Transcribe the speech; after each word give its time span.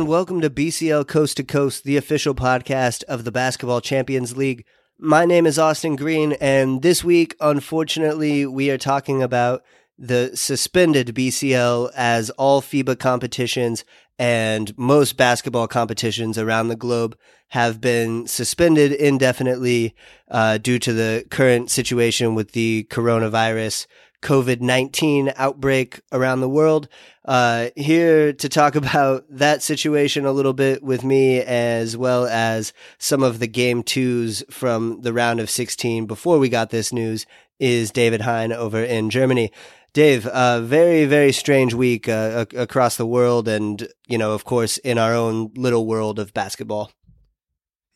And 0.00 0.08
welcome 0.08 0.40
to 0.40 0.48
BCL 0.48 1.08
Coast 1.08 1.36
to 1.36 1.44
Coast, 1.44 1.84
the 1.84 1.98
official 1.98 2.34
podcast 2.34 3.04
of 3.04 3.24
the 3.24 3.30
Basketball 3.30 3.82
Champions 3.82 4.34
League. 4.34 4.64
My 4.98 5.26
name 5.26 5.44
is 5.44 5.58
Austin 5.58 5.94
Green, 5.94 6.32
and 6.40 6.80
this 6.80 7.04
week, 7.04 7.36
unfortunately, 7.38 8.46
we 8.46 8.70
are 8.70 8.78
talking 8.78 9.22
about 9.22 9.62
the 9.98 10.34
suspended 10.34 11.08
BCL 11.08 11.92
as 11.94 12.30
all 12.30 12.62
FIBA 12.62 12.98
competitions 12.98 13.84
and 14.18 14.72
most 14.78 15.18
basketball 15.18 15.68
competitions 15.68 16.38
around 16.38 16.68
the 16.68 16.76
globe 16.76 17.14
have 17.48 17.78
been 17.78 18.26
suspended 18.26 18.92
indefinitely 18.92 19.94
uh, 20.30 20.56
due 20.56 20.78
to 20.78 20.94
the 20.94 21.26
current 21.30 21.70
situation 21.70 22.34
with 22.34 22.52
the 22.52 22.86
coronavirus 22.88 23.86
COVID 24.22 24.60
19 24.60 25.32
outbreak 25.36 26.00
around 26.12 26.40
the 26.40 26.48
world. 26.48 26.88
Uh, 27.24 27.70
here 27.76 28.32
to 28.32 28.48
talk 28.48 28.74
about 28.76 29.24
that 29.28 29.62
situation 29.62 30.24
a 30.24 30.32
little 30.32 30.52
bit 30.52 30.82
with 30.82 31.04
me, 31.04 31.40
as 31.40 31.96
well 31.96 32.26
as 32.26 32.72
some 32.98 33.22
of 33.22 33.38
the 33.38 33.48
game 33.48 33.82
twos 33.82 34.42
from 34.50 35.00
the 35.02 35.12
round 35.12 35.40
of 35.40 35.50
16 35.50 36.06
before 36.06 36.38
we 36.38 36.48
got 36.48 36.70
this 36.70 36.92
news, 36.92 37.26
is 37.58 37.90
David 37.90 38.22
Hein 38.22 38.52
over 38.52 38.82
in 38.82 39.10
Germany. 39.10 39.52
Dave, 39.92 40.24
a 40.26 40.36
uh, 40.36 40.60
very, 40.60 41.04
very 41.04 41.32
strange 41.32 41.74
week 41.74 42.08
uh, 42.08 42.46
across 42.56 42.96
the 42.96 43.06
world, 43.06 43.48
and, 43.48 43.88
you 44.06 44.18
know, 44.18 44.32
of 44.32 44.44
course, 44.44 44.76
in 44.78 44.98
our 44.98 45.12
own 45.14 45.50
little 45.56 45.84
world 45.84 46.20
of 46.20 46.32
basketball. 46.32 46.92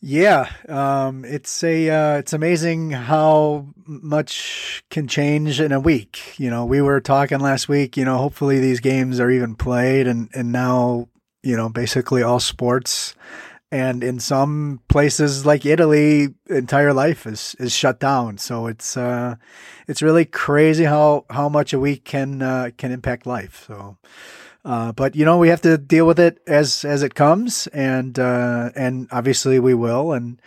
Yeah, 0.06 0.50
um, 0.69 1.24
it's 1.24 1.64
a 1.64 1.88
uh, 1.88 2.16
it's 2.19 2.34
amazing 2.34 2.91
how 2.91 3.69
much 3.86 4.84
can 4.91 5.08
change 5.08 5.61
in 5.61 5.72
a 5.72 5.80
week. 5.80 6.38
You 6.38 6.50
know, 6.50 6.66
we 6.66 6.83
were 6.83 7.00
talking 7.00 7.41
last 7.41 7.70
week. 7.70 7.96
You 7.96 8.05
know, 8.05 8.19
hopefully 8.19 8.61
these 8.61 8.80
games 8.80 9.19
are 9.19 9.30
even 9.30 9.55
played, 9.55 10.06
and 10.06 10.28
and 10.34 10.52
now 10.52 11.08
you 11.42 11.56
know 11.56 11.70
basically 11.70 12.22
all 12.22 12.38
sports, 12.38 13.14
and 13.72 14.05
in 14.05 14.20
some 14.20 14.83
places 14.88 15.46
like 15.46 15.64
Italy, 15.64 16.34
entire 16.50 16.92
life 16.92 17.27
is 17.27 17.56
is 17.58 17.72
shut 17.72 17.98
down. 17.98 18.36
So 18.36 18.66
it's 18.66 18.98
uh, 18.98 19.36
it's 19.89 20.02
really 20.02 20.27
crazy 20.27 20.84
how 20.84 21.24
how 21.30 21.48
much 21.48 21.72
a 21.72 21.80
week 21.80 22.05
can 22.05 22.42
uh, 22.42 22.72
can 22.77 22.92
impact 22.92 23.27
life. 23.27 23.64
So. 23.66 23.96
Uh, 24.64 24.92
but 24.92 25.14
you 25.14 25.24
know 25.24 25.36
we 25.36 25.48
have 25.48 25.60
to 25.60 25.76
deal 25.76 26.06
with 26.06 26.18
it 26.18 26.40
as 26.46 26.84
as 26.84 27.02
it 27.02 27.14
comes, 27.14 27.66
and 27.68 28.18
uh, 28.18 28.70
and 28.74 29.08
obviously 29.10 29.58
we 29.58 29.74
will, 29.74 30.12
and 30.12 30.40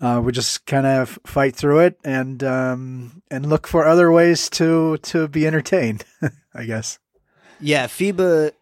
uh, 0.00 0.20
we 0.24 0.30
just 0.30 0.64
kind 0.66 0.86
of 0.86 1.18
fight 1.26 1.56
through 1.56 1.80
it 1.80 1.98
and 2.04 2.44
um, 2.44 3.22
and 3.30 3.46
look 3.46 3.66
for 3.66 3.84
other 3.84 4.12
ways 4.12 4.48
to 4.50 4.98
to 4.98 5.26
be 5.26 5.46
entertained. 5.46 6.04
I 6.54 6.64
guess. 6.64 6.98
Yeah, 7.60 7.86
FIBA 7.86 8.52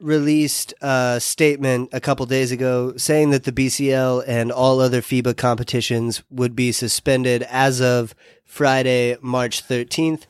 released 0.00 0.74
a 0.82 1.18
statement 1.20 1.88
a 1.92 2.00
couple 2.00 2.26
days 2.26 2.52
ago 2.52 2.96
saying 2.96 3.30
that 3.30 3.44
the 3.44 3.52
BCL 3.52 4.24
and 4.26 4.52
all 4.52 4.80
other 4.80 5.00
FIBA 5.00 5.36
competitions 5.36 6.22
would 6.30 6.54
be 6.54 6.72
suspended 6.72 7.42
as 7.44 7.80
of 7.80 8.14
Friday, 8.44 9.16
March 9.20 9.66
13th. 9.66 10.22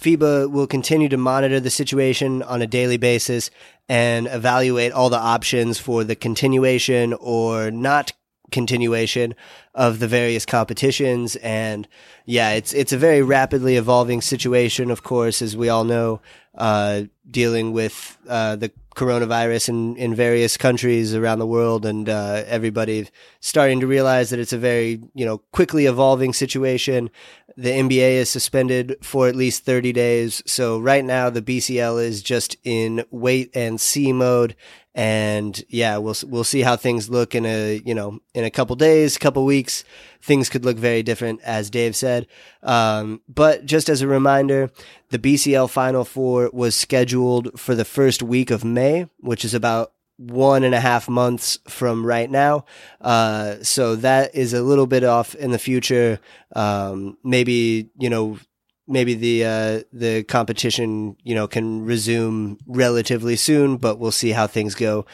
FIBA 0.00 0.50
will 0.50 0.66
continue 0.66 1.08
to 1.08 1.16
monitor 1.16 1.60
the 1.60 1.70
situation 1.70 2.42
on 2.42 2.62
a 2.62 2.66
daily 2.66 2.96
basis 2.96 3.50
and 3.88 4.26
evaluate 4.26 4.92
all 4.92 5.10
the 5.10 5.18
options 5.18 5.78
for 5.78 6.04
the 6.04 6.16
continuation 6.16 7.14
or 7.14 7.70
not 7.70 8.12
continuation 8.50 9.34
of 9.74 9.98
the 9.98 10.06
various 10.08 10.46
competitions. 10.46 11.36
And 11.36 11.88
yeah 12.24 12.52
it's 12.52 12.72
it's 12.72 12.92
a 12.92 12.98
very 12.98 13.22
rapidly 13.22 13.76
evolving 13.76 14.20
situation 14.20 14.90
of 14.90 15.02
course 15.02 15.42
as 15.42 15.56
we 15.56 15.68
all 15.68 15.84
know. 15.84 16.20
Uh, 16.54 17.02
dealing 17.30 17.72
with 17.72 18.18
uh, 18.28 18.56
the 18.56 18.70
coronavirus 18.94 19.68
in, 19.68 19.96
in 19.96 20.14
various 20.14 20.56
countries 20.56 21.14
around 21.14 21.38
the 21.38 21.46
world 21.46 21.84
and 21.84 22.08
uh, 22.08 22.42
everybody 22.46 23.08
starting 23.40 23.80
to 23.80 23.86
realize 23.86 24.30
that 24.30 24.38
it's 24.38 24.54
a 24.54 24.58
very 24.58 25.02
you 25.14 25.24
know 25.24 25.38
quickly 25.52 25.86
evolving 25.86 26.32
situation 26.32 27.10
the 27.56 27.70
NBA 27.70 28.12
is 28.12 28.28
suspended 28.28 28.96
for 29.02 29.28
at 29.28 29.34
least 29.34 29.64
30 29.64 29.92
days. 29.92 30.42
So 30.46 30.78
right 30.78 31.04
now 31.04 31.30
the 31.30 31.40
BCL 31.40 32.02
is 32.02 32.22
just 32.22 32.56
in 32.64 33.04
wait 33.10 33.50
and 33.54 33.80
see 33.80 34.12
mode. 34.12 34.54
And 34.96 35.62
yeah, 35.68 35.98
we'll, 35.98 36.16
we'll 36.24 36.42
see 36.42 36.62
how 36.62 36.74
things 36.74 37.10
look 37.10 37.34
in 37.34 37.44
a, 37.44 37.82
you 37.84 37.94
know, 37.94 38.18
in 38.34 38.44
a 38.44 38.50
couple 38.50 38.74
days, 38.76 39.18
couple 39.18 39.44
weeks. 39.44 39.84
Things 40.22 40.48
could 40.48 40.64
look 40.64 40.78
very 40.78 41.02
different, 41.02 41.42
as 41.42 41.68
Dave 41.68 41.94
said. 41.94 42.26
Um, 42.62 43.20
but 43.28 43.66
just 43.66 43.90
as 43.90 44.00
a 44.00 44.08
reminder, 44.08 44.70
the 45.10 45.18
BCL 45.18 45.68
Final 45.68 46.06
Four 46.06 46.50
was 46.50 46.74
scheduled 46.74 47.60
for 47.60 47.74
the 47.74 47.84
first 47.84 48.22
week 48.22 48.50
of 48.50 48.64
May, 48.64 49.06
which 49.18 49.44
is 49.44 49.52
about 49.52 49.92
one 50.16 50.64
and 50.64 50.74
a 50.74 50.80
half 50.80 51.10
months 51.10 51.58
from 51.68 52.04
right 52.04 52.30
now. 52.30 52.64
Uh, 53.02 53.56
so 53.62 53.96
that 53.96 54.34
is 54.34 54.54
a 54.54 54.62
little 54.62 54.86
bit 54.86 55.04
off 55.04 55.34
in 55.34 55.50
the 55.50 55.58
future. 55.58 56.18
Um, 56.54 57.18
maybe, 57.22 57.90
you 57.98 58.08
know, 58.08 58.38
maybe 58.86 59.14
the, 59.14 59.44
uh, 59.44 59.80
the 59.92 60.22
competition, 60.24 61.16
you 61.22 61.34
know, 61.34 61.46
can 61.46 61.84
resume 61.84 62.58
relatively 62.66 63.36
soon, 63.36 63.76
but 63.76 63.98
we'll 63.98 64.12
see 64.12 64.30
how 64.30 64.46
things 64.46 64.74
go 64.74 65.06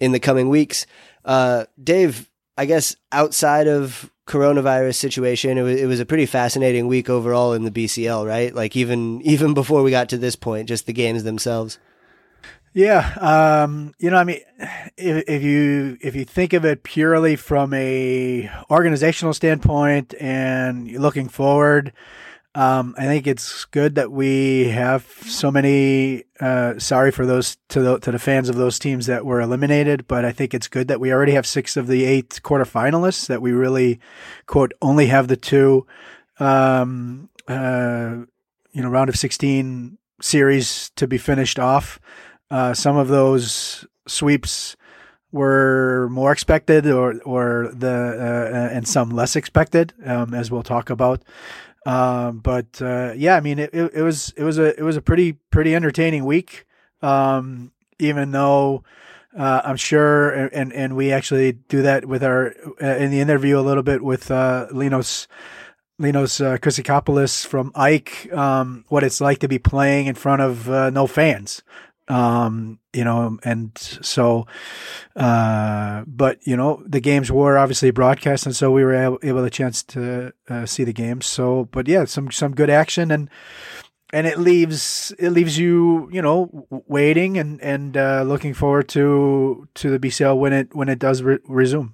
in 0.00 0.12
the 0.12 0.20
coming 0.20 0.48
weeks. 0.48 0.86
Uh, 1.24 1.66
Dave, 1.82 2.30
I 2.56 2.64
guess 2.64 2.96
outside 3.12 3.68
of 3.68 4.10
coronavirus 4.26 4.96
situation, 4.96 5.58
it 5.58 5.62
was, 5.62 5.80
it 5.80 5.86
was 5.86 6.00
a 6.00 6.06
pretty 6.06 6.26
fascinating 6.26 6.86
week 6.86 7.08
overall 7.08 7.52
in 7.52 7.64
the 7.64 7.70
BCL, 7.70 8.26
right? 8.26 8.54
Like 8.54 8.76
even, 8.76 9.20
even 9.24 9.54
before 9.54 9.82
we 9.82 9.90
got 9.90 10.08
to 10.10 10.18
this 10.18 10.36
point, 10.36 10.68
just 10.68 10.86
the 10.86 10.92
games 10.92 11.24
themselves. 11.24 11.78
Yeah, 12.74 13.14
um, 13.64 13.94
you 13.98 14.10
know, 14.10 14.18
I 14.18 14.24
mean, 14.24 14.40
if, 14.96 15.24
if, 15.26 15.42
you 15.42 15.96
if 16.00 16.14
you 16.14 16.24
think 16.24 16.52
of 16.52 16.64
it 16.64 16.82
purely 16.82 17.34
from 17.34 17.72
a 17.72 18.50
organizational 18.70 19.32
standpoint 19.32 20.14
and 20.20 20.90
looking 20.92 21.28
forward, 21.28 21.92
um, 22.58 22.96
I 22.98 23.04
think 23.04 23.28
it's 23.28 23.66
good 23.66 23.94
that 23.94 24.10
we 24.10 24.64
have 24.70 25.06
so 25.22 25.48
many. 25.48 26.24
Uh, 26.40 26.76
sorry 26.80 27.12
for 27.12 27.24
those 27.24 27.56
to 27.68 27.80
the 27.80 27.98
to 28.00 28.10
the 28.10 28.18
fans 28.18 28.48
of 28.48 28.56
those 28.56 28.80
teams 28.80 29.06
that 29.06 29.24
were 29.24 29.40
eliminated, 29.40 30.08
but 30.08 30.24
I 30.24 30.32
think 30.32 30.54
it's 30.54 30.66
good 30.66 30.88
that 30.88 30.98
we 30.98 31.12
already 31.12 31.34
have 31.34 31.46
six 31.46 31.76
of 31.76 31.86
the 31.86 32.04
eight 32.04 32.40
quarterfinalists. 32.42 33.28
That 33.28 33.40
we 33.40 33.52
really 33.52 34.00
quote 34.46 34.72
only 34.82 35.06
have 35.06 35.28
the 35.28 35.36
two, 35.36 35.86
um, 36.40 37.28
uh, 37.46 38.16
you 38.72 38.82
know, 38.82 38.88
round 38.88 39.08
of 39.08 39.14
sixteen 39.14 39.96
series 40.20 40.90
to 40.96 41.06
be 41.06 41.16
finished 41.16 41.60
off. 41.60 42.00
Uh, 42.50 42.74
some 42.74 42.96
of 42.96 43.06
those 43.06 43.86
sweeps 44.08 44.74
were 45.30 46.08
more 46.10 46.32
expected, 46.32 46.86
or 46.90 47.20
or 47.24 47.70
the 47.72 47.88
uh, 47.88 48.74
and 48.74 48.88
some 48.88 49.10
less 49.10 49.36
expected, 49.36 49.92
um, 50.04 50.34
as 50.34 50.50
we'll 50.50 50.64
talk 50.64 50.90
about. 50.90 51.22
Um, 51.88 52.40
but 52.40 52.82
uh, 52.82 53.14
yeah, 53.16 53.36
I 53.36 53.40
mean, 53.40 53.58
it, 53.58 53.70
it, 53.72 53.92
it, 53.94 54.02
was 54.02 54.34
it 54.36 54.44
was 54.44 54.58
a 54.58 54.78
it 54.78 54.82
was 54.82 54.98
a 54.98 55.00
pretty 55.00 55.32
pretty 55.50 55.74
entertaining 55.74 56.26
week. 56.26 56.66
Um, 57.00 57.72
even 57.98 58.30
though 58.32 58.84
uh, 59.36 59.62
I'm 59.64 59.76
sure, 59.76 60.30
and 60.30 60.70
and 60.72 60.96
we 60.96 61.12
actually 61.12 61.52
do 61.52 61.80
that 61.82 62.04
with 62.04 62.22
our 62.22 62.54
uh, 62.82 62.96
in 62.96 63.10
the 63.10 63.20
interview 63.20 63.58
a 63.58 63.62
little 63.62 63.82
bit 63.82 64.02
with 64.02 64.30
uh, 64.30 64.66
Linos. 64.70 65.26
Linos 66.00 66.40
uh, 66.40 67.48
from 67.48 67.72
AEK, 67.72 68.32
um, 68.32 68.84
what 68.86 69.02
it's 69.02 69.20
like 69.20 69.40
to 69.40 69.48
be 69.48 69.58
playing 69.58 70.06
in 70.06 70.14
front 70.14 70.40
of 70.40 70.70
uh, 70.70 70.90
no 70.90 71.08
fans. 71.08 71.60
Um, 72.08 72.78
you 72.94 73.04
know, 73.04 73.38
and 73.44 73.76
so, 73.76 74.46
uh, 75.14 76.04
but 76.06 76.38
you 76.46 76.56
know, 76.56 76.82
the 76.86 77.00
games 77.00 77.30
were 77.30 77.58
obviously 77.58 77.90
broadcast, 77.90 78.46
and 78.46 78.56
so 78.56 78.70
we 78.70 78.82
were 78.82 78.94
able, 78.94 79.18
able 79.22 79.44
a 79.44 79.50
chance 79.50 79.82
to 79.84 80.32
uh, 80.48 80.64
see 80.64 80.84
the 80.84 80.92
games. 80.92 81.26
So, 81.26 81.68
but 81.70 81.86
yeah, 81.86 82.06
some 82.06 82.30
some 82.30 82.54
good 82.54 82.70
action, 82.70 83.10
and 83.10 83.28
and 84.12 84.26
it 84.26 84.38
leaves 84.38 85.12
it 85.18 85.30
leaves 85.30 85.58
you 85.58 86.08
you 86.10 86.22
know 86.22 86.66
waiting 86.86 87.36
and 87.36 87.60
and 87.60 87.96
uh, 87.96 88.22
looking 88.22 88.54
forward 88.54 88.88
to 88.88 89.68
to 89.74 89.90
the 89.90 89.98
BCL 89.98 90.38
when 90.38 90.52
it 90.52 90.74
when 90.74 90.88
it 90.88 90.98
does 90.98 91.22
re- 91.22 91.38
resume. 91.46 91.92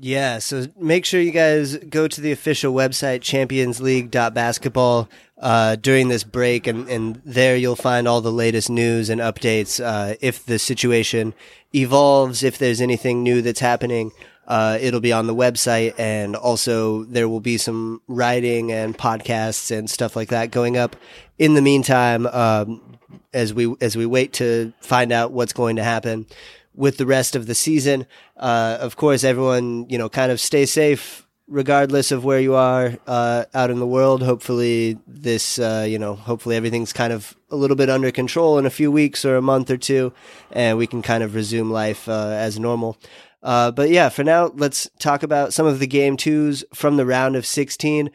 Yeah, 0.00 0.38
so 0.38 0.66
make 0.76 1.04
sure 1.04 1.20
you 1.20 1.30
guys 1.30 1.76
go 1.76 2.08
to 2.08 2.20
the 2.20 2.32
official 2.32 2.74
website, 2.74 3.20
championsleague.basketball, 3.20 5.08
uh, 5.42 5.74
during 5.76 6.08
this 6.08 6.22
break, 6.22 6.66
and, 6.68 6.88
and 6.88 7.20
there 7.24 7.56
you'll 7.56 7.76
find 7.76 8.06
all 8.06 8.20
the 8.20 8.32
latest 8.32 8.70
news 8.70 9.10
and 9.10 9.20
updates. 9.20 9.84
Uh, 9.84 10.14
if 10.20 10.46
the 10.46 10.58
situation 10.58 11.34
evolves, 11.74 12.44
if 12.44 12.58
there's 12.58 12.80
anything 12.80 13.24
new 13.24 13.42
that's 13.42 13.60
happening, 13.60 14.12
uh, 14.46 14.78
it'll 14.80 15.00
be 15.00 15.12
on 15.12 15.26
the 15.26 15.34
website, 15.34 15.98
and 15.98 16.36
also 16.36 17.02
there 17.04 17.28
will 17.28 17.40
be 17.40 17.58
some 17.58 18.00
writing 18.06 18.70
and 18.70 18.96
podcasts 18.96 19.76
and 19.76 19.90
stuff 19.90 20.14
like 20.14 20.28
that 20.28 20.52
going 20.52 20.76
up. 20.76 20.94
In 21.38 21.54
the 21.54 21.62
meantime, 21.62 22.26
um, 22.26 22.98
as 23.34 23.52
we 23.52 23.74
as 23.80 23.96
we 23.96 24.06
wait 24.06 24.32
to 24.34 24.72
find 24.80 25.10
out 25.10 25.32
what's 25.32 25.52
going 25.52 25.76
to 25.76 25.82
happen 25.82 26.26
with 26.74 26.98
the 26.98 27.06
rest 27.06 27.34
of 27.34 27.46
the 27.46 27.54
season. 27.54 28.06
Uh, 28.36 28.78
of 28.80 28.96
course, 28.96 29.24
everyone, 29.24 29.86
you 29.88 29.98
know, 29.98 30.08
kind 30.08 30.32
of 30.32 30.40
stay 30.40 30.64
safe 30.66 31.26
regardless 31.52 32.10
of 32.10 32.24
where 32.24 32.40
you 32.40 32.54
are 32.54 32.96
uh, 33.06 33.44
out 33.52 33.70
in 33.70 33.78
the 33.78 33.86
world. 33.86 34.22
Hopefully, 34.22 34.98
this, 35.06 35.58
uh, 35.58 35.86
you 35.88 35.98
know, 35.98 36.14
hopefully 36.14 36.56
everything's 36.56 36.92
kind 36.92 37.12
of 37.12 37.36
a 37.50 37.56
little 37.56 37.76
bit 37.76 37.90
under 37.90 38.10
control 38.10 38.58
in 38.58 38.64
a 38.64 38.70
few 38.70 38.90
weeks 38.90 39.24
or 39.24 39.36
a 39.36 39.42
month 39.42 39.70
or 39.70 39.76
two, 39.76 40.12
and 40.50 40.78
we 40.78 40.86
can 40.86 41.02
kind 41.02 41.22
of 41.22 41.34
resume 41.34 41.70
life 41.70 42.08
uh, 42.08 42.30
as 42.30 42.58
normal. 42.58 42.96
Uh, 43.42 43.70
but 43.70 43.90
yeah, 43.90 44.08
for 44.08 44.24
now, 44.24 44.50
let's 44.54 44.88
talk 44.98 45.22
about 45.22 45.52
some 45.52 45.66
of 45.66 45.78
the 45.78 45.86
game 45.86 46.16
twos 46.16 46.64
from 46.72 46.96
the 46.96 47.04
round 47.04 47.36
of 47.36 47.44
16. 47.44 48.10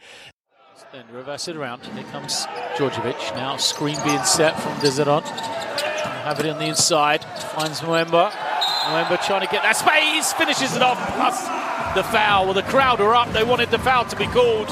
Then 0.92 1.04
reverse 1.12 1.48
it 1.48 1.56
around. 1.56 1.84
Here 1.84 2.02
comes 2.04 2.46
Djordjevic. 2.76 3.36
Now 3.36 3.56
screen 3.58 3.96
being 4.04 4.24
set 4.24 4.58
from 4.58 4.72
Desiron. 4.76 5.22
Have 5.22 6.40
it 6.40 6.46
on 6.46 6.58
the 6.58 6.64
inside. 6.64 7.22
Finds 7.24 7.80
Mwema. 7.82 8.30
Mwema 8.30 9.26
trying 9.26 9.42
to 9.42 9.52
get 9.52 9.62
that 9.62 9.76
space. 9.76 10.32
Finishes 10.32 10.74
it 10.74 10.82
off. 10.82 10.98
Plus 11.14 11.57
the 11.94 12.04
foul. 12.04 12.44
Well, 12.44 12.54
the 12.54 12.62
crowd 12.62 13.00
are 13.00 13.14
up. 13.14 13.32
They 13.32 13.44
wanted 13.44 13.70
the 13.70 13.78
foul 13.78 14.04
to 14.06 14.16
be 14.16 14.26
called. 14.26 14.70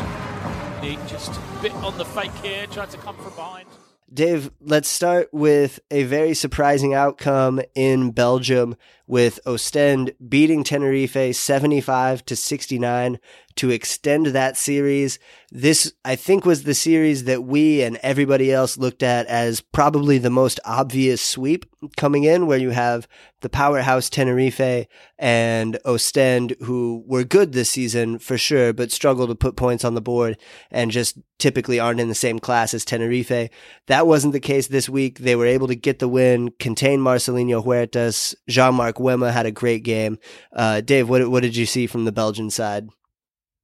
He 0.83 0.97
just 1.09 1.39
bit 1.63 1.73
on 1.75 1.97
the 1.99 2.05
fake 2.05 2.35
here. 2.43 2.67
Tried 2.67 2.91
to 2.91 2.99
come 2.99 3.17
from 3.17 3.35
behind. 3.35 3.69
Dave, 4.13 4.53
let's 4.61 4.89
start 4.89 5.29
with 5.33 5.81
a 5.91 6.05
very 6.05 6.33
surprising 6.33 6.95
outcome 6.95 7.61
in 7.75 8.13
Belgium 8.13 8.77
with 9.09 9.41
Ostend 9.45 10.13
beating 10.29 10.63
Tenerife 10.63 11.35
75 11.35 12.25
to 12.27 12.37
69 12.37 13.19
to 13.57 13.71
extend 13.71 14.27
that 14.27 14.57
series. 14.57 15.19
This, 15.51 15.93
I 16.05 16.17
think, 16.17 16.45
was 16.45 16.65
the 16.65 16.75
series 16.75 17.25
that 17.25 17.45
we 17.45 17.83
and 17.83 17.99
everybody 18.03 18.53
else 18.53 18.77
looked 18.77 19.03
at 19.03 19.27
as 19.27 19.61
probably 19.61 20.19
the 20.19 20.31
most 20.31 20.61
obvious 20.65 21.23
sweep 21.23 21.65
coming 21.97 22.25
in, 22.25 22.47
where 22.47 22.59
you 22.59 22.71
have 22.71 23.09
the 23.41 23.49
powerhouse 23.49 24.11
Tenerife 24.11 24.87
and 25.19 25.79
Ostend, 25.85 26.57
who 26.63 27.05
were 27.07 27.25
good 27.25 27.53
this 27.53 27.71
season 27.71 28.19
for 28.19 28.37
sure, 28.37 28.73
but 28.73 28.91
struggle 28.91 29.27
to 29.27 29.35
put 29.35 29.57
points 29.57 29.85
on 29.85 29.95
the 29.95 30.01
board 30.01 30.37
and 30.71 30.91
just 30.91 31.19
typically 31.39 31.79
aren't 31.79 32.01
in 32.01 32.09
the 32.09 32.15
same 32.15 32.39
class 32.39 32.75
as 32.75 32.85
Tenerife. 32.85 33.51
That 33.87 34.07
wasn't 34.07 34.33
the 34.33 34.41
case 34.41 34.67
this 34.67 34.89
week. 34.89 35.21
They 35.21 35.37
were 35.37 35.47
able 35.47 35.69
to 35.69 35.77
get 35.77 36.01
the 36.01 36.09
win, 36.09 36.51
contain 36.59 37.01
Marcelinho 37.01 37.65
Huertas. 37.65 38.35
Jean-Marc 38.49 38.97
Mwema 38.97 39.33
had 39.33 39.47
a 39.47 39.53
great 39.53 39.85
game. 39.85 40.19
Uh, 40.53 40.81
Dave, 40.81 41.09
what, 41.09 41.31
what 41.31 41.43
did 41.43 41.57
you 41.57 41.67
see 41.67 41.87
from 41.87 42.05
the 42.05 42.13
Belgian 42.13 42.51
side? 42.51 42.89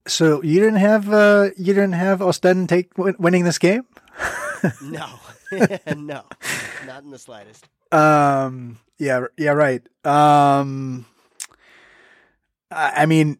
So 0.07 0.43
you 0.43 0.59
didn't 0.59 0.81
have 0.81 1.13
uh, 1.13 1.51
you 1.57 1.75
didn't 1.75 1.93
have 1.93 2.21
Ostend 2.21 2.69
take 2.69 2.97
winning 2.99 3.45
this 3.45 3.59
game? 3.59 3.85
no, 4.83 5.07
no, 5.97 6.25
not 6.87 7.03
in 7.05 7.11
the 7.11 7.19
slightest. 7.19 7.69
Um. 7.93 8.79
Yeah. 8.99 9.27
Yeah. 9.37 9.51
Right. 9.53 9.83
Um. 10.05 11.07
I, 12.71 13.03
I 13.03 13.07
mean, 13.07 13.39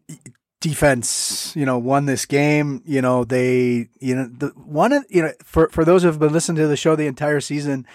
defense. 0.61 1.53
You 1.55 1.65
know, 1.65 1.77
won 1.77 2.05
this 2.05 2.25
game. 2.25 2.81
You 2.85 3.01
know, 3.01 3.25
they. 3.25 3.89
You 3.99 4.15
know, 4.15 4.27
the 4.27 4.47
one 4.55 4.93
of 4.93 5.05
you 5.09 5.23
know 5.23 5.33
for 5.43 5.67
for 5.69 5.83
those 5.83 6.03
who 6.03 6.07
have 6.07 6.19
been 6.19 6.33
listening 6.33 6.57
to 6.57 6.67
the 6.67 6.77
show 6.77 6.95
the 6.95 7.07
entire 7.07 7.41
season. 7.41 7.85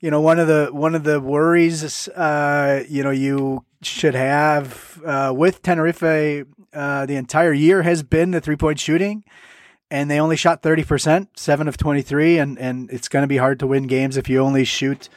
You 0.00 0.10
know, 0.10 0.20
one 0.20 0.38
of 0.38 0.48
the 0.48 0.68
one 0.72 0.94
of 0.94 1.04
the 1.04 1.20
worries. 1.20 2.08
Uh. 2.08 2.84
You 2.88 3.02
know, 3.02 3.10
you 3.10 3.64
should 3.82 4.14
have 4.14 5.00
uh, 5.04 5.32
with 5.36 5.62
Tenerife 5.62 6.46
uh, 6.74 7.06
the 7.06 7.16
entire 7.16 7.52
year 7.52 7.82
has 7.82 8.02
been 8.02 8.30
the 8.30 8.40
three 8.40 8.56
point 8.56 8.80
shooting, 8.80 9.24
and 9.90 10.10
they 10.10 10.20
only 10.20 10.36
shot 10.36 10.62
thirty 10.62 10.84
percent, 10.84 11.30
seven 11.38 11.68
of 11.68 11.76
twenty 11.76 12.02
three, 12.02 12.38
and 12.38 12.58
and 12.58 12.90
it's 12.90 13.08
going 13.08 13.22
to 13.22 13.28
be 13.28 13.36
hard 13.36 13.58
to 13.60 13.66
win 13.66 13.86
games 13.86 14.16
if 14.16 14.28
you 14.28 14.40
only 14.40 14.64
shoot 14.64 15.08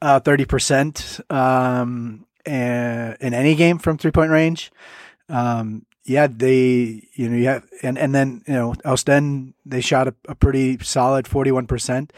uh, 0.00 0.20
thirty 0.20 0.44
percent 0.44 1.20
um, 1.30 2.26
in 2.46 3.34
any 3.34 3.54
game 3.54 3.78
from 3.78 3.98
three 3.98 4.10
point 4.10 4.30
range. 4.30 4.70
Um, 5.28 5.86
yeah, 6.04 6.26
they, 6.26 7.08
you 7.14 7.28
know, 7.28 7.36
yeah, 7.36 7.60
and, 7.82 7.96
and 7.96 8.12
then, 8.12 8.42
you 8.48 8.54
know, 8.54 8.74
Ostend, 8.84 9.54
they 9.64 9.80
shot 9.80 10.08
a, 10.08 10.14
a 10.26 10.34
pretty 10.34 10.76
solid 10.82 11.26
41%. 11.26 12.10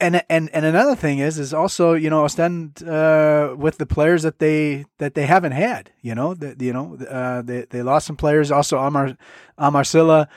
And, 0.00 0.22
and, 0.28 0.50
and 0.52 0.64
another 0.64 0.96
thing 0.96 1.20
is, 1.20 1.38
is 1.38 1.54
also, 1.54 1.92
you 1.94 2.10
know, 2.10 2.24
Ostend, 2.24 2.82
uh, 2.82 3.54
with 3.56 3.78
the 3.78 3.86
players 3.86 4.24
that 4.24 4.40
they, 4.40 4.84
that 4.98 5.14
they 5.14 5.26
haven't 5.26 5.52
had, 5.52 5.92
you 6.02 6.14
know, 6.14 6.34
that, 6.34 6.60
you 6.60 6.72
know, 6.72 6.96
uh, 7.08 7.42
they, 7.42 7.66
they 7.70 7.82
lost 7.82 8.08
some 8.08 8.16
players, 8.16 8.50
also 8.50 8.78
Amar, 8.78 9.16
Amar 9.58 9.84
Sylla, 9.84 10.28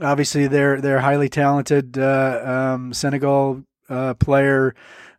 obviously 0.00 0.46
they're, 0.46 0.80
they're 0.80 1.00
highly 1.00 1.28
talented, 1.28 1.98
uh, 1.98 2.72
um, 2.74 2.94
Senegal, 2.94 3.62
uh, 3.90 4.14
player, 4.14 4.74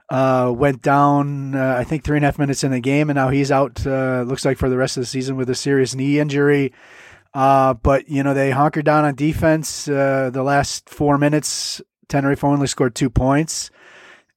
uh, 0.10 0.52
went 0.54 0.82
down, 0.82 1.56
uh, 1.56 1.76
I 1.78 1.84
think, 1.84 2.04
three 2.04 2.18
and 2.18 2.26
a 2.26 2.28
half 2.28 2.40
minutes 2.40 2.64
in 2.64 2.72
the 2.72 2.82
game, 2.82 3.10
and 3.10 3.16
now 3.16 3.30
he's 3.30 3.50
out. 3.50 3.86
Uh, 3.88 4.24
looks 4.28 4.44
like 4.44 4.58
for 4.58 4.70
the 4.70 4.76
rest 4.76 4.98
of 4.98 5.02
the 5.02 5.08
season 5.08 5.38
with 5.38 5.50
a 5.50 5.56
serious 5.56 5.96
knee 5.96 6.20
injury. 6.20 6.74
Uh, 7.34 7.74
but 7.74 8.10
you 8.10 8.24
know 8.24 8.34
they 8.34 8.52
hunkered 8.52 8.86
down 8.86 9.06
on 9.06 9.16
defense. 9.16 9.88
Uh, 9.88 10.30
the 10.32 10.44
last 10.44 10.90
four 10.90 11.18
minutes, 11.18 11.82
Tenerife 12.08 12.44
only 12.44 12.68
scored 12.68 12.94
two 12.94 13.10
points, 13.10 13.72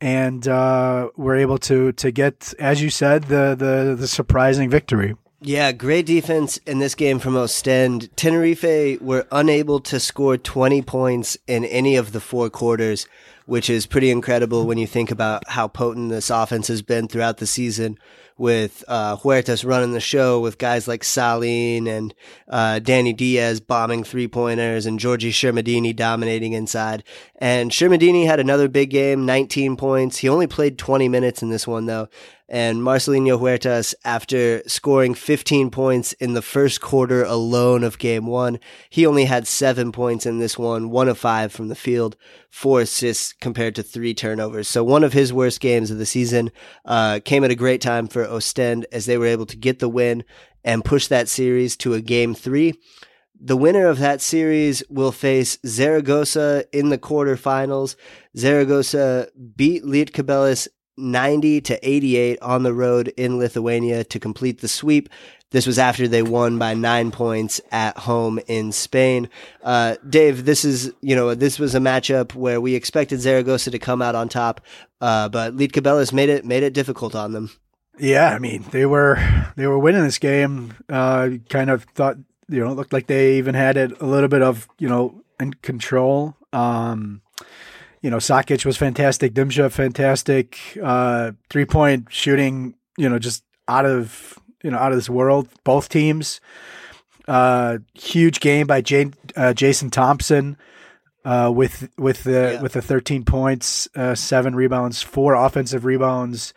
and 0.01 0.47
uh, 0.47 1.09
were 1.17 1.37
able 1.37 1.59
to 1.59 1.93
to 1.93 2.11
get, 2.11 2.55
as 2.59 2.83
you 2.83 2.91
said, 2.91 3.25
the 3.25 3.57
the, 3.59 3.97
the 3.99 4.09
surprising 4.09 4.71
victory. 4.71 5.17
Yeah, 5.41 5.73
great 5.73 6.07
defense 6.07 6.57
in 6.67 6.79
this 6.79 6.95
game 6.95 7.19
from 7.19 7.37
Ostend. 7.37 8.17
Tenerife 8.17 8.99
were 9.03 9.27
unable 9.31 9.79
to 9.81 10.01
score 10.01 10.39
20 10.39 10.81
points 10.81 11.37
in 11.47 11.67
any 11.67 11.97
of 11.97 12.13
the 12.13 12.21
four 12.21 12.49
quarters, 12.49 13.07
which 13.45 13.69
is 13.69 13.85
pretty 13.85 14.11
incredible 14.11 14.67
when 14.67 14.79
you 14.79 14.87
think 14.87 15.11
about 15.11 15.47
how 15.49 15.69
potent 15.69 16.09
this 16.09 16.31
offense 16.31 16.69
has 16.69 16.81
been 16.81 17.09
throughout 17.09 17.39
the 17.39 17.47
season 17.47 17.99
with 18.37 18.85
uh, 18.89 19.17
Huertas 19.17 19.65
running 19.65 19.93
the 19.93 20.01
show 20.01 20.41
with 20.41 20.59
guys 20.59 20.89
like 20.89 21.05
Salin 21.05 21.87
and 21.87 22.15
uh, 22.49 22.81
Danny 22.81 23.13
Diaz 23.13 23.61
bombing 23.61 24.03
three 24.03 24.27
pointers 24.27 24.87
and 24.87 24.99
Giorgi 24.99 25.31
Shermadini 25.31 25.95
dominating 25.95 26.53
inside. 26.53 27.05
And 27.37 27.71
Shermadini 27.71 28.27
had 28.27 28.41
another 28.41 28.69
big 28.69 28.91
game, 28.91 29.25
19 29.25 29.77
points. 29.77 30.19
He 30.19 30.29
only 30.29 30.47
played 30.47 30.79
20 30.79 31.09
minutes 31.09 31.43
in 31.43 31.51
this 31.51 31.67
one 31.67 31.87
though. 31.87 32.09
And 32.55 32.83
Marcelinho 32.83 33.37
Huertas, 33.37 33.97
after 34.05 34.63
scoring 34.69 35.15
15 35.15 35.73
points 35.73 36.13
in 36.13 36.35
the 36.35 36.41
first 36.41 36.81
quarter 36.81 37.25
alone 37.25 37.83
of 37.83 37.99
game 37.99 38.29
one, 38.29 38.61
he 38.91 39.05
only 39.05 39.25
had 39.25 39.49
seven 39.49 39.91
points 39.91 40.25
in 40.25 40.39
this 40.39 40.57
one, 40.57 40.91
one 40.91 41.09
of 41.09 41.19
five 41.19 41.51
from 41.51 41.67
the 41.67 41.75
field, 41.75 42.17
four 42.49 42.83
assists 42.83 43.33
compared 43.33 43.75
to 43.75 43.83
three 43.83 44.15
turnovers. 44.15 44.69
So 44.69 44.85
one 44.85 45.03
of 45.03 45.13
his 45.13 45.33
worst 45.33 45.59
games 45.59 45.91
of 45.91 45.99
the 45.99 46.07
season 46.07 46.53
uh, 46.85 47.19
came 47.25 47.43
at 47.43 47.51
a 47.51 47.57
great 47.57 47.81
time 47.81 48.07
for 48.07 48.25
Ostend 48.25 48.87
as 48.93 49.07
they 49.07 49.19
were 49.19 49.27
able 49.27 49.47
to 49.47 49.57
get 49.57 49.81
the 49.81 49.89
win 49.89 50.23
and 50.63 50.85
push 50.85 51.09
that 51.09 51.29
series 51.29 51.77
to 51.79 51.95
a 51.95 52.01
game 52.01 52.37
three. 52.37 52.75
The 53.41 53.57
winner 53.57 53.89
of 53.89 53.99
that 53.99 54.21
series 54.21 54.81
will 54.89 55.11
face 55.11 55.59
Zaragoza 55.67 56.67
in 56.73 56.91
the 56.91 56.99
quarterfinals. 56.99 57.97
Zaragoza 58.37 59.27
beat 59.57 59.83
Lietkabelis 59.83 60.69
90 60.97 61.61
to 61.63 61.89
88 61.89 62.39
on 62.41 62.63
the 62.63 62.73
road 62.73 63.09
in 63.17 63.39
Lithuania 63.39 64.05
to 64.05 64.21
complete 64.21 64.61
the 64.61 64.69
sweep. 64.69 65.09
This 65.51 65.67
was 65.67 65.79
after 65.79 66.09
they 66.09 66.23
won 66.23 66.59
by 66.59 66.75
nine 66.75 67.13
points 67.13 67.61
at 67.71 67.97
home 67.97 68.41
in 68.49 68.73
Spain. 68.73 69.29
Uh, 69.63 69.97
Dave, 70.09 70.45
this 70.45 70.65
is, 70.65 70.93
you 71.01 71.15
know, 71.15 71.35
this 71.35 71.61
was 71.61 71.75
a 71.77 71.79
matchup 71.79 72.35
where 72.35 72.61
we 72.61 72.75
expected 72.75 73.21
Zaragoza 73.21 73.71
to 73.71 73.79
come 73.79 74.03
out 74.03 74.17
on 74.17 74.29
top, 74.29 74.61
uh, 75.01 75.29
but 75.29 75.57
Lietkabelis 75.57 76.13
made 76.13 76.29
it, 76.29 76.45
made 76.45 76.65
it 76.65 76.75
difficult 76.75 77.15
on 77.15 77.33
them. 77.33 77.51
Yeah. 77.99 78.31
I 78.35 78.41
mean, 78.41 78.65
they 78.73 78.85
were, 78.85 79.17
they 79.57 79.69
were 79.69 79.79
winning 79.79 80.03
this 80.03 80.19
game. 80.19 80.75
Uh, 80.89 81.31
kind 81.49 81.71
of 81.71 81.85
thought, 81.95 82.17
you 82.49 82.59
know, 82.59 82.73
it 82.73 82.75
looked 82.75 82.93
like 82.93 83.07
they 83.07 83.39
even 83.39 83.55
had 83.55 83.77
it 83.77 84.01
a 84.01 84.07
little 84.07 84.29
bit 84.29 84.43
of, 84.43 84.69
you 84.79 84.89
know, 84.89 85.23
in 85.39 85.53
control. 85.55 86.37
Um, 86.53 87.23
you 88.05 88.11
know, 88.11 88.19
Sakic 88.19 88.67
was 88.67 88.77
fantastic. 88.77 89.33
Dimsha, 89.33 89.73
fantastic. 89.73 90.59
Uh, 90.81 91.33
three 91.49 91.65
point 91.65 92.09
shooting, 92.11 92.75
you 92.99 93.09
know, 93.09 93.19
just 93.19 93.43
out 93.67 93.87
of, 93.87 94.39
you 94.63 94.71
know, 94.71 94.77
out 94.77 94.93
of 94.93 94.99
this 94.99 95.09
world. 95.09 95.49
Both 95.65 95.89
teams. 95.89 96.39
Uh, 97.27 97.79
huge 97.95 98.41
game 98.41 98.67
by 98.67 98.83
Jane, 98.83 99.15
uh, 99.37 99.55
Jason 99.55 99.89
Thompson. 99.89 100.59
Uh, 101.25 101.51
with 101.51 101.89
with 101.97 102.25
the 102.25 102.53
yeah. 102.57 102.61
with 102.61 102.75
the 102.75 102.83
13 102.83 103.25
points, 103.25 103.89
uh, 103.97 104.15
seven 104.15 104.55
rebounds, 104.55 105.01
four 105.01 105.33
offensive 105.33 105.87
rebounds, 105.87 106.53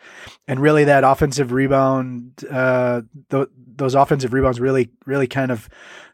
and 0.46 0.60
really 0.60 0.84
that 0.84 1.02
offensive 1.02 1.52
rebound, 1.52 2.44
uh, 2.50 3.00
th- 3.30 3.48
those 3.56 3.94
offensive 3.94 4.34
rebounds 4.34 4.60
really 4.60 4.90
really 5.06 5.26
kind 5.26 5.50
of 5.50 5.70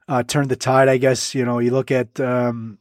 uh, 0.07 0.23
turned 0.23 0.49
the 0.49 0.55
tide. 0.55 0.89
I 0.89 0.99
guess 0.99 1.35
you 1.35 1.45
know 1.45 1.59
you 1.59 1.73
look 1.73 1.91
at 1.91 2.21
um, 2.21 2.79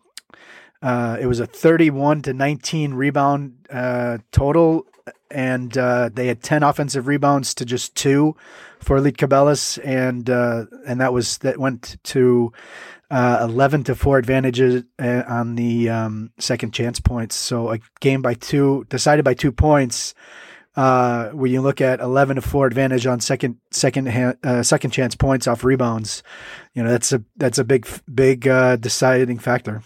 uh, 0.83 1.17
it 1.19 1.25
was 1.25 1.39
a 1.39 1.47
31 1.47 2.21
to 2.23 2.33
19 2.33 2.93
rebound 2.93 3.55
uh, 3.71 4.17
total, 4.31 4.85
and 5.31 5.75
uh, 5.77 6.09
they 6.13 6.27
had 6.27 6.43
10 6.43 6.61
offensive 6.61 7.07
rebounds 7.07 7.55
to 7.55 7.65
just 7.65 7.95
two 7.95 8.35
for 8.79 8.99
Lietkabelis, 8.99 9.79
and 9.83 10.29
uh, 10.29 10.65
and 10.85 10.99
that 11.01 11.13
was 11.13 11.37
that 11.39 11.57
went 11.57 11.97
to 12.03 12.51
uh, 13.09 13.39
11 13.41 13.85
to 13.85 13.95
four 13.95 14.17
advantages 14.17 14.83
on 14.99 15.55
the 15.55 15.89
um, 15.89 16.31
second 16.37 16.73
chance 16.73 16.99
points. 16.99 17.35
So 17.35 17.71
a 17.71 17.79
game 18.01 18.21
by 18.21 18.33
two 18.33 18.85
decided 18.89 19.23
by 19.23 19.33
two 19.33 19.51
points 19.51 20.13
uh, 20.75 21.29
when 21.29 21.51
you 21.51 21.61
look 21.61 21.81
at 21.81 21.99
11 21.99 22.37
to 22.37 22.41
4 22.41 22.65
advantage 22.65 23.05
on 23.05 23.19
second 23.19 23.57
second 23.71 24.07
hand, 24.07 24.37
uh, 24.43 24.63
second 24.63 24.91
chance 24.91 25.15
points 25.15 25.47
off 25.47 25.63
rebounds, 25.63 26.23
you 26.73 26.83
know 26.83 26.89
that's 26.89 27.13
a 27.13 27.23
that's 27.37 27.59
a 27.59 27.63
big 27.63 27.87
big 28.13 28.47
uh, 28.47 28.75
deciding 28.75 29.37
factor. 29.37 29.83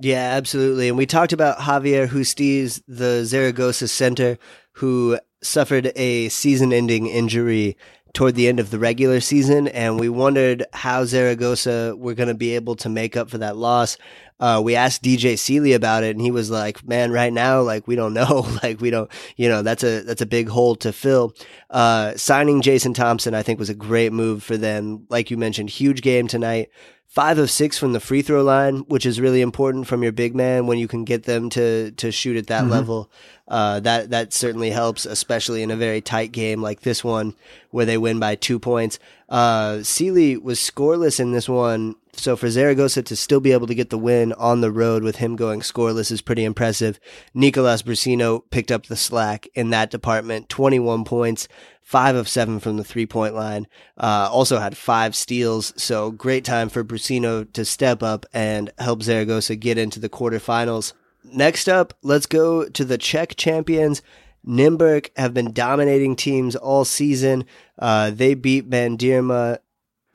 Yeah, 0.00 0.34
absolutely. 0.36 0.88
And 0.88 0.96
we 0.96 1.06
talked 1.06 1.32
about 1.32 1.58
Javier 1.58 2.08
Justiz, 2.08 2.80
the 2.86 3.24
Zaragoza 3.24 3.88
center, 3.88 4.38
who 4.72 5.18
suffered 5.42 5.90
a 5.96 6.28
season-ending 6.28 7.06
injury 7.06 7.76
toward 8.12 8.36
the 8.36 8.48
end 8.48 8.60
of 8.60 8.70
the 8.70 8.78
regular 8.78 9.20
season, 9.20 9.68
and 9.68 9.98
we 10.00 10.08
wondered 10.08 10.64
how 10.72 11.04
Zaragoza 11.04 11.94
were 11.96 12.14
going 12.14 12.28
to 12.28 12.34
be 12.34 12.54
able 12.54 12.76
to 12.76 12.88
make 12.88 13.16
up 13.16 13.28
for 13.28 13.38
that 13.38 13.56
loss 13.56 13.98
uh, 14.40 14.60
we 14.64 14.76
asked 14.76 15.02
DJ 15.02 15.38
Seeley 15.38 15.72
about 15.72 16.04
it 16.04 16.14
and 16.14 16.20
he 16.20 16.30
was 16.30 16.50
like, 16.50 16.86
man, 16.86 17.10
right 17.10 17.32
now, 17.32 17.60
like, 17.60 17.86
we 17.88 17.96
don't 17.96 18.14
know. 18.14 18.46
like, 18.62 18.80
we 18.80 18.90
don't, 18.90 19.10
you 19.36 19.48
know, 19.48 19.62
that's 19.62 19.82
a, 19.82 20.02
that's 20.02 20.22
a 20.22 20.26
big 20.26 20.48
hole 20.48 20.76
to 20.76 20.92
fill. 20.92 21.34
Uh, 21.70 22.16
signing 22.16 22.62
Jason 22.62 22.94
Thompson, 22.94 23.34
I 23.34 23.42
think 23.42 23.58
was 23.58 23.70
a 23.70 23.74
great 23.74 24.12
move 24.12 24.42
for 24.42 24.56
them. 24.56 25.06
Like 25.08 25.30
you 25.30 25.36
mentioned, 25.36 25.70
huge 25.70 26.02
game 26.02 26.28
tonight. 26.28 26.70
Five 27.08 27.38
of 27.38 27.50
six 27.50 27.78
from 27.78 27.94
the 27.94 28.00
free 28.00 28.20
throw 28.20 28.42
line, 28.42 28.80
which 28.80 29.06
is 29.06 29.18
really 29.18 29.40
important 29.40 29.86
from 29.86 30.02
your 30.02 30.12
big 30.12 30.36
man 30.36 30.66
when 30.66 30.78
you 30.78 30.86
can 30.86 31.04
get 31.04 31.24
them 31.24 31.48
to, 31.50 31.90
to 31.92 32.12
shoot 32.12 32.36
at 32.36 32.48
that 32.48 32.62
mm-hmm. 32.62 32.70
level. 32.70 33.10
Uh, 33.48 33.80
that, 33.80 34.10
that 34.10 34.34
certainly 34.34 34.70
helps, 34.70 35.06
especially 35.06 35.62
in 35.62 35.70
a 35.70 35.76
very 35.76 36.02
tight 36.02 36.32
game 36.32 36.60
like 36.60 36.82
this 36.82 37.02
one 37.02 37.34
where 37.70 37.86
they 37.86 37.96
win 37.96 38.20
by 38.20 38.34
two 38.34 38.58
points. 38.58 38.98
Uh, 39.28 39.82
Seeley 39.82 40.36
was 40.36 40.58
scoreless 40.58 41.20
in 41.20 41.32
this 41.32 41.48
one 41.48 41.96
so 42.18 42.36
for 42.36 42.50
Zaragoza 42.50 43.02
to 43.04 43.16
still 43.16 43.40
be 43.40 43.52
able 43.52 43.66
to 43.68 43.74
get 43.74 43.90
the 43.90 43.98
win 43.98 44.32
on 44.34 44.60
the 44.60 44.72
road 44.72 45.02
with 45.02 45.16
him 45.16 45.36
going 45.36 45.60
scoreless 45.60 46.10
is 46.10 46.20
pretty 46.20 46.44
impressive. 46.44 46.98
Nicolas 47.32 47.82
Brussino 47.82 48.42
picked 48.50 48.72
up 48.72 48.86
the 48.86 48.96
slack 48.96 49.46
in 49.54 49.70
that 49.70 49.90
department, 49.90 50.48
21 50.48 51.04
points, 51.04 51.46
five 51.80 52.16
of 52.16 52.28
seven 52.28 52.58
from 52.58 52.76
the 52.76 52.84
three 52.84 53.06
point 53.06 53.34
line. 53.34 53.66
Uh, 53.96 54.28
also 54.30 54.58
had 54.58 54.76
five 54.76 55.14
steals. 55.14 55.72
So 55.76 56.10
great 56.10 56.44
time 56.44 56.68
for 56.68 56.84
Brussino 56.84 57.50
to 57.52 57.64
step 57.64 58.02
up 58.02 58.26
and 58.34 58.70
help 58.78 59.02
Zaragoza 59.02 59.56
get 59.56 59.78
into 59.78 60.00
the 60.00 60.08
quarterfinals. 60.08 60.92
Next 61.24 61.68
up, 61.68 61.94
let's 62.02 62.26
go 62.26 62.68
to 62.68 62.84
the 62.84 62.98
Czech 62.98 63.36
champions. 63.36 64.02
Nymburk 64.46 65.10
have 65.16 65.34
been 65.34 65.52
dominating 65.52 66.16
teams 66.16 66.56
all 66.56 66.84
season. 66.84 67.44
Uh, 67.78 68.10
they 68.10 68.34
beat 68.34 68.70
Bandirma 68.70 69.58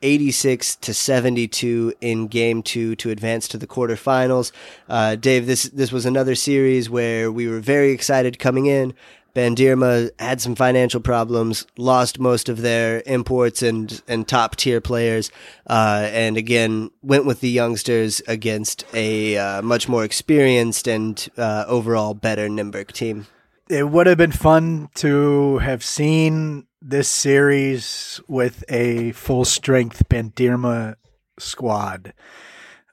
86 0.02 0.76
to 0.76 0.92
72 0.92 1.94
in 2.00 2.28
game 2.28 2.62
two 2.62 2.94
to 2.96 3.10
advance 3.10 3.48
to 3.48 3.58
the 3.58 3.66
quarterfinals. 3.66 4.52
Uh, 4.88 5.16
Dave, 5.16 5.46
this, 5.46 5.64
this 5.64 5.92
was 5.92 6.04
another 6.04 6.34
series 6.34 6.90
where 6.90 7.32
we 7.32 7.48
were 7.48 7.60
very 7.60 7.90
excited 7.90 8.38
coming 8.38 8.66
in. 8.66 8.94
Bandirma 9.34 10.10
had 10.20 10.40
some 10.40 10.54
financial 10.54 11.00
problems, 11.00 11.66
lost 11.76 12.20
most 12.20 12.48
of 12.48 12.60
their 12.60 13.02
imports 13.04 13.62
and, 13.62 14.00
and 14.06 14.28
top 14.28 14.54
tier 14.54 14.80
players, 14.80 15.32
uh, 15.68 16.08
and 16.12 16.36
again 16.36 16.90
went 17.02 17.24
with 17.26 17.40
the 17.40 17.50
youngsters 17.50 18.22
against 18.28 18.84
a 18.94 19.36
uh, 19.36 19.62
much 19.62 19.88
more 19.88 20.04
experienced 20.04 20.86
and 20.86 21.28
uh, 21.36 21.64
overall 21.66 22.14
better 22.14 22.48
Nymburk 22.48 22.92
team. 22.92 23.26
It 23.68 23.88
would 23.88 24.06
have 24.06 24.18
been 24.18 24.32
fun 24.32 24.90
to 24.96 25.56
have 25.58 25.82
seen 25.82 26.66
this 26.82 27.08
series 27.08 28.20
with 28.28 28.62
a 28.68 29.12
full 29.12 29.46
strength 29.46 30.06
Bandirma 30.10 30.96
squad. 31.38 32.12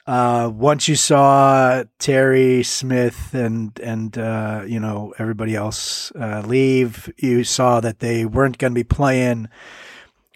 Uh, 0.08 0.50
once 0.54 0.88
you 0.88 0.96
saw 0.96 1.84
Terry 2.00 2.64
Smith 2.64 3.34
and 3.34 3.78
and 3.82 4.18
uh, 4.18 4.64
you 4.66 4.80
know 4.80 5.14
everybody 5.20 5.56
else 5.56 6.12
uh, 6.12 6.42
leave, 6.46 7.12
you 7.18 7.44
saw 7.44 7.82
that 7.82 8.00
they 8.00 8.26
weren't 8.26 8.58
going 8.58 8.72
to 8.72 8.80
be 8.80 8.86
playing 8.86 9.50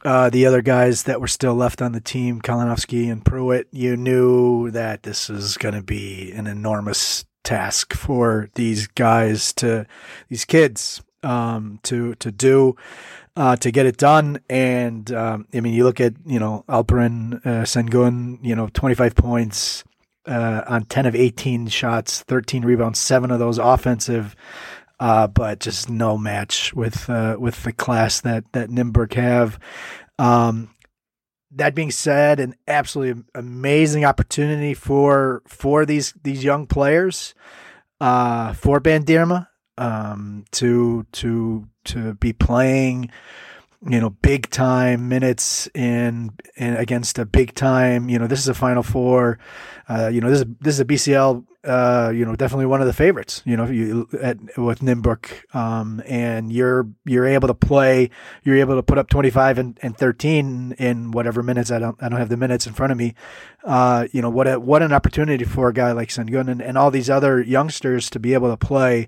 uh, 0.04 0.30
the 0.30 0.46
other 0.46 0.62
guys 0.62 1.04
that 1.04 1.22
were 1.22 1.28
still 1.28 1.56
left 1.56 1.82
on 1.82 1.94
the 1.94 2.02
team, 2.02 2.42
Kalinowski 2.42 3.10
and 3.10 3.24
Pruitt. 3.24 3.68
You 3.72 3.96
knew 3.96 4.70
that 4.72 5.04
this 5.04 5.30
was 5.30 5.56
going 5.56 5.76
to 5.76 5.82
be 5.82 6.34
an 6.34 6.46
enormous 6.46 7.24
task 7.46 7.94
for 7.94 8.50
these 8.56 8.88
guys 8.88 9.54
to 9.54 9.86
these 10.30 10.44
kids 10.44 11.02
um, 11.24 11.80
to 11.84 12.16
to 12.16 12.32
do 12.32 12.76
uh, 13.38 13.56
to 13.58 13.72
get 13.72 13.86
it 13.86 13.98
done. 13.98 14.40
And 14.50 15.12
um, 15.12 15.48
I 15.54 15.60
mean, 15.60 15.74
you 15.74 15.84
look 15.84 16.00
at 16.00 16.14
you 16.26 16.40
know 16.40 16.64
Alperen 16.68 17.46
uh, 17.46 17.64
Sengun, 17.64 18.40
you 18.42 18.56
know, 18.56 18.70
25 18.74 19.16
points 19.16 19.84
uh, 20.26 20.64
on 20.68 20.86
10 20.86 21.06
of 21.06 21.16
18 21.16 21.68
shots, 21.68 22.22
13 22.24 22.64
rebounds, 22.64 23.00
seven 23.00 23.32
of 23.32 23.40
those 23.40 23.58
offensive. 23.58 24.36
Uh, 24.98 25.28
but 25.28 25.60
just 25.60 25.90
no 25.90 26.18
match 26.18 26.74
with 26.74 27.10
uh, 27.10 27.36
with 27.38 27.64
the 27.64 27.74
class 27.74 28.22
that 28.22 28.46
that 28.54 28.70
Nymburk 28.70 29.14
have. 29.16 29.60
Um, 30.18 30.75
that 31.56 31.74
being 31.74 31.92
said, 31.92 32.40
an 32.40 32.56
absolutely 32.68 33.24
amazing 33.34 34.06
opportunity 34.06 34.74
for 34.74 35.42
for 35.48 35.86
these 35.86 36.14
these 36.24 36.44
young 36.44 36.68
players 36.68 37.34
uh, 38.02 38.54
for 38.54 38.80
Bandirma 38.80 39.48
um, 39.78 40.46
to 40.52 41.06
to 41.14 41.68
to 41.86 42.14
be 42.16 42.34
playing, 42.34 43.10
you 43.88 44.00
know, 44.00 44.10
big 44.10 44.50
time 44.50 45.08
minutes 45.10 45.68
in, 45.76 46.32
in 46.56 46.76
against 46.76 47.20
a 47.20 47.26
big 47.26 47.54
time. 47.54 48.10
You 48.10 48.18
know, 48.18 48.28
this 48.28 48.40
is 48.40 48.48
a 48.48 48.54
Final 48.54 48.82
Four. 48.82 49.38
Uh, 49.88 50.08
you 50.08 50.22
know, 50.22 50.30
this 50.30 50.40
is 50.40 50.46
this 50.60 50.74
is 50.76 50.80
a 50.80 50.86
BCL. 50.86 51.46
Uh, 51.64 52.12
you 52.14 52.26
know, 52.26 52.36
definitely 52.36 52.66
one 52.66 52.82
of 52.82 52.88
the 52.88 52.94
favorites. 52.94 53.44
You 53.46 53.58
know, 53.58 53.66
you 53.66 54.08
at 54.22 54.38
with 54.58 54.80
Nymburk, 54.80 55.56
um, 55.56 56.02
and 56.08 56.52
you're 56.52 56.88
you're 57.06 57.28
able 57.28 57.48
to 57.48 57.54
play. 57.54 58.10
You're 58.44 58.58
able 58.58 58.76
to 58.76 58.84
put 58.84 58.98
up 58.98 59.10
25 59.10 59.58
and, 59.60 59.80
and 59.82 59.96
13 59.96 60.76
in 60.80 61.12
whatever 61.12 61.44
minutes. 61.44 61.70
I 61.70 61.78
don't 61.78 62.02
I 62.02 62.10
don't 62.10 62.20
have 62.20 62.30
the 62.30 62.38
minutes 62.38 62.66
in 62.66 62.74
front 62.74 62.92
of 62.92 62.98
me. 62.98 63.14
Uh, 63.64 64.08
you 64.12 64.22
know 64.22 64.30
what 64.32 64.48
a, 64.48 64.60
what 64.60 64.82
an 64.82 64.94
opportunity 64.94 65.46
for 65.46 65.70
a 65.70 65.74
guy 65.74 65.92
like 65.92 66.10
Sengun 66.10 66.50
and, 66.50 66.62
and 66.62 66.78
all 66.78 66.90
these 66.90 67.10
other 67.10 67.42
youngsters 67.42 68.10
to 68.12 68.20
be 68.20 68.34
able 68.34 68.50
to 68.50 68.58
play 68.58 69.08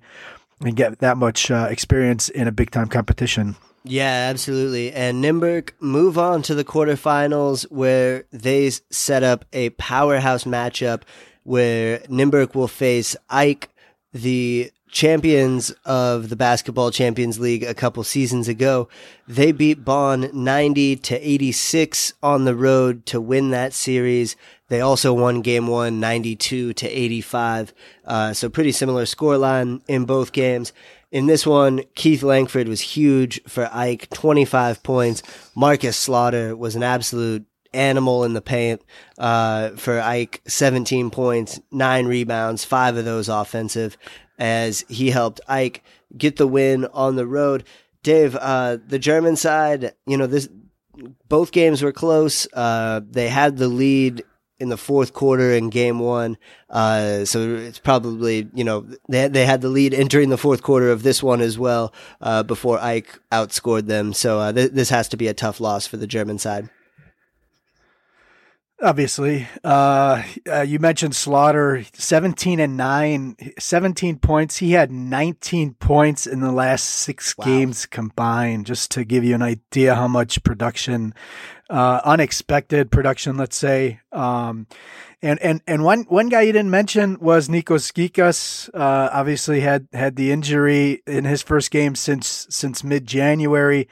and 0.62 0.76
get 0.76 1.00
that 1.00 1.18
much 1.18 1.50
uh, 1.50 1.68
experience 1.70 2.30
in 2.30 2.48
a 2.48 2.52
big 2.52 2.70
time 2.70 2.88
competition. 2.88 3.56
Yeah, 3.90 4.28
absolutely. 4.30 4.92
And 4.92 5.24
Nymburk 5.24 5.72
move 5.80 6.18
on 6.18 6.42
to 6.44 6.56
the 6.56 6.66
quarterfinals 6.66 7.64
where 7.72 8.26
they 8.32 8.70
set 8.70 9.24
up 9.24 9.46
a 9.54 9.70
powerhouse 9.72 10.44
matchup 10.44 11.04
where 11.44 12.00
Nymburk 12.00 12.54
will 12.54 12.68
face 12.68 13.16
AEK, 13.32 13.70
the 14.12 14.72
champions 14.90 15.72
of 15.86 16.30
the 16.30 16.36
Basketball 16.36 16.92
Champions 16.92 17.40
League 17.40 17.64
a 17.64 17.74
couple 17.74 18.04
seasons 18.04 18.48
ago. 18.48 18.90
They 19.28 19.52
beat 19.52 19.86
Bonn 19.86 20.30
90 20.34 20.98
to 20.98 21.16
86 21.30 22.14
on 22.22 22.46
the 22.46 22.56
road 22.56 23.06
to 23.08 23.22
win 23.22 23.52
that 23.52 23.74
series. 23.74 24.36
They 24.70 24.82
also 24.82 25.14
won 25.14 25.42
game 25.42 25.68
one 25.68 26.00
92 26.00 26.74
to 26.74 26.88
85. 26.90 27.74
Uh, 28.06 28.34
so 28.34 28.50
pretty 28.50 28.72
similar 28.74 29.04
scoreline 29.04 29.82
in 29.88 30.06
both 30.06 30.34
games. 30.34 30.74
In 31.12 31.28
this 31.28 31.46
one, 31.46 31.84
Keith 31.96 32.22
Langford 32.22 32.68
was 32.68 32.82
huge 32.82 33.42
for 33.48 33.70
AEK, 33.72 34.10
25 34.10 34.84
points. 34.84 35.24
Marcus 35.56 35.96
Slaughter 35.96 36.56
was 36.56 36.76
an 36.76 36.84
absolute 36.84 37.46
animal 37.74 38.24
in 38.24 38.34
the 38.34 38.42
paint 38.42 38.82
uh, 39.18 39.70
for 39.72 40.00
AEK, 40.00 40.42
17 40.48 41.10
points, 41.10 41.60
nine 41.72 42.08
rebounds, 42.08 42.66
five 42.66 42.98
of 42.98 43.06
those 43.06 43.30
offensive, 43.30 43.98
as 44.38 44.84
he 44.90 45.10
helped 45.10 45.40
AEK 45.48 45.82
get 46.18 46.36
the 46.36 46.48
win 46.48 46.86
on 46.94 47.16
the 47.16 47.28
road. 47.28 47.64
Dave, 48.04 48.36
uh, 48.36 48.78
the 48.86 49.00
German 49.00 49.36
side, 49.36 49.94
you 50.06 50.18
know, 50.18 50.28
this 50.28 50.50
both 51.30 51.52
games 51.52 51.82
were 51.82 51.92
close. 51.92 52.48
Uh, 52.54 53.02
they 53.08 53.30
had 53.30 53.58
the 53.58 53.68
lead 53.68 54.24
in 54.60 54.70
the 54.70 54.78
fourth 54.78 55.14
quarter 55.14 55.52
in 55.52 55.70
game 55.70 56.00
one. 56.00 56.38
Uh, 56.70 57.26
so 57.26 57.56
it's 57.56 57.80
probably, 57.80 58.50
you 58.54 58.64
know, 58.64 58.88
they, 59.08 59.28
they 59.28 59.46
had 59.46 59.62
the 59.62 59.70
lead 59.70 59.94
entering 59.94 60.30
the 60.30 60.38
fourth 60.38 60.64
quarter 60.64 60.90
of 60.90 61.04
this 61.04 61.22
one 61.22 61.42
as 61.42 61.58
well, 61.58 61.94
uh, 62.22 62.44
before 62.44 62.80
AEK 62.80 63.20
outscored 63.32 63.88
them. 63.88 64.14
So, 64.14 64.40
uh, 64.40 64.52
th- 64.52 64.72
this 64.72 64.90
has 64.90 65.08
to 65.10 65.18
be 65.18 65.28
a 65.28 65.34
tough 65.34 65.60
loss 65.60 65.86
for 65.88 65.98
the 65.98 66.08
German 66.08 66.40
side. 66.40 66.70
Obviously, 68.80 69.48
uh, 69.64 70.22
uh, 70.48 70.62
you 70.62 70.78
mentioned 70.78 71.16
Slaughter, 71.16 71.84
17 71.94 72.60
and 72.60 72.78
9, 72.78 73.36
17 73.58 74.20
points. 74.20 74.58
He 74.58 74.74
had 74.74 74.92
19 74.92 75.74
points 75.74 76.28
in 76.28 76.42
the 76.42 76.52
last 76.52 76.84
six 76.84 77.36
wow. 77.36 77.46
games 77.46 77.88
combined, 77.88 78.68
just 78.68 78.92
to 78.92 79.04
give 79.04 79.24
you 79.24 79.34
an 79.34 79.42
idea 79.42 79.96
how 79.96 80.08
much 80.08 80.44
production, 80.44 81.16
uh, 81.72 82.02
unexpected 82.06 82.92
production, 82.92 83.36
let's 83.36 83.58
say. 83.58 84.00
Um, 84.12 84.68
and, 85.24 85.42
and, 85.42 85.62
and 85.66 85.84
one, 85.84 86.04
one 86.04 86.30
guy 86.30 86.42
you 86.42 86.54
didn't 86.54 86.70
mention 86.70 87.18
was 87.20 87.50
Nikos 87.50 87.92
Gkikas. 87.92 88.70
Uh, 88.76 89.10
obviously 89.12 89.62
had, 89.62 89.88
had 89.92 90.18
the 90.18 90.32
injury 90.32 91.02
in 91.08 91.26
his 91.26 91.42
first 91.42 91.72
game 91.72 91.96
since, 91.96 92.46
since 92.52 92.84
mid 92.84 93.08
January. 93.08 93.88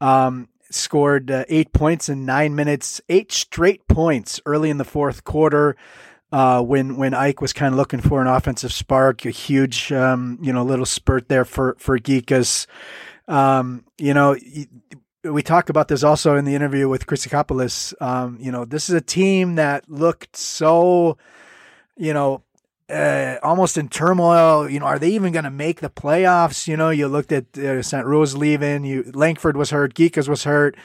Um, 0.00 0.48
scored 0.70 1.30
uh, 1.30 1.44
eight 1.48 1.72
points 1.72 2.08
in 2.08 2.24
nine 2.24 2.54
minutes, 2.54 3.00
eight 3.08 3.32
straight 3.32 3.86
points 3.88 4.40
early 4.46 4.70
in 4.70 4.78
the 4.78 4.84
fourth 4.84 5.24
quarter. 5.24 5.76
Uh, 6.32 6.60
when 6.60 6.96
when 6.96 7.12
AEK 7.12 7.40
was 7.40 7.52
kind 7.52 7.72
of 7.72 7.78
looking 7.78 8.00
for 8.00 8.20
an 8.20 8.26
offensive 8.26 8.72
spark, 8.72 9.24
a 9.24 9.30
huge 9.30 9.92
um, 9.92 10.38
you 10.42 10.52
know 10.52 10.64
little 10.64 10.86
spurt 10.86 11.28
there 11.28 11.44
for 11.44 11.76
for 11.78 11.98
Gkikas. 11.98 12.66
um, 13.28 13.84
you 13.98 14.12
know, 14.12 14.36
we 15.24 15.42
talked 15.42 15.70
about 15.70 15.88
this 15.88 16.02
also 16.02 16.36
in 16.36 16.44
the 16.44 16.54
interview 16.54 16.88
with 16.88 17.06
Chrysikopoulos. 17.06 17.94
Um, 18.02 18.38
you 18.40 18.52
know, 18.52 18.64
this 18.64 18.88
is 18.88 18.94
a 18.94 19.00
team 19.00 19.54
that 19.54 19.88
looked 19.88 20.36
so, 20.36 21.16
you 21.96 22.12
know, 22.12 22.42
uh, 22.90 23.36
almost 23.42 23.76
in 23.76 23.88
turmoil. 23.88 24.68
You 24.68 24.80
know, 24.80 24.86
are 24.86 24.98
they 24.98 25.10
even 25.10 25.32
going 25.32 25.44
to 25.44 25.50
make 25.50 25.80
the 25.80 25.90
playoffs? 25.90 26.66
You 26.66 26.76
know, 26.76 26.90
you 26.90 27.08
looked 27.08 27.32
at 27.32 27.56
uh, 27.56 27.82
St. 27.82 28.06
Rose 28.06 28.36
leaving. 28.36 28.84
You 28.84 29.10
Langford 29.14 29.56
was 29.56 29.70
hurt. 29.70 29.94
Gkikas 29.94 30.28
was 30.28 30.44
hurt. 30.44 30.76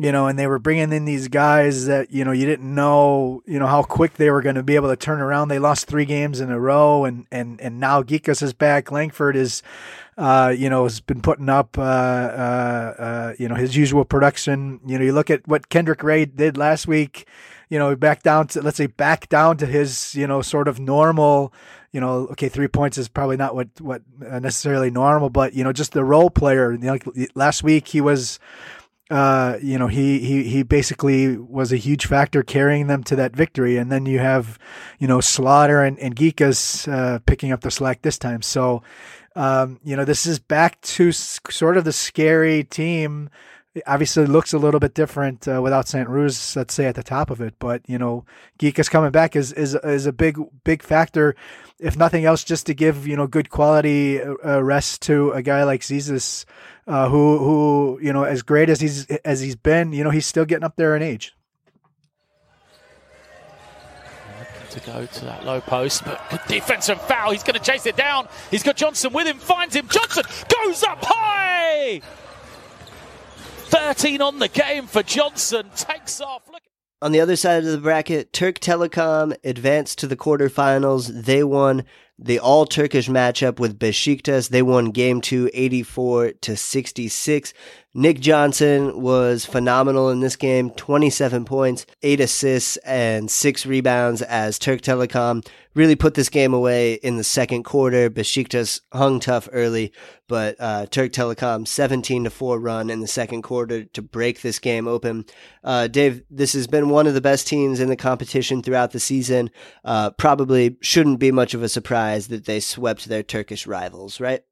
You 0.00 0.12
know, 0.12 0.28
and 0.28 0.38
they 0.38 0.46
were 0.46 0.60
bringing 0.60 0.92
in 0.92 1.06
these 1.06 1.26
guys 1.26 1.86
that 1.86 2.12
you 2.12 2.24
know 2.24 2.30
you 2.30 2.46
didn't 2.46 2.72
know 2.72 3.42
you 3.46 3.58
know 3.58 3.66
how 3.66 3.82
quick 3.82 4.14
they 4.14 4.30
were 4.30 4.42
going 4.42 4.54
to 4.54 4.62
be 4.62 4.76
able 4.76 4.88
to 4.88 4.96
turn 4.96 5.20
around. 5.20 5.48
They 5.48 5.58
lost 5.58 5.86
three 5.86 6.04
games 6.04 6.40
in 6.40 6.52
a 6.52 6.60
row, 6.60 7.04
and 7.04 7.26
and 7.32 7.60
and 7.60 7.80
now 7.80 8.02
Gkikas 8.02 8.40
is 8.40 8.52
back. 8.52 8.92
Langford 8.92 9.34
is 9.34 9.62
uh, 10.18 10.52
you 10.56 10.68
know, 10.68 10.82
has 10.82 10.98
been 10.98 11.22
putting 11.22 11.48
up, 11.48 11.78
uh, 11.78 11.82
uh, 11.82 12.94
uh, 12.98 13.32
you 13.38 13.48
know, 13.48 13.54
his 13.54 13.76
usual 13.76 14.04
production. 14.04 14.80
You 14.84 14.98
know, 14.98 15.04
you 15.04 15.12
look 15.12 15.30
at 15.30 15.46
what 15.46 15.68
Kendrick 15.68 16.02
Ray 16.02 16.24
did 16.24 16.56
last 16.56 16.88
week, 16.88 17.28
you 17.68 17.78
know, 17.78 17.94
back 17.96 18.22
down 18.22 18.46
to, 18.48 18.62
let's 18.62 18.76
say, 18.76 18.86
back 18.86 19.28
down 19.28 19.56
to 19.58 19.66
his, 19.66 20.14
you 20.14 20.26
know, 20.26 20.42
sort 20.42 20.68
of 20.68 20.80
normal, 20.80 21.52
you 21.92 22.00
know, 22.00 22.28
okay, 22.32 22.48
three 22.48 22.68
points 22.68 22.98
is 22.98 23.08
probably 23.08 23.36
not 23.36 23.54
what, 23.54 23.68
what 23.80 24.02
uh, 24.26 24.38
necessarily 24.38 24.90
normal, 24.90 25.30
but, 25.30 25.54
you 25.54 25.64
know, 25.64 25.72
just 25.72 25.92
the 25.92 26.04
role 26.04 26.30
player. 26.30 26.72
You 26.72 26.78
know, 26.78 26.92
like 26.92 27.04
last 27.34 27.62
week 27.62 27.88
he 27.88 28.00
was, 28.00 28.38
uh, 29.10 29.58
you 29.62 29.78
know, 29.78 29.86
he, 29.86 30.18
he, 30.18 30.44
he 30.44 30.62
basically 30.62 31.36
was 31.36 31.72
a 31.72 31.76
huge 31.76 32.06
factor 32.06 32.42
carrying 32.42 32.88
them 32.88 33.02
to 33.04 33.16
that 33.16 33.34
victory. 33.34 33.76
And 33.78 33.90
then 33.90 34.06
you 34.06 34.18
have, 34.18 34.58
you 34.98 35.08
know, 35.08 35.20
Slaughter 35.20 35.82
and, 35.82 35.98
and 35.98 36.14
Gkikas, 36.14 36.90
uh, 36.92 37.18
picking 37.26 37.52
up 37.52 37.62
the 37.62 37.70
slack 37.70 38.02
this 38.02 38.18
time. 38.18 38.42
So, 38.42 38.82
um, 39.34 39.78
you 39.84 39.96
know, 39.96 40.04
this 40.04 40.26
is 40.26 40.38
back 40.38 40.80
to 40.82 41.12
sort 41.12 41.76
of 41.76 41.84
the 41.84 41.92
scary 41.92 42.64
team. 42.64 43.30
It 43.74 43.82
obviously, 43.86 44.26
looks 44.26 44.52
a 44.52 44.58
little 44.58 44.80
bit 44.80 44.94
different 44.94 45.46
uh, 45.46 45.60
without 45.62 45.86
St. 45.86 46.08
Rose, 46.08 46.56
let's 46.56 46.74
say, 46.74 46.86
at 46.86 46.94
the 46.94 47.02
top 47.02 47.30
of 47.30 47.40
it. 47.40 47.54
But 47.58 47.82
you 47.86 47.98
know, 47.98 48.24
Gkikas 48.58 48.90
coming 48.90 49.10
back 49.10 49.36
is 49.36 49.52
is 49.52 49.74
is 49.74 50.06
a 50.06 50.12
big 50.12 50.38
big 50.64 50.82
factor, 50.82 51.36
if 51.78 51.96
nothing 51.96 52.24
else, 52.24 52.44
just 52.44 52.66
to 52.66 52.74
give 52.74 53.06
you 53.06 53.16
know 53.16 53.26
good 53.26 53.50
quality 53.50 54.20
uh, 54.22 54.60
rest 54.60 55.02
to 55.02 55.32
a 55.32 55.42
guy 55.42 55.64
like 55.64 55.82
Zisis, 55.82 56.44
uh, 56.86 57.08
who 57.08 57.38
who 57.38 58.00
you 58.02 58.12
know 58.12 58.24
as 58.24 58.42
great 58.42 58.70
as 58.70 58.80
he's 58.80 59.06
as 59.24 59.40
he's 59.40 59.56
been, 59.56 59.92
you 59.92 60.02
know, 60.02 60.10
he's 60.10 60.26
still 60.26 60.44
getting 60.44 60.64
up 60.64 60.76
there 60.76 60.96
in 60.96 61.02
age. 61.02 61.34
to 64.70 64.80
go 64.80 65.06
to 65.06 65.24
that 65.24 65.44
low 65.44 65.60
post, 65.60 66.04
but 66.04 66.22
good 66.30 66.40
defense 66.46 66.88
and 66.88 67.00
foul. 67.00 67.30
He's 67.32 67.42
going 67.42 67.58
to 67.58 67.64
chase 67.64 67.86
it 67.86 67.96
down. 67.96 68.28
He's 68.50 68.62
got 68.62 68.76
Johnson 68.76 69.12
with 69.12 69.26
him, 69.26 69.38
finds 69.38 69.74
him. 69.74 69.88
Johnson 69.88 70.24
goes 70.48 70.82
up 70.82 70.98
high. 71.00 72.02
13 73.68 74.22
on 74.22 74.38
the 74.38 74.48
game 74.48 74.86
for 74.86 75.02
Johnson. 75.02 75.70
Takes 75.76 76.20
off. 76.20 76.48
Look. 76.50 76.62
On 77.00 77.12
the 77.12 77.20
other 77.20 77.36
side 77.36 77.64
of 77.64 77.70
the 77.70 77.78
bracket, 77.78 78.32
Türk 78.32 78.58
Telekom 78.58 79.36
advanced 79.44 79.98
to 79.98 80.06
the 80.06 80.16
quarterfinals. 80.16 81.24
They 81.24 81.44
won 81.44 81.84
the 82.18 82.40
all 82.40 82.66
Turkish 82.66 83.08
matchup 83.08 83.60
with 83.60 83.78
Besiktas. 83.78 84.48
They 84.48 84.62
won 84.62 84.90
game 84.90 85.20
two, 85.20 85.48
84 85.54 86.32
to 86.40 86.56
66. 86.56 87.54
Nick 87.94 88.20
Johnson 88.20 89.00
was 89.00 89.46
phenomenal 89.46 90.10
in 90.10 90.20
this 90.20 90.36
game 90.36 90.70
27 90.70 91.46
points, 91.46 91.86
8 92.02 92.20
assists, 92.20 92.76
and 92.78 93.30
6 93.30 93.64
rebounds 93.64 94.20
as 94.20 94.58
Türk 94.58 94.82
Telekom 94.82 95.42
really 95.74 95.96
put 95.96 96.12
this 96.12 96.28
game 96.28 96.52
away 96.52 96.94
in 96.94 97.16
the 97.16 97.24
second 97.24 97.62
quarter. 97.62 98.10
Besiktas 98.10 98.82
hung 98.92 99.20
tough 99.20 99.48
early, 99.52 99.90
but 100.26 100.54
uh, 100.60 100.84
Türk 100.90 101.12
Telekom 101.12 101.66
17 101.66 102.24
to 102.24 102.30
4 102.30 102.60
run 102.60 102.90
in 102.90 103.00
the 103.00 103.06
second 103.06 103.40
quarter 103.40 103.84
to 103.84 104.02
break 104.02 104.42
this 104.42 104.58
game 104.58 104.86
open. 104.86 105.24
Uh, 105.64 105.86
Dave, 105.86 106.22
this 106.30 106.52
has 106.52 106.66
been 106.66 106.90
one 106.90 107.06
of 107.06 107.14
the 107.14 107.22
best 107.22 107.48
teams 107.48 107.80
in 107.80 107.88
the 107.88 107.96
competition 107.96 108.62
throughout 108.62 108.90
the 108.90 109.00
season. 109.00 109.50
Uh, 109.82 110.10
probably 110.10 110.76
shouldn't 110.82 111.20
be 111.20 111.32
much 111.32 111.54
of 111.54 111.62
a 111.62 111.70
surprise 111.70 112.28
that 112.28 112.44
they 112.44 112.60
swept 112.60 113.06
their 113.06 113.22
Turkish 113.22 113.66
rivals, 113.66 114.20
right? 114.20 114.42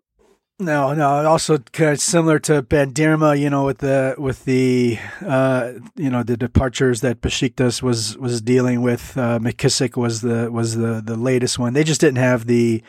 No, 0.58 0.94
no. 0.94 1.26
Also, 1.26 1.58
kind 1.58 1.92
of 1.92 2.00
similar 2.00 2.38
to 2.40 2.62
Bandırma, 2.62 3.38
you 3.38 3.50
know, 3.50 3.64
with 3.66 3.78
the 3.78 4.14
with 4.16 4.46
the 4.46 4.98
uh, 5.20 5.72
you 5.96 6.08
know 6.08 6.22
the 6.22 6.38
departures 6.38 7.02
that 7.02 7.20
Besiktas 7.20 7.82
was 7.82 8.16
was 8.16 8.40
dealing 8.40 8.80
with. 8.80 9.18
Uh, 9.18 9.38
McKissick 9.38 9.98
was 9.98 10.22
the 10.22 10.50
was 10.50 10.76
the 10.76 11.02
the 11.04 11.16
latest 11.16 11.58
one. 11.58 11.74
They 11.74 11.84
just 11.84 12.00
didn't 12.00 12.18
have 12.18 12.46
the 12.46 12.82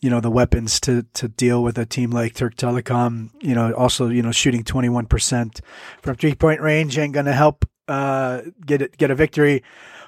you 0.00 0.08
know 0.08 0.20
the 0.20 0.30
weapons 0.30 0.80
to 0.80 1.04
to 1.12 1.28
deal 1.28 1.62
with 1.62 1.76
a 1.76 1.84
team 1.84 2.10
like 2.10 2.32
Türk 2.32 2.56
Telekom. 2.56 3.28
You 3.42 3.54
know, 3.54 3.74
also 3.74 4.08
you 4.08 4.22
know 4.22 4.32
shooting 4.32 4.64
twenty 4.64 4.88
one 4.88 5.04
percent 5.04 5.60
from 6.00 6.16
three 6.16 6.34
point 6.34 6.62
range 6.62 6.96
ain't 6.96 7.12
gonna 7.12 7.34
help 7.34 7.66
uh, 7.86 8.40
get 8.64 8.80
it 8.80 8.96
get 8.96 9.10
a 9.10 9.14
victory. 9.14 9.62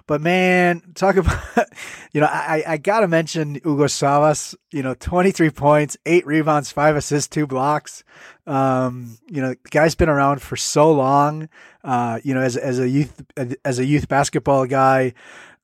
But 0.06 0.20
man, 0.20 0.82
talk 0.94 1.16
about 1.16 1.68
you 2.12 2.20
know 2.20 2.28
I 2.28 2.62
I 2.66 2.76
gotta 2.76 3.08
mention 3.08 3.54
Hugo 3.54 3.84
Savas. 3.84 4.54
You 4.72 4.82
know, 4.82 4.94
twenty 4.94 5.30
three 5.30 5.50
points, 5.50 5.96
eight 6.06 6.26
rebounds, 6.26 6.72
five 6.72 6.96
assists, 6.96 7.28
two 7.28 7.46
blocks. 7.46 8.04
Um, 8.46 9.18
you 9.28 9.40
know, 9.40 9.50
the 9.50 9.70
guy's 9.70 9.94
been 9.94 10.08
around 10.08 10.42
for 10.42 10.56
so 10.56 10.92
long. 10.92 11.48
Uh, 11.84 12.20
you 12.24 12.34
know, 12.34 12.40
as 12.40 12.56
as 12.56 12.78
a 12.78 12.88
youth 12.88 13.22
as 13.64 13.78
a 13.78 13.84
youth 13.84 14.08
basketball 14.08 14.66
guy. 14.66 15.14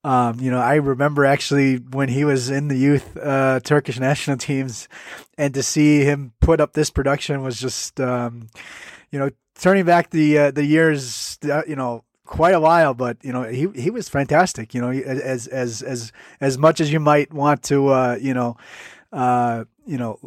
Um, 0.05 0.39
you 0.41 0.51
know, 0.51 0.61
I 0.61 0.77
remember 0.77 1.25
actually 1.25 1.77
when 1.77 2.09
he 2.09 2.25
was 2.25 2.51
in 2.51 2.69
the 2.69 2.77
youth 2.77 3.17
uh, 3.17 3.61
Turkish 3.61 3.99
national 3.99 4.37
teams, 4.39 4.89
and 5.37 5.53
to 5.55 5.63
see 5.63 6.05
him 6.05 6.33
put 6.41 6.61
up 6.61 6.73
this 6.73 6.91
production 6.91 7.43
was 7.43 7.61
just, 7.61 8.01
um, 8.01 8.49
you 9.11 9.19
know, 9.19 9.31
turning 9.57 9.85
back 9.85 10.11
the 10.11 10.39
uh, 10.39 10.51
the 10.51 10.65
years, 10.65 11.39
uh, 11.45 11.63
you 11.67 11.77
know, 11.77 12.05
quite 12.29 12.55
a 12.55 12.61
while, 12.61 12.95
but 12.95 13.17
you 13.23 13.33
know 13.33 13.43
he 13.43 13.67
he 13.75 13.91
was 13.91 14.09
fantastic. 14.09 14.75
You 14.75 14.81
know, 14.81 14.91
as 14.91 15.49
as 15.49 15.83
as 15.83 16.13
as 16.41 16.57
much 16.57 16.81
as 16.81 16.93
you 16.93 17.01
might 17.01 17.33
want 17.33 17.65
to, 17.65 17.89
uh, 17.89 18.19
you 18.21 18.35
know, 18.35 18.57
uh, 19.13 19.65
you 19.87 19.99
know, 19.99 20.21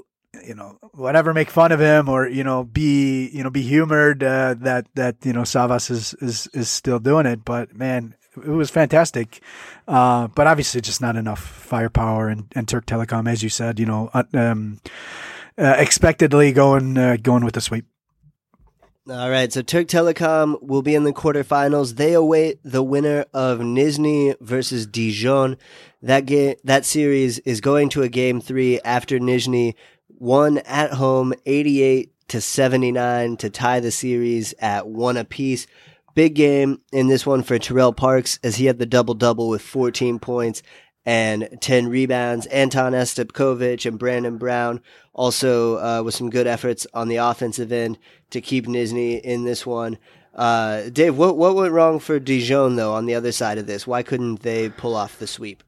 you 0.45 0.55
know, 0.55 0.77
whatever, 0.93 1.33
make 1.33 1.49
fun 1.49 1.71
of 1.71 1.79
him 1.79 2.09
or 2.09 2.27
you 2.27 2.43
know, 2.43 2.65
be 2.65 3.29
you 3.29 3.43
know, 3.43 3.49
be 3.49 3.61
humored 3.61 4.23
uh, 4.23 4.55
that 4.59 4.87
that 4.95 5.15
you 5.23 5.31
know 5.31 5.43
Savas 5.43 5.89
is 5.89 6.13
is 6.15 6.47
is 6.53 6.69
still 6.69 6.99
doing 6.99 7.25
it. 7.25 7.45
But 7.45 7.73
man, 7.75 8.15
it 8.35 8.49
was 8.49 8.69
fantastic. 8.69 9.41
Uh, 9.87 10.27
but 10.27 10.47
obviously, 10.47 10.81
just 10.81 11.01
not 11.01 11.15
enough 11.15 11.39
firepower 11.39 12.27
and, 12.27 12.51
and 12.55 12.67
Türk 12.67 12.85
Telekom, 12.85 13.29
as 13.29 13.43
you 13.43 13.49
said, 13.49 13.79
you 13.79 13.85
know, 13.85 14.09
uh, 14.13 14.23
um, 14.33 14.79
uh, 15.57 15.75
expectedly 15.77 16.51
going 16.51 16.97
uh, 16.97 17.17
going 17.21 17.45
with 17.45 17.53
the 17.53 17.61
sweep. 17.61 17.85
All 19.09 19.31
right, 19.31 19.51
so 19.51 19.63
Türk 19.63 19.87
Telekom 19.87 20.61
will 20.61 20.83
be 20.83 20.93
in 20.93 21.05
the 21.05 21.11
quarterfinals. 21.11 21.95
They 21.95 22.13
await 22.13 22.59
the 22.63 22.83
winner 22.83 23.25
of 23.33 23.57
Nizhny 23.57 24.35
versus 24.39 24.85
Dijon. 24.85 25.57
That 26.03 26.27
game, 26.27 26.55
that 26.65 26.85
series 26.85 27.39
is 27.39 27.61
going 27.61 27.89
to 27.89 28.03
a 28.03 28.09
game 28.09 28.39
three 28.39 28.79
after 28.81 29.17
Nizhny 29.17 29.73
won 30.07 30.59
at 30.59 30.93
home, 30.93 31.33
eighty-eight 31.47 32.13
to 32.27 32.39
seventy-nine, 32.41 33.37
to 33.37 33.49
tie 33.49 33.79
the 33.79 33.89
series 33.89 34.53
at 34.59 34.87
one 34.87 35.17
apiece. 35.17 35.65
Big 36.13 36.35
game 36.35 36.79
in 36.93 37.07
this 37.07 37.25
one 37.25 37.41
for 37.41 37.57
Terrell 37.57 37.93
Parks 37.93 38.37
as 38.43 38.57
he 38.57 38.67
had 38.67 38.77
the 38.77 38.85
double 38.85 39.15
double 39.15 39.49
with 39.49 39.63
fourteen 39.63 40.19
points 40.19 40.61
and 41.05 41.57
10 41.61 41.87
rebounds. 41.87 42.45
Anton 42.47 42.93
Astapkovich 42.93 43.85
and 43.85 43.97
Brandon 43.97 44.37
Brown 44.37 44.81
also 45.13 45.77
uh, 45.77 46.03
with 46.03 46.13
some 46.13 46.29
good 46.29 46.47
efforts 46.47 46.85
on 46.93 47.07
the 47.07 47.17
offensive 47.17 47.71
end 47.71 47.97
to 48.29 48.41
keep 48.41 48.65
Nizhny 48.65 49.19
in 49.21 49.43
this 49.43 49.65
one. 49.65 49.97
Uh, 50.33 50.89
Dave, 50.89 51.17
what 51.17 51.37
what 51.37 51.55
went 51.55 51.73
wrong 51.73 51.99
for 51.99 52.17
Dijon 52.19 52.77
though 52.77 52.93
on 52.93 53.05
the 53.05 53.15
other 53.15 53.31
side 53.31 53.57
of 53.57 53.67
this? 53.67 53.85
Why 53.85 54.01
couldn't 54.01 54.41
they 54.41 54.69
pull 54.69 54.95
off 54.95 55.19
the 55.19 55.27
sweep? 55.27 55.61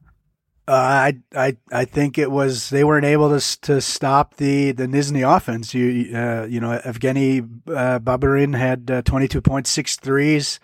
Uh, 0.66 0.72
I 0.72 1.18
I 1.36 1.56
I 1.70 1.84
think 1.84 2.16
it 2.16 2.30
was 2.30 2.70
they 2.70 2.84
weren't 2.84 3.04
able 3.04 3.38
to 3.38 3.60
to 3.62 3.82
stop 3.82 4.36
the 4.36 4.72
the 4.72 4.86
Nizhny 4.86 5.22
offense. 5.36 5.74
You 5.74 6.16
uh, 6.16 6.46
you 6.48 6.60
know 6.60 6.80
Evgeny 6.82 7.42
uh, 7.68 7.98
Baburin 7.98 8.56
had 8.56 8.90
uh, 8.90 9.02
22 9.02 9.42
points, 9.42 9.68
six 9.68 9.96
threes. 9.96 10.60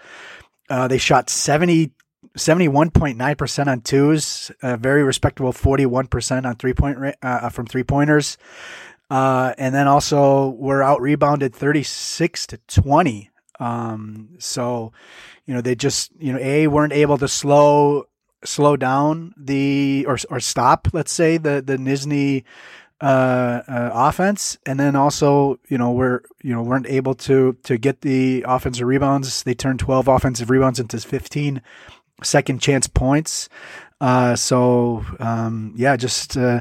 Uh, 0.71 0.89
they 0.89 0.99
shot 0.99 1.29
70 1.29 1.93
71.9% 2.37 3.67
on 3.67 3.81
twos, 3.81 4.51
a 4.63 4.77
very 4.77 5.03
respectable 5.03 5.53
41% 5.53 6.47
on 6.47 6.57
three 6.57 6.75
point 6.75 6.99
uh, 7.23 7.49
from 7.49 7.67
three 7.67 7.83
pointers. 7.83 8.39
Uh, 9.11 9.53
and 9.59 9.75
then 9.75 9.89
also 9.89 10.51
we're 10.51 10.83
out 10.83 11.01
rebounded 11.01 11.55
36 11.55 12.47
to 12.47 12.59
20. 12.69 13.31
Um, 13.59 14.31
so, 14.39 14.93
you 15.47 15.55
know, 15.55 15.61
they 15.61 15.75
just, 15.75 16.13
you 16.19 16.33
know, 16.33 16.39
A, 16.39 16.69
weren't 16.69 16.93
able 16.93 17.19
to 17.19 17.27
slow, 17.27 18.05
slow 18.45 18.77
down 18.77 19.35
the, 19.37 20.05
or, 20.09 20.17
or 20.31 20.39
stop, 20.39 20.89
let's 20.93 21.13
say, 21.13 21.37
the, 21.37 21.61
the 21.61 21.77
Nizhny, 21.77 22.45
uh, 23.01 23.63
uh, 23.67 23.91
offense, 23.95 24.59
and 24.67 24.79
then 24.79 24.95
also 24.95 25.59
you 25.69 25.79
know 25.79 25.91
we're 25.91 26.21
you 26.43 26.55
know 26.55 26.63
weren't 26.63 26.87
able 26.87 27.15
to 27.15 27.57
to 27.63 27.79
get 27.79 28.03
the 28.03 28.45
offensive 28.47 28.87
rebounds. 28.87 29.43
They 29.43 29.55
turned 29.55 29.79
twelve 29.79 30.07
offensive 30.07 30.51
rebounds 30.51 30.79
into 30.79 30.99
fifteen 31.01 31.63
second 32.23 32.61
chance 32.61 32.87
points. 32.87 33.49
Uh, 34.01 34.35
so 34.35 35.05
um, 35.19 35.73
yeah, 35.77 35.97
just 35.97 36.37
uh, 36.37 36.61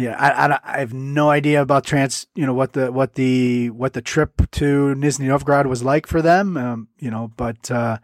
yeah, 0.00 0.16
I, 0.18 0.46
I, 0.46 0.76
I, 0.76 0.80
have 0.80 0.94
no 0.94 1.30
idea 1.30 1.60
about 1.60 1.84
trans, 1.84 2.26
you 2.34 2.46
know, 2.46 2.54
what 2.54 2.72
the, 2.72 2.90
what 2.90 3.14
the, 3.14 3.70
what 3.70 3.92
the 3.92 4.00
trip 4.00 4.50
to 4.52 4.94
Nizhny 4.96 5.28
Novgorod 5.28 5.66
was 5.66 5.82
like 5.82 6.06
for 6.06 6.22
them. 6.22 6.56
Um, 6.56 6.88
you 6.98 7.10
know, 7.10 7.32
but, 7.36 7.70
uh, 7.70 7.98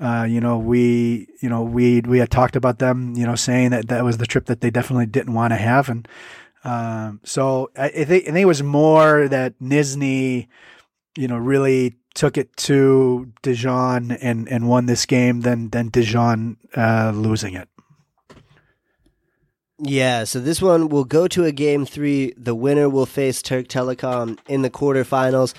uh, 0.00 0.26
you 0.28 0.40
know, 0.40 0.58
we, 0.58 1.28
you 1.40 1.48
know, 1.48 1.62
we, 1.62 2.00
we 2.00 2.18
had 2.18 2.30
talked 2.30 2.56
about 2.56 2.78
them, 2.78 3.14
you 3.16 3.26
know, 3.26 3.34
saying 3.34 3.70
that 3.70 3.88
that 3.88 4.04
was 4.04 4.18
the 4.18 4.26
trip 4.26 4.46
that 4.46 4.60
they 4.60 4.70
definitely 4.70 5.06
didn't 5.06 5.34
want 5.34 5.52
to 5.52 5.56
have. 5.56 5.88
And, 5.88 6.08
um, 6.64 7.20
so 7.24 7.70
I, 7.76 7.86
I, 7.86 8.04
think, 8.04 8.28
I 8.28 8.32
think 8.32 8.38
it 8.38 8.46
was 8.46 8.62
more 8.62 9.28
that 9.28 9.58
Nizhny, 9.58 10.48
you 11.16 11.28
know, 11.28 11.36
really 11.36 11.96
took 12.14 12.38
it 12.38 12.56
to 12.56 13.32
Dijon 13.42 14.12
and, 14.12 14.48
and 14.48 14.68
won 14.68 14.86
this 14.86 15.06
game 15.06 15.42
than, 15.42 15.70
than 15.70 15.88
Dijon, 15.88 16.56
uh, 16.76 17.12
losing 17.14 17.54
it. 17.54 17.68
Yeah, 19.78 20.24
so 20.24 20.40
this 20.40 20.62
one 20.62 20.88
will 20.88 21.04
go 21.04 21.28
to 21.28 21.44
a 21.44 21.52
game 21.52 21.84
three. 21.84 22.32
The 22.38 22.54
winner 22.54 22.88
will 22.88 23.04
face 23.04 23.42
Türk 23.42 23.68
Telekom 23.68 24.38
in 24.48 24.62
the 24.62 24.70
quarterfinals. 24.70 25.52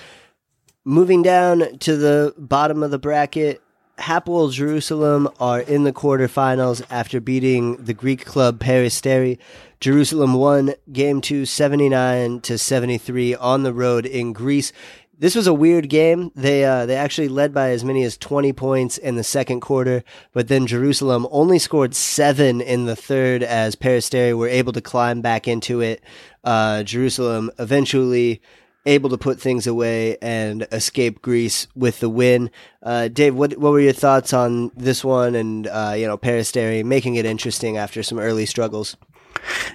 Moving 0.84 1.22
down 1.22 1.78
to 1.78 1.96
the 1.96 2.34
bottom 2.36 2.82
of 2.82 2.90
the 2.90 2.98
bracket, 2.98 3.62
Hapoel 3.98 4.52
Jerusalem 4.52 5.28
are 5.38 5.60
in 5.60 5.84
the 5.84 5.92
quarterfinals 5.92 6.82
after 6.90 7.20
beating 7.20 7.76
the 7.76 7.94
Greek 7.94 8.24
club 8.24 8.58
Peristeri. 8.58 9.38
Jerusalem 9.80 10.34
won 10.34 10.74
game 10.92 11.20
two 11.20 11.46
79 11.46 12.40
to 12.40 12.58
73 12.58 13.34
on 13.36 13.62
the 13.62 13.72
road 13.72 14.06
in 14.06 14.32
Greece. 14.32 14.72
This 15.20 15.34
was 15.34 15.48
a 15.48 15.54
weird 15.54 15.88
game. 15.88 16.30
They 16.36 16.64
uh, 16.64 16.86
they 16.86 16.94
actually 16.94 17.26
led 17.26 17.52
by 17.52 17.70
as 17.70 17.84
many 17.84 18.04
as 18.04 18.16
20 18.16 18.52
points 18.52 18.98
in 18.98 19.16
the 19.16 19.24
second 19.24 19.58
quarter, 19.60 20.04
but 20.32 20.46
then 20.46 20.68
Jerusalem 20.68 21.26
only 21.32 21.58
scored 21.58 21.96
seven 21.96 22.60
in 22.60 22.86
the 22.86 22.94
third 22.94 23.42
as 23.42 23.74
Peristeri 23.74 24.36
were 24.36 24.46
able 24.46 24.72
to 24.74 24.80
climb 24.80 25.20
back 25.20 25.48
into 25.48 25.80
it. 25.80 26.04
Uh, 26.44 26.84
Jerusalem 26.84 27.50
eventually 27.58 28.40
able 28.86 29.10
to 29.10 29.18
put 29.18 29.40
things 29.40 29.66
away 29.66 30.16
and 30.22 30.68
escape 30.70 31.20
Greece 31.20 31.66
with 31.74 31.98
the 31.98 32.08
win. 32.08 32.48
Uh, 32.80 33.08
Dave, 33.08 33.34
what 33.34 33.58
what 33.58 33.72
were 33.72 33.80
your 33.80 33.92
thoughts 33.92 34.32
on 34.32 34.70
this 34.76 35.04
one 35.04 35.34
and 35.34 35.66
uh, 35.66 35.94
you 35.96 36.06
know 36.06 36.16
Peristeri 36.16 36.84
making 36.84 37.16
it 37.16 37.26
interesting 37.26 37.76
after 37.76 38.04
some 38.04 38.20
early 38.20 38.46
struggles? 38.46 38.96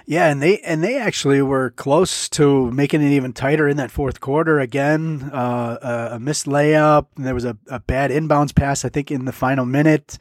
Yeah, 0.06 0.28
and 0.30 0.42
they 0.42 0.58
and 0.60 0.84
they 0.84 0.98
actually 0.98 1.40
were 1.40 1.70
close 1.70 2.28
to 2.30 2.70
making 2.70 3.02
it 3.02 3.12
even 3.12 3.32
tighter 3.32 3.68
in 3.68 3.76
that 3.78 3.90
fourth 3.90 4.20
quarter. 4.20 4.60
Again, 4.60 5.30
uh, 5.32 5.78
a, 6.10 6.16
a, 6.16 6.20
missed 6.20 6.46
layup. 6.46 7.06
and 7.16 7.24
there 7.24 7.34
was 7.34 7.44
a, 7.44 7.56
a, 7.68 7.80
bad 7.80 8.10
inbounds 8.10 8.54
pass, 8.54 8.84
I 8.84 8.90
think, 8.90 9.10
in 9.10 9.24
the 9.24 9.32
final 9.32 9.64
minute. 9.64 10.18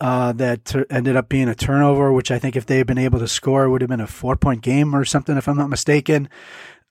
Uh, 0.00 0.32
that 0.32 0.64
t- 0.64 0.84
ended 0.90 1.14
up 1.14 1.28
being 1.28 1.48
a 1.48 1.54
turnover, 1.54 2.12
which 2.12 2.32
I 2.32 2.38
think 2.40 2.56
if 2.56 2.66
they 2.66 2.78
had 2.78 2.88
been 2.88 2.98
able 2.98 3.20
to 3.20 3.28
score, 3.28 3.70
would 3.70 3.82
have 3.82 3.90
been 3.90 4.00
a 4.00 4.06
four 4.08 4.34
point 4.34 4.60
game 4.60 4.96
or 4.96 5.04
something, 5.04 5.36
if 5.36 5.46
I'm 5.46 5.56
not 5.56 5.70
mistaken. 5.70 6.28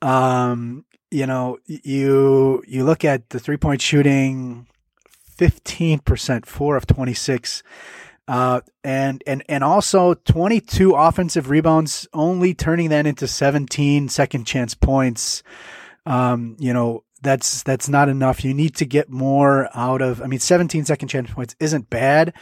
Um, 0.02 0.86
you 1.10 1.26
know, 1.26 1.58
you 1.66 2.64
you 2.66 2.86
look 2.86 3.04
at 3.04 3.32
the 3.32 3.40
three 3.40 3.58
point 3.58 3.82
shooting, 3.82 4.68
fifteen 5.26 6.00
percent, 6.00 6.46
four 6.46 6.78
of 6.78 6.88
twenty 6.88 7.14
six 7.14 7.64
uh, 8.32 8.62
and 8.86 9.22
and 9.28 9.44
and 9.50 9.62
also 9.62 10.14
22 10.14 10.94
offensive 10.94 11.50
rebounds, 11.50 12.08
only 12.14 12.54
turning 12.54 12.88
that 12.88 13.06
into 13.06 13.28
17 13.28 14.08
second 14.08 14.46
chance 14.46 14.74
points. 14.74 15.44
Um, 16.06 16.56
you 16.58 16.72
know 16.72 17.04
that's 17.22 17.62
that's 17.64 17.90
not 17.90 18.08
enough. 18.08 18.46
You 18.46 18.54
need 18.54 18.74
to 18.76 18.86
get 18.86 19.10
more 19.10 19.68
out 19.74 20.02
of. 20.02 20.22
I 20.22 20.28
mean, 20.28 20.40
17 20.40 20.86
second 20.86 21.10
chance 21.10 21.30
points 21.30 21.58
isn't 21.60 21.90
bad, 21.90 22.34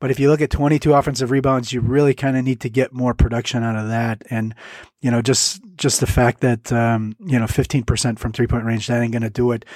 but 0.00 0.10
if 0.10 0.18
you 0.18 0.30
look 0.30 0.40
at 0.40 0.48
22 0.48 0.94
offensive 0.94 1.30
rebounds, 1.30 1.74
you 1.74 1.82
really 1.82 2.14
kind 2.14 2.38
of 2.38 2.44
need 2.44 2.60
to 2.62 2.70
get 2.70 2.94
more 2.94 3.12
production 3.12 3.62
out 3.62 3.76
of 3.76 3.88
that. 3.88 4.22
And 4.30 4.54
you 5.02 5.10
know, 5.10 5.20
just 5.20 5.60
just 5.76 6.00
the 6.00 6.06
fact 6.06 6.40
that 6.40 6.72
um, 6.72 7.16
you 7.20 7.38
know 7.38 7.44
15% 7.44 8.18
from 8.18 8.32
three 8.32 8.46
point 8.46 8.64
range 8.64 8.86
that 8.86 9.02
ain't 9.02 9.12
going 9.12 9.20
to 9.20 9.28
do 9.28 9.52
it. 9.52 9.66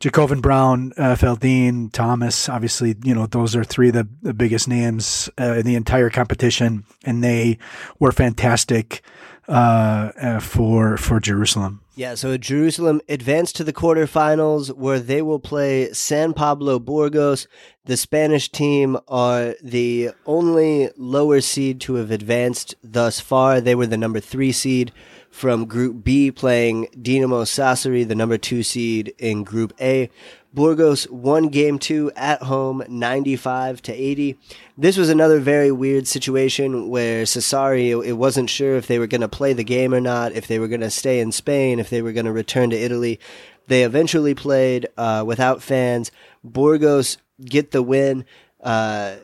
J'Covan 0.00 0.42
Brown, 0.42 0.92
uh, 0.98 1.16
Feldeine, 1.16 1.90
Thomas, 1.90 2.50
obviously, 2.50 2.94
you 3.02 3.14
know, 3.14 3.26
those 3.26 3.56
are 3.56 3.64
three 3.64 3.88
of 3.88 3.94
the, 3.94 4.06
the 4.20 4.34
biggest 4.34 4.68
names 4.68 5.30
uh, 5.40 5.54
in 5.54 5.64
the 5.64 5.74
entire 5.74 6.10
competition, 6.10 6.84
and 7.04 7.24
they 7.24 7.58
were 7.98 8.12
fantastic 8.12 9.02
uh, 9.48 10.10
uh, 10.20 10.40
for 10.40 10.96
for 10.96 11.20
Jerusalem. 11.20 11.80
Yeah, 11.94 12.14
so 12.14 12.36
Jerusalem 12.36 13.00
advanced 13.08 13.56
to 13.56 13.64
the 13.64 13.72
quarterfinals 13.72 14.76
where 14.76 14.98
they 14.98 15.22
will 15.22 15.38
play 15.38 15.92
San 15.92 16.34
Pablo 16.34 16.78
Burgos. 16.78 17.46
The 17.84 17.96
Spanish 17.96 18.50
team 18.50 18.98
are 19.08 19.54
the 19.62 20.10
only 20.26 20.90
lower 20.96 21.40
seed 21.40 21.80
to 21.82 21.94
have 21.94 22.10
advanced 22.10 22.74
thus 22.82 23.20
far. 23.20 23.60
They 23.60 23.74
were 23.74 23.86
the 23.86 23.96
number 23.96 24.20
three 24.20 24.52
seed 24.52 24.92
from 25.36 25.66
Group 25.66 26.02
B, 26.02 26.30
playing 26.30 26.86
Dinamo 26.96 27.44
Sassari, 27.44 28.08
the 28.08 28.14
number 28.14 28.38
two 28.38 28.62
seed 28.62 29.14
in 29.18 29.44
Group 29.44 29.74
A. 29.78 30.08
Burgos 30.54 31.06
won 31.10 31.48
game 31.48 31.78
two 31.78 32.10
at 32.16 32.44
home, 32.44 32.82
95 32.88 33.82
to 33.82 33.92
80. 33.92 34.38
This 34.78 34.96
was 34.96 35.10
another 35.10 35.38
very 35.38 35.70
weird 35.70 36.08
situation 36.08 36.88
where 36.88 37.24
Sassari, 37.24 37.90
it 38.02 38.14
wasn't 38.14 38.48
sure 38.48 38.76
if 38.76 38.86
they 38.86 38.98
were 38.98 39.06
going 39.06 39.20
to 39.20 39.28
play 39.28 39.52
the 39.52 39.62
game 39.62 39.92
or 39.92 40.00
not, 40.00 40.32
if 40.32 40.46
they 40.46 40.58
were 40.58 40.68
going 40.68 40.80
to 40.80 40.88
stay 40.88 41.20
in 41.20 41.32
Spain, 41.32 41.80
if 41.80 41.90
they 41.90 42.00
were 42.00 42.12
going 42.12 42.24
to 42.24 42.32
return 42.32 42.70
to 42.70 42.76
Italy. 42.76 43.20
They 43.66 43.82
eventually 43.82 44.34
played 44.34 44.88
uh, 44.96 45.22
without 45.26 45.62
fans. 45.62 46.10
Burgos 46.42 47.18
get 47.44 47.72
the 47.72 47.82
win. 47.82 48.24
Uh, 48.62 49.16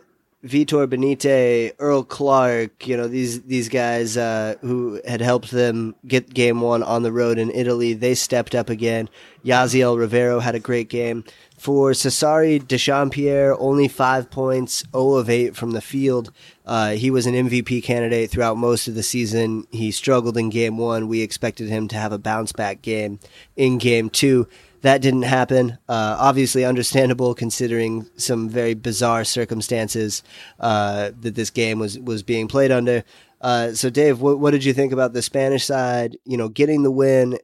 Vitor 0.44 0.88
Benite, 0.88 1.72
Earl 1.78 2.02
Clark, 2.02 2.88
you 2.88 2.96
know, 2.96 3.06
these, 3.06 3.42
these 3.42 3.68
guys, 3.68 4.16
uh, 4.16 4.56
who 4.60 5.00
had 5.06 5.20
helped 5.20 5.52
them 5.52 5.94
get 6.06 6.34
game 6.34 6.60
one 6.60 6.82
on 6.82 7.04
the 7.04 7.12
road 7.12 7.38
in 7.38 7.50
Italy, 7.52 7.92
they 7.92 8.14
stepped 8.14 8.54
up 8.54 8.68
again. 8.68 9.08
Jasiel 9.44 9.96
Rivero 9.96 10.40
had 10.40 10.56
a 10.56 10.60
great 10.60 10.88
game. 10.88 11.24
For 11.58 11.92
Sassari 11.92 12.60
Dyshawn 12.60 13.12
Pierre, 13.12 13.56
only 13.60 13.86
five 13.86 14.30
points, 14.32 14.82
0 14.90 15.14
of 15.14 15.30
8 15.30 15.54
from 15.54 15.70
the 15.70 15.80
field. 15.80 16.32
Uh, 16.66 16.90
he 16.90 17.08
was 17.08 17.26
an 17.26 17.34
MVP 17.34 17.84
candidate 17.84 18.30
throughout 18.30 18.56
most 18.56 18.88
of 18.88 18.96
the 18.96 19.02
season. 19.04 19.68
He 19.70 19.92
struggled 19.92 20.36
in 20.36 20.50
game 20.50 20.76
one. 20.76 21.06
We 21.06 21.22
expected 21.22 21.68
him 21.68 21.86
to 21.88 21.96
have 21.96 22.10
a 22.10 22.18
bounce 22.18 22.50
back 22.50 22.82
game 22.82 23.20
in 23.54 23.78
game 23.78 24.10
two. 24.10 24.48
That 24.82 25.00
didn't 25.00 25.22
happen. 25.22 25.78
Uh, 25.88 26.16
obviously, 26.18 26.64
understandable 26.64 27.34
considering 27.34 28.08
some 28.16 28.48
very 28.48 28.74
bizarre 28.74 29.24
circumstances 29.24 30.22
uh, 30.60 31.12
that 31.20 31.34
this 31.34 31.50
game 31.50 31.78
was 31.78 31.98
was 31.98 32.22
being 32.22 32.48
played 32.48 32.72
under. 32.72 33.04
Uh, 33.40 33.72
so, 33.72 33.90
Dave, 33.90 34.20
what, 34.20 34.38
what 34.38 34.50
did 34.50 34.64
you 34.64 34.72
think 34.72 34.92
about 34.92 35.12
the 35.12 35.22
Spanish 35.22 35.64
side? 35.64 36.16
You 36.24 36.36
know, 36.36 36.48
getting 36.48 36.82
the 36.82 36.90
win, 36.90 37.38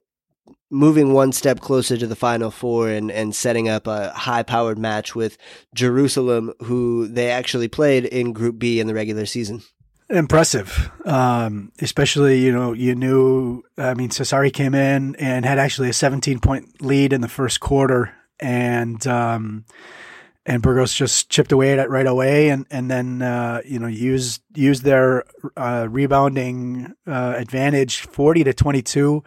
moving 0.70 1.12
one 1.12 1.32
step 1.32 1.60
closer 1.60 1.96
to 1.96 2.06
the 2.08 2.16
Final 2.16 2.50
Four, 2.50 2.88
and 2.90 3.10
and 3.10 3.34
setting 3.34 3.68
up 3.68 3.86
a 3.86 4.10
high 4.10 4.42
powered 4.42 4.78
match 4.78 5.14
with 5.14 5.38
Jerusalem, 5.74 6.52
who 6.64 7.06
they 7.06 7.30
actually 7.30 7.68
played 7.68 8.04
in 8.04 8.32
Group 8.32 8.58
B 8.58 8.80
in 8.80 8.88
the 8.88 8.94
regular 8.94 9.26
season 9.26 9.62
impressive. 10.10 10.90
Um, 11.04 11.72
especially, 11.80 12.40
you 12.40 12.52
know, 12.52 12.72
you 12.72 12.94
knew, 12.94 13.62
I 13.76 13.94
mean, 13.94 14.10
Sassari 14.10 14.52
came 14.52 14.74
in 14.74 15.16
and 15.16 15.44
had 15.44 15.58
actually 15.58 15.90
a 15.90 15.94
17 15.94 16.40
point 16.40 16.82
lead 16.82 17.12
in 17.12 17.20
the 17.20 17.28
first 17.28 17.60
quarter 17.60 18.14
and, 18.40 19.06
um, 19.06 19.64
and 20.48 20.62
Burgos 20.62 20.94
just 20.94 21.28
chipped 21.28 21.52
away 21.52 21.72
at 21.72 21.78
it 21.78 21.90
right 21.90 22.06
away, 22.06 22.48
and 22.48 22.66
and 22.70 22.90
then 22.90 23.20
uh, 23.20 23.60
you 23.66 23.78
know 23.78 23.86
used 23.86 24.42
used 24.54 24.82
their 24.82 25.24
uh, 25.58 25.86
rebounding 25.90 26.94
uh, 27.06 27.34
advantage, 27.36 28.00
forty 28.00 28.42
to 28.44 28.54
twenty 28.54 28.80
two, 28.80 29.22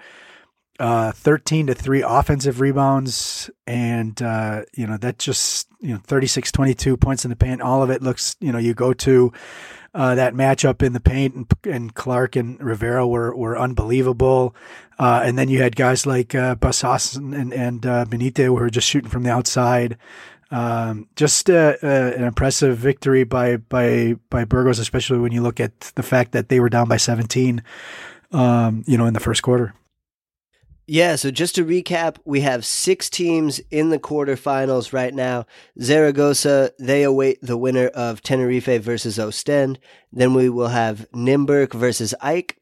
uh, 0.79 1.11
thirteen 1.11 1.67
to 1.67 1.75
three 1.75 2.01
offensive 2.01 2.59
rebounds, 2.59 3.51
and 3.67 4.19
uh, 4.19 4.63
you 4.75 4.87
know 4.87 4.97
that 4.97 5.19
just 5.19 5.67
you 5.79 5.93
know 5.93 5.99
36-22 5.99 6.99
points 6.99 7.25
in 7.25 7.29
the 7.29 7.35
paint. 7.35 7.61
All 7.61 7.81
of 7.81 7.89
it 7.89 8.01
looks 8.01 8.35
you 8.39 8.51
know 8.51 8.59
you 8.59 8.73
go 8.73 8.93
to 8.93 9.31
uh, 9.93 10.15
that 10.15 10.33
matchup 10.33 10.81
in 10.81 10.93
the 10.93 10.99
paint 10.99 11.35
and, 11.35 11.51
and, 11.65 11.93
Clark 11.93 12.35
and 12.35 12.61
Rivero 12.61 13.07
were, 13.07 13.35
were 13.35 13.57
unbelievable. 13.57 14.55
Uh, 14.97 15.21
and 15.23 15.37
then 15.37 15.49
you 15.49 15.61
had 15.61 15.75
guys 15.75 16.05
like 16.05 16.33
uh, 16.33 16.55
Basas 16.55 17.17
and, 17.17 17.53
and, 17.53 17.85
uh, 17.85 18.05
Benite 18.05 18.45
who 18.45 18.53
were 18.53 18.69
just 18.69 18.87
shooting 18.87 19.09
from 19.09 19.23
the 19.23 19.31
outside. 19.31 19.97
Um, 20.49 21.07
just 21.15 21.49
uh, 21.49 21.75
uh, 21.81 22.13
an 22.15 22.23
impressive 22.23 22.77
victory 22.77 23.23
by, 23.23 23.57
by, 23.57 24.15
by 24.29 24.45
Burgos, 24.45 24.79
especially 24.79 25.19
when 25.19 25.31
you 25.31 25.41
look 25.41 25.59
at 25.59 25.79
the 25.95 26.03
fact 26.03 26.33
that 26.33 26.49
they 26.49 26.59
were 26.59 26.69
down 26.69 26.87
by 26.87 26.97
17, 26.97 27.63
um, 28.31 28.83
you 28.85 28.97
know, 28.97 29.05
in 29.05 29.13
the 29.13 29.19
first 29.19 29.43
quarter. 29.43 29.73
Yeah, 30.87 31.15
so 31.15 31.31
just 31.31 31.55
to 31.55 31.65
recap, 31.65 32.17
we 32.25 32.41
have 32.41 32.65
six 32.65 33.09
teams 33.09 33.59
in 33.69 33.89
the 33.89 33.99
quarterfinals 33.99 34.91
right 34.91 35.13
now. 35.13 35.45
Zaragoza, 35.79 36.73
they 36.79 37.03
await 37.03 37.39
the 37.41 37.57
winner 37.57 37.87
of 37.87 38.21
Tenerife 38.21 38.81
versus 38.83 39.19
Ostend. 39.19 39.79
Then 40.11 40.33
we 40.33 40.49
will 40.49 40.69
have 40.69 41.07
Nymburk 41.13 41.73
versus 41.73 42.13
AEK. 42.21 42.57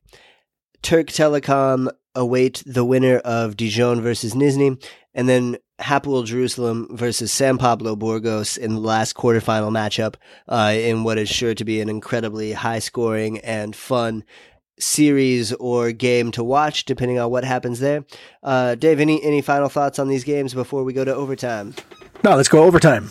Türk 0.81 1.07
Telekom 1.07 1.89
await 2.13 2.61
the 2.65 2.85
winner 2.85 3.17
of 3.17 3.57
Dijon 3.57 4.01
versus 4.01 4.33
Nizhny. 4.33 4.81
And 5.13 5.27
then 5.27 5.57
Hapoel 5.79 6.25
Jerusalem 6.25 6.87
versus 6.91 7.31
San 7.31 7.57
Pablo 7.57 7.95
Burgos 7.95 8.57
in 8.57 8.75
the 8.75 8.81
last 8.81 9.15
quarterfinal 9.15 9.71
matchup 9.71 10.15
uh, 10.47 10.73
in 10.75 11.03
what 11.03 11.17
is 11.17 11.29
sure 11.29 11.55
to 11.55 11.65
be 11.65 11.79
an 11.81 11.89
incredibly 11.89 12.51
high 12.51 12.79
scoring 12.79 13.39
and 13.39 13.75
fun 13.75 14.23
series 14.79 15.53
or 15.53 15.91
game 15.91 16.31
to 16.31 16.43
watch, 16.43 16.85
depending 16.85 17.19
on 17.19 17.29
what 17.29 17.43
happens 17.43 17.79
there. 17.79 18.05
Uh, 18.43 18.75
Dave, 18.75 18.99
any 18.99 19.21
any 19.23 19.41
final 19.41 19.69
thoughts 19.69 19.99
on 19.99 20.07
these 20.07 20.23
games 20.23 20.53
before 20.53 20.83
we 20.83 20.93
go 20.93 21.05
to 21.05 21.13
overtime? 21.13 21.75
No, 22.23 22.35
let's 22.35 22.49
go 22.49 22.63
overtime. 22.63 23.09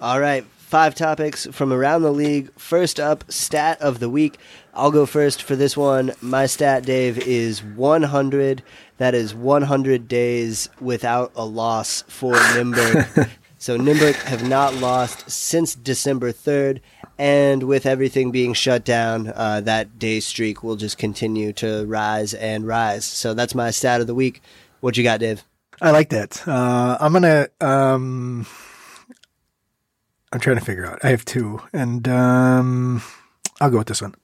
All 0.00 0.20
right, 0.20 0.44
five 0.44 0.94
topics 0.94 1.46
from 1.46 1.72
around 1.72 2.02
the 2.02 2.12
league. 2.12 2.52
First 2.56 3.00
up, 3.00 3.24
stat 3.30 3.80
of 3.80 3.98
the 3.98 4.08
week. 4.08 4.38
I'll 4.74 4.92
go 4.92 5.06
first 5.06 5.42
for 5.42 5.56
this 5.56 5.76
one. 5.76 6.12
My 6.20 6.46
stat, 6.46 6.84
Dave, 6.84 7.18
is 7.18 7.64
100. 7.64 8.62
That 8.98 9.14
is 9.14 9.34
100 9.34 10.06
days 10.06 10.68
without 10.80 11.32
a 11.34 11.44
loss 11.44 12.02
for 12.02 12.34
Nymburk. 12.34 13.28
so 13.58 13.76
Nymburk 13.76 14.14
have 14.22 14.48
not 14.48 14.74
lost 14.74 15.28
since 15.28 15.74
December 15.74 16.32
3rd. 16.32 16.80
And 17.18 17.64
with 17.64 17.84
everything 17.84 18.30
being 18.30 18.52
shut 18.54 18.84
down, 18.84 19.32
uh, 19.34 19.60
that 19.62 19.98
day 19.98 20.20
streak 20.20 20.62
will 20.62 20.76
just 20.76 20.98
continue 20.98 21.52
to 21.54 21.84
rise 21.86 22.32
and 22.32 22.66
rise. 22.66 23.04
So 23.04 23.34
that's 23.34 23.54
my 23.54 23.70
stat 23.70 24.00
of 24.00 24.06
the 24.06 24.14
week. 24.14 24.40
What 24.80 24.96
you 24.96 25.02
got, 25.02 25.18
Dave? 25.18 25.42
I 25.80 25.90
like 25.90 26.10
that. 26.10 26.46
Uh, 26.46 26.96
I'm 27.00 27.12
gonna. 27.12 27.48
Um, 27.60 28.46
I'm 30.32 30.40
trying 30.40 30.58
to 30.58 30.64
figure 30.64 30.86
out. 30.86 31.00
I 31.02 31.08
have 31.08 31.24
two, 31.24 31.60
and 31.72 32.06
um, 32.08 33.02
I'll 33.60 33.70
go 33.70 33.78
with 33.78 33.88
this 33.88 34.02
one. 34.02 34.14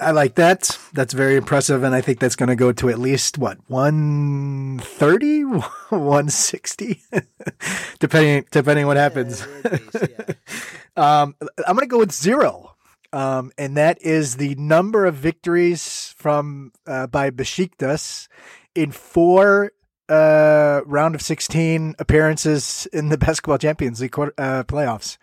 I 0.00 0.12
like 0.12 0.36
that. 0.36 0.78
That's 0.92 1.12
very 1.12 1.36
impressive, 1.36 1.82
and 1.82 1.94
I 1.94 2.00
think 2.00 2.20
that's 2.20 2.36
going 2.36 2.48
to 2.48 2.56
go 2.56 2.70
to 2.72 2.90
at 2.90 2.98
least 2.98 3.38
what 3.38 3.58
130, 3.68 5.42
160, 5.88 7.02
depending 7.98 8.46
depending 8.50 8.86
what 8.86 8.96
happens. 8.96 9.46
um, 10.96 11.34
I'm 11.66 11.76
going 11.76 11.80
to 11.80 11.86
go 11.86 11.98
with 11.98 12.12
zero, 12.12 12.76
um, 13.12 13.52
and 13.58 13.76
that 13.76 14.00
is 14.02 14.36
the 14.36 14.54
number 14.56 15.06
of 15.06 15.14
victories 15.14 16.14
from 16.16 16.72
uh, 16.86 17.06
by 17.06 17.30
Besiktas 17.30 18.28
in 18.74 18.90
four 18.90 19.72
uh, 20.08 20.80
round 20.84 21.14
of 21.14 21.22
16 21.22 21.94
appearances 21.98 22.86
in 22.92 23.08
the 23.08 23.18
Basketball 23.26 23.58
Champions 23.58 24.00
League 24.00 24.16
uh, 24.18 24.64
playoffs. 24.64 25.16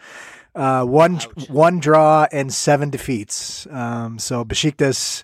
Uh, 0.53 0.83
one 0.83 1.15
Ouch. 1.15 1.49
one 1.49 1.79
draw 1.79 2.27
and 2.31 2.53
seven 2.53 2.89
defeats. 2.89 3.67
Um, 3.67 4.19
so 4.19 4.43
Besiktas, 4.43 5.23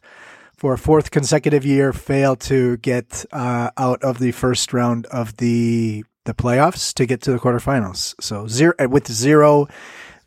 for 0.56 0.74
a 0.74 0.78
fourth 0.78 1.12
consecutive 1.12 1.66
year, 1.66 1.92
failed 1.92 2.40
to 2.42 2.78
get 2.78 3.26
uh, 3.34 3.72
out 3.78 4.02
of 4.04 4.20
the 4.20 4.32
first 4.32 4.72
round 4.72 5.06
of 5.08 5.38
the 5.38 6.06
the 6.24 6.34
playoffs 6.34 6.94
to 6.94 7.06
get 7.06 7.22
to 7.22 7.32
the 7.32 7.40
quarterfinals. 7.40 8.16
So 8.22 8.48
zero 8.48 8.74
with 8.88 9.12
zero 9.12 9.68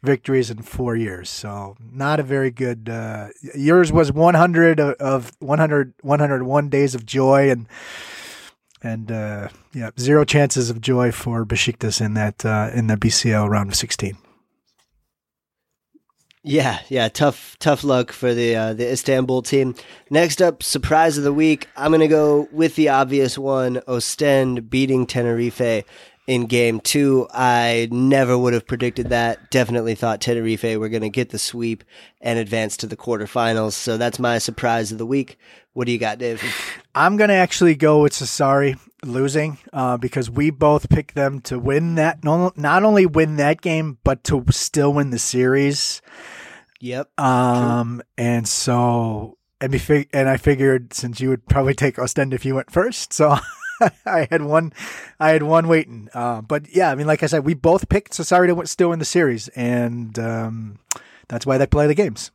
victories 0.02 0.50
in 0.50 0.62
four 0.62 0.96
years. 0.96 1.28
So 1.28 1.76
not 1.80 2.20
a 2.20 2.22
very 2.22 2.50
good. 2.50 2.88
Uh, 2.88 3.28
yours 3.54 3.92
was 3.92 4.12
100 4.12 4.80
of, 4.80 4.94
of 4.94 5.32
100 5.40 5.94
101 6.02 6.68
days 6.68 6.94
of 6.94 7.06
joy 7.06 7.50
and 7.50 7.66
and 8.82 9.12
uh, 9.12 9.48
yeah, 9.74 9.90
zero 9.98 10.24
chances 10.24 10.70
of 10.70 10.80
joy 10.80 11.12
for 11.12 11.44
Besiktas 11.44 12.00
in 12.00 12.14
that 12.14 12.44
uh, 12.44 12.70
in 12.72 12.86
the 12.86 12.96
BCL 12.96 13.48
round 13.48 13.70
of 13.70 13.76
16. 13.76 14.16
Yeah, 16.42 16.78
yeah, 16.88 17.10
tough, 17.10 17.58
tough 17.58 17.84
luck 17.84 18.12
for 18.12 18.32
the 18.32 18.56
uh, 18.56 18.72
the 18.72 18.90
Istanbul 18.90 19.42
team. 19.42 19.74
Next 20.08 20.40
up, 20.40 20.62
surprise 20.62 21.18
of 21.18 21.24
the 21.24 21.34
week. 21.34 21.68
I'm 21.76 21.92
gonna 21.92 22.08
go 22.08 22.48
with 22.50 22.76
the 22.76 22.88
obvious 22.88 23.36
one: 23.36 23.82
Ostend 23.86 24.70
beating 24.70 25.04
Tenerife 25.04 25.84
in 26.30 26.46
game 26.46 26.78
two. 26.78 27.26
I 27.34 27.88
never 27.90 28.38
would 28.38 28.52
have 28.52 28.64
predicted 28.64 29.08
that. 29.08 29.50
Definitely 29.50 29.96
thought 29.96 30.20
Tenerife 30.20 30.62
were 30.78 30.88
gonna 30.88 31.08
get 31.08 31.30
the 31.30 31.40
sweep 31.40 31.82
and 32.20 32.38
advance 32.38 32.76
to 32.78 32.86
the 32.86 32.96
quarterfinals. 32.96 33.72
So 33.72 33.96
that's 33.96 34.20
my 34.20 34.38
surprise 34.38 34.92
of 34.92 34.98
the 34.98 35.06
week. 35.06 35.38
What 35.72 35.86
do 35.86 35.92
you 35.92 35.98
got, 35.98 36.18
Dave? 36.18 36.40
I'm 36.94 37.16
gonna 37.16 37.32
actually 37.32 37.74
go 37.74 38.02
with 38.02 38.12
Sassari 38.12 38.78
losing 39.02 39.58
uh, 39.72 39.96
because 39.96 40.30
we 40.30 40.50
both 40.50 40.88
picked 40.88 41.16
them 41.16 41.40
to 41.40 41.58
win 41.58 41.96
that 41.96 42.22
not 42.22 42.84
only 42.84 43.06
win 43.06 43.34
that 43.36 43.60
game 43.60 43.98
but 44.04 44.22
to 44.24 44.44
still 44.50 44.92
win 44.92 45.10
the 45.10 45.18
series. 45.18 46.00
Yep. 46.78 47.10
Um, 47.18 47.96
True. 47.96 48.24
and 48.24 48.48
so 48.48 49.36
and, 49.60 49.80
fig- 49.82 50.10
and 50.12 50.28
I 50.28 50.36
figured 50.36 50.94
since 50.94 51.20
you 51.20 51.28
would 51.30 51.46
probably 51.46 51.74
take 51.74 51.98
Ostend 51.98 52.32
if 52.32 52.44
you 52.44 52.54
went 52.54 52.70
first, 52.70 53.12
so 53.12 53.36
I 54.06 54.26
had 54.30 54.42
one, 54.42 54.72
I 55.18 55.30
had 55.30 55.42
one 55.42 55.68
waiting. 55.68 56.08
Uh, 56.12 56.40
but 56.40 56.74
yeah, 56.74 56.90
I 56.90 56.94
mean, 56.94 57.06
like 57.06 57.22
I 57.22 57.26
said, 57.26 57.44
we 57.44 57.54
both 57.54 57.88
picked 57.88 58.12
Sassari 58.12 58.54
to 58.54 58.66
still 58.66 58.92
in 58.92 58.98
the 58.98 59.04
series, 59.04 59.48
and 59.48 60.18
um, 60.18 60.78
that's 61.28 61.46
why 61.46 61.58
they 61.58 61.66
play 61.66 61.86
the 61.86 61.94
games. 61.94 62.30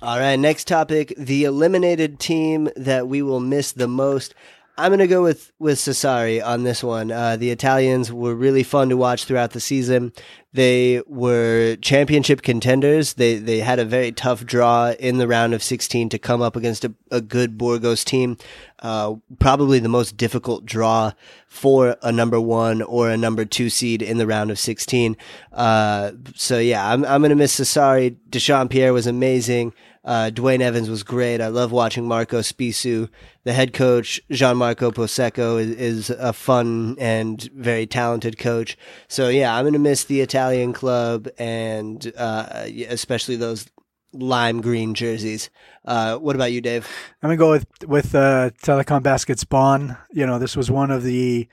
All 0.00 0.18
right, 0.18 0.36
next 0.36 0.66
topic: 0.66 1.14
the 1.16 1.44
eliminated 1.44 2.18
team 2.18 2.68
that 2.76 3.06
we 3.06 3.22
will 3.22 3.40
miss 3.40 3.72
the 3.72 3.88
most. 3.88 4.34
I'm 4.82 4.88
going 4.88 4.98
to 4.98 5.06
go 5.06 5.22
with 5.22 5.52
with 5.60 5.78
Sassari 5.78 6.44
on 6.44 6.64
this 6.64 6.82
one. 6.82 7.12
Uh, 7.12 7.36
the 7.36 7.50
Italians 7.50 8.12
were 8.12 8.34
really 8.34 8.64
fun 8.64 8.88
to 8.88 8.96
watch 8.96 9.26
throughout 9.26 9.52
the 9.52 9.60
season. 9.60 10.12
They 10.52 11.00
were 11.06 11.76
championship 11.76 12.42
contenders. 12.42 13.14
They 13.14 13.36
they 13.36 13.60
had 13.60 13.78
a 13.78 13.84
very 13.84 14.10
tough 14.10 14.44
draw 14.44 14.90
in 14.98 15.18
the 15.18 15.28
round 15.28 15.54
of 15.54 15.62
16 15.62 16.08
to 16.08 16.18
come 16.18 16.42
up 16.42 16.56
against 16.56 16.84
a, 16.84 16.92
a 17.12 17.20
good 17.20 17.56
Burgos 17.56 18.02
team. 18.02 18.36
Uh, 18.80 19.14
probably 19.38 19.78
the 19.78 19.88
most 19.88 20.16
difficult 20.16 20.66
draw 20.66 21.12
for 21.46 21.96
a 22.02 22.10
number 22.10 22.40
one 22.40 22.82
or 22.82 23.08
a 23.08 23.16
number 23.16 23.44
two 23.44 23.70
seed 23.70 24.02
in 24.02 24.18
the 24.18 24.26
round 24.26 24.50
of 24.50 24.58
16. 24.58 25.16
Uh, 25.52 26.10
so 26.34 26.58
yeah, 26.58 26.90
I'm 26.92 27.04
I'm 27.04 27.20
going 27.20 27.30
to 27.30 27.36
miss 27.36 27.60
Sassari. 27.60 28.16
Dyshawn 28.30 28.68
Pierre 28.68 28.92
was 28.92 29.06
amazing. 29.06 29.74
Uh, 30.04 30.30
Dwayne 30.32 30.60
Evans 30.60 30.90
was 30.90 31.02
great. 31.02 31.40
I 31.40 31.48
love 31.48 31.70
watching 31.70 32.06
Marco 32.06 32.40
Spissu. 32.40 33.08
The 33.44 33.52
head 33.52 33.72
coach, 33.72 34.20
Gianmarco 34.30 34.92
Pozzecco, 34.92 35.60
is, 35.60 35.70
is 35.70 36.10
a 36.10 36.32
fun 36.32 36.96
and 36.98 37.40
very 37.54 37.86
talented 37.86 38.38
coach. 38.38 38.76
So, 39.08 39.28
yeah, 39.28 39.54
I'm 39.54 39.62
going 39.64 39.74
to 39.74 39.78
miss 39.78 40.04
the 40.04 40.20
Italian 40.20 40.72
club 40.72 41.28
and 41.38 42.12
uh, 42.16 42.66
especially 42.88 43.36
those 43.36 43.66
lime 44.12 44.60
green 44.60 44.94
jerseys. 44.94 45.50
Uh, 45.84 46.16
what 46.16 46.36
about 46.36 46.52
you, 46.52 46.60
Dave? 46.60 46.88
I'm 47.22 47.28
going 47.28 47.38
to 47.38 47.40
go 47.40 47.50
with, 47.50 47.66
with 47.86 48.14
uh, 48.14 48.50
Telekom 48.62 49.02
Baskets 49.02 49.44
Bonn. 49.44 49.96
You 50.10 50.26
know, 50.26 50.38
this 50.38 50.56
was 50.56 50.70
one 50.70 50.90
of 50.90 51.02
the 51.02 51.48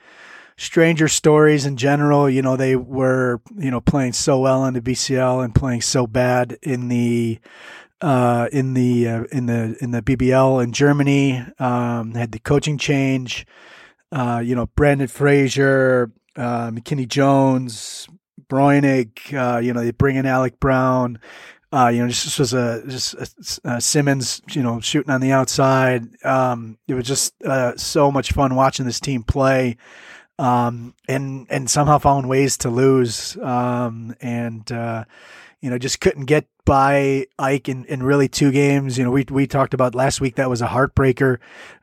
stranger 0.58 1.08
stories 1.08 1.66
in 1.66 1.78
general. 1.78 2.30
You 2.30 2.42
know, 2.42 2.58
they 2.58 2.76
were, 2.76 3.42
you 3.58 3.72
know, 3.72 3.80
playing 3.80 4.14
so 4.14 4.40
well 4.40 4.66
in 4.66 4.74
the 4.74 4.82
BCL 4.82 5.44
and 5.44 5.56
playing 5.56 5.82
so 5.82 6.06
bad 6.06 6.58
in 6.62 6.90
the 6.90 7.40
uh, 8.02 8.48
in 8.52 8.74
the 8.74 9.08
uh, 9.08 9.24
in 9.32 9.46
the 9.46 9.78
in 9.82 9.92
the 9.92 10.02
BBL 10.02 10.64
in 10.64 10.72
Germany. 10.72 11.44
Um, 11.60 12.14
had 12.14 12.32
the 12.32 12.40
coaching 12.40 12.78
change. 12.78 13.46
Uh, 14.12 14.42
you 14.44 14.56
know, 14.56 14.68
Branden 14.68 15.10
Frazier, 15.10 16.12
uh, 16.36 16.72
McKinney 16.72 17.08
Jones, 17.08 18.08
Breunig. 18.50 19.34
Uh, 19.34 19.60
you 19.60 19.74
know, 19.74 19.84
they 19.84 19.92
bring 19.92 20.16
in 20.16 20.26
Alec 20.26 20.60
Brown. 20.60 21.20
Uh, 21.72 21.92
you 21.94 22.00
know, 22.00 22.08
just, 22.08 22.24
just 22.24 22.40
was 22.40 22.54
a 22.54 22.84
just 22.88 23.14
a, 23.14 23.76
a 23.76 23.82
Simmons. 23.82 24.42
You 24.52 24.64
know, 24.64 24.80
shooting 24.80 25.12
on 25.12 25.22
the 25.22 25.32
outside. 25.32 26.04
Um, 26.26 26.78
it 26.88 26.96
was 26.96 27.06
just 27.06 27.34
uh, 27.44 27.76
so 27.78 28.12
much 28.12 28.32
fun 28.32 28.56
watching 28.56 28.86
this 28.86 29.00
team 29.00 29.24
play. 29.24 29.78
Um, 30.40 30.96
and 31.08 31.46
and 31.50 31.70
somehow 31.70 31.98
found 31.98 32.30
ways 32.30 32.58
to 32.60 32.70
lose. 32.70 33.38
Um, 33.38 34.16
and 34.22 34.72
uh, 34.72 35.04
you 35.62 35.70
know, 35.70 35.78
just 35.78 36.00
couldn't 36.00 36.26
get 36.26 36.48
by 36.66 37.26
AEK 37.40 37.70
in, 37.70 37.86
in 37.86 38.04
really 38.04 38.28
two 38.28 38.52
games. 38.52 38.98
You 38.98 39.04
know, 39.04 39.12
we 39.12 39.26
we 39.30 39.48
talked 39.48 39.74
about 39.74 39.96
last 39.96 40.22
week 40.22 40.36
that 40.36 40.50
was 40.50 40.62
a 40.62 40.68
heartbreaker, 40.68 41.40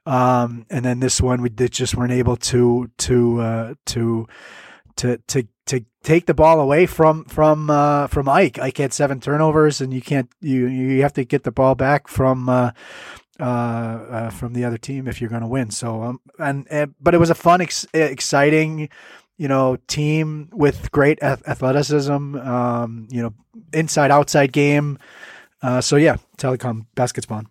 um, 0.06 0.66
and 0.70 0.84
then 0.84 1.00
this 1.00 1.20
one 1.20 1.42
we 1.42 1.50
just 1.50 1.94
weren't 1.94 2.12
able 2.12 2.36
to 2.36 2.90
to 2.98 3.40
uh, 3.40 3.74
to 3.86 4.26
to 4.96 5.18
to 5.28 5.46
to 5.66 5.84
take 6.02 6.26
the 6.26 6.34
ball 6.34 6.60
away 6.60 6.86
from 6.86 7.24
from 7.24 7.68
uh, 7.68 8.06
from 8.06 8.26
AEK. 8.26 8.58
AEK 8.58 8.78
had 8.78 8.92
seven 8.92 9.20
turnovers, 9.20 9.80
and 9.80 9.92
you 9.92 10.00
can't 10.00 10.30
you 10.40 10.66
you 10.66 11.02
have 11.02 11.12
to 11.14 11.24
get 11.24 11.44
the 11.44 11.52
ball 11.52 11.74
back 11.74 12.08
from. 12.08 12.48
Uh, 12.48 12.70
uh, 13.38 13.42
uh, 13.42 14.30
from 14.30 14.54
the 14.54 14.64
other 14.64 14.78
team 14.78 15.06
if 15.06 15.20
you're 15.20 15.28
going 15.28 15.42
to 15.42 15.46
win. 15.46 15.70
So, 15.70 16.02
um, 16.02 16.20
and, 16.38 16.66
and, 16.70 16.94
but 16.98 17.12
it 17.12 17.18
was 17.18 17.28
a 17.28 17.34
fun, 17.34 17.60
ex- 17.60 17.86
exciting, 17.92 18.88
you 19.37 19.49
know, 19.49 19.77
team 19.87 20.49
with 20.53 20.90
great 20.92 21.22
athleticism, 21.22 22.37
um, 22.37 23.09
you 23.11 23.22
know, 23.22 23.35
inside 23.72 24.11
outside 24.11 24.53
game. 24.53 24.99
Uh, 25.62 25.81
so 25.81 25.96
yeah, 25.96 26.16
Telecom 26.38 26.87
basketball. 26.94 27.42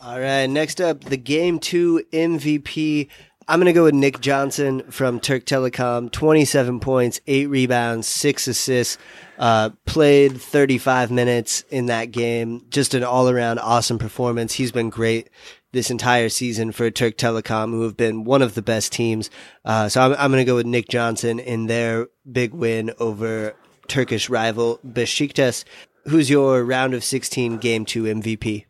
All 0.00 0.18
right, 0.18 0.46
next 0.46 0.80
up, 0.80 1.04
the 1.04 1.16
game 1.16 1.58
two 1.58 2.02
MVP. 2.12 3.08
I'm 3.48 3.58
going 3.58 3.66
to 3.66 3.72
go 3.72 3.82
with 3.84 3.94
Nick 3.94 4.20
Johnson 4.20 4.82
from 4.90 5.18
Türk 5.18 5.44
Telekom. 5.44 6.12
27 6.12 6.78
points, 6.78 7.20
eight 7.26 7.48
rebounds, 7.48 8.06
six 8.06 8.46
assists. 8.46 8.96
Uh, 9.38 9.70
played 9.86 10.40
35 10.40 11.10
minutes 11.10 11.62
in 11.68 11.86
that 11.86 12.12
game. 12.12 12.64
Just 12.70 12.94
an 12.94 13.02
all 13.02 13.28
around 13.28 13.58
awesome 13.58 13.98
performance. 13.98 14.52
He's 14.52 14.70
been 14.70 14.88
great 14.88 15.30
this 15.72 15.90
entire 15.90 16.28
season 16.28 16.72
for 16.72 16.90
Türk 16.90 17.16
Telekom, 17.16 17.70
who 17.70 17.82
have 17.82 17.96
been 17.96 18.24
one 18.24 18.42
of 18.42 18.54
the 18.54 18.62
best 18.62 18.92
teams. 18.92 19.30
Uh, 19.64 19.88
so 19.88 20.00
I'm, 20.00 20.12
I'm 20.12 20.30
going 20.30 20.44
to 20.44 20.50
go 20.50 20.56
with 20.56 20.66
Nick 20.66 20.88
Johnson 20.88 21.38
in 21.38 21.66
their 21.66 22.08
big 22.30 22.52
win 22.52 22.92
over 22.98 23.54
Turkish 23.88 24.28
rival 24.28 24.80
Besiktas. 24.86 25.64
who's 26.06 26.30
your 26.30 26.64
round 26.64 26.94
of 26.94 27.04
16 27.04 27.58
game 27.58 27.84
two 27.84 28.04
MVP? 28.04 28.64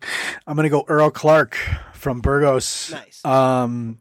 I'm 0.46 0.56
going 0.56 0.64
to 0.64 0.70
go 0.70 0.84
Earl 0.88 1.10
Clark 1.10 1.56
from 1.92 2.20
Burgos. 2.20 2.90
Nice. 2.92 3.24
Um, 3.24 3.98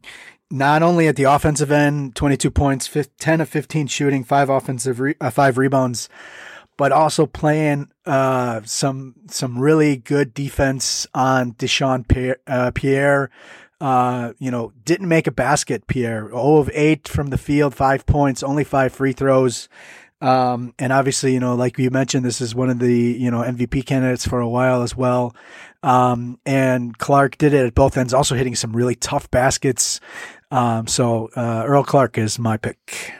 not 0.52 0.82
only 0.82 1.08
at 1.08 1.16
the 1.16 1.26
offensive 1.26 1.72
end, 1.72 2.16
22 2.16 2.50
points, 2.50 2.90
10 3.20 3.42
of 3.42 3.50
15 3.50 3.88
shooting, 3.88 4.24
five 4.24 4.50
offensive, 4.50 5.00
re- 5.00 5.16
uh, 5.22 5.30
five 5.30 5.58
rebounds, 5.58 6.10
but 6.80 6.94
also 6.94 7.26
playing 7.26 7.90
uh, 8.06 8.62
some 8.64 9.14
some 9.28 9.60
really 9.60 9.98
good 9.98 10.34
defense 10.34 11.06
on 11.14 11.52
Dyshawn 11.52 12.08
Pierre. 12.08 12.38
Uh, 12.48 12.72
Pierre. 12.74 13.30
Uh, 13.82 14.34
you 14.40 14.52
know, 14.52 14.74
didn't 14.84 15.08
make 15.08 15.26
a 15.26 15.32
basket, 15.32 15.88
Pierre. 15.88 16.28
0 16.28 16.58
of 16.58 16.70
8 16.74 17.08
from 17.08 17.30
the 17.30 17.38
field, 17.38 17.74
five 17.74 18.06
points, 18.06 18.44
only 18.44 18.66
five 18.66 18.92
free 18.92 19.14
throws. 19.14 19.70
Um, 20.20 20.74
and 20.78 20.92
obviously, 20.92 21.34
you 21.34 21.40
know, 21.40 21.56
like 21.56 21.78
you 21.80 21.90
mentioned, 21.90 22.26
this 22.26 22.42
is 22.42 22.54
one 22.54 22.70
of 22.70 22.80
the, 22.80 22.94
you 22.94 23.32
know, 23.32 23.40
MVP 23.40 23.86
candidates 23.86 24.28
for 24.28 24.42
a 24.42 24.50
while 24.50 24.82
as 24.82 24.98
well. 24.98 25.34
Um, 25.82 26.40
and 26.46 26.98
Clark 26.98 27.38
did 27.38 27.54
it 27.54 27.68
at 27.68 27.74
both 27.74 27.96
ends, 27.98 28.14
also 28.14 28.36
hitting 28.36 28.56
some 28.56 28.76
really 28.76 28.96
tough 28.96 29.32
baskets. 29.32 30.02
Um, 30.52 30.88
so, 30.88 31.30
uh, 31.38 31.64
Earl 31.66 31.86
Clark 31.86 32.18
is 32.18 32.38
my 32.38 32.58
pick. 32.58 33.14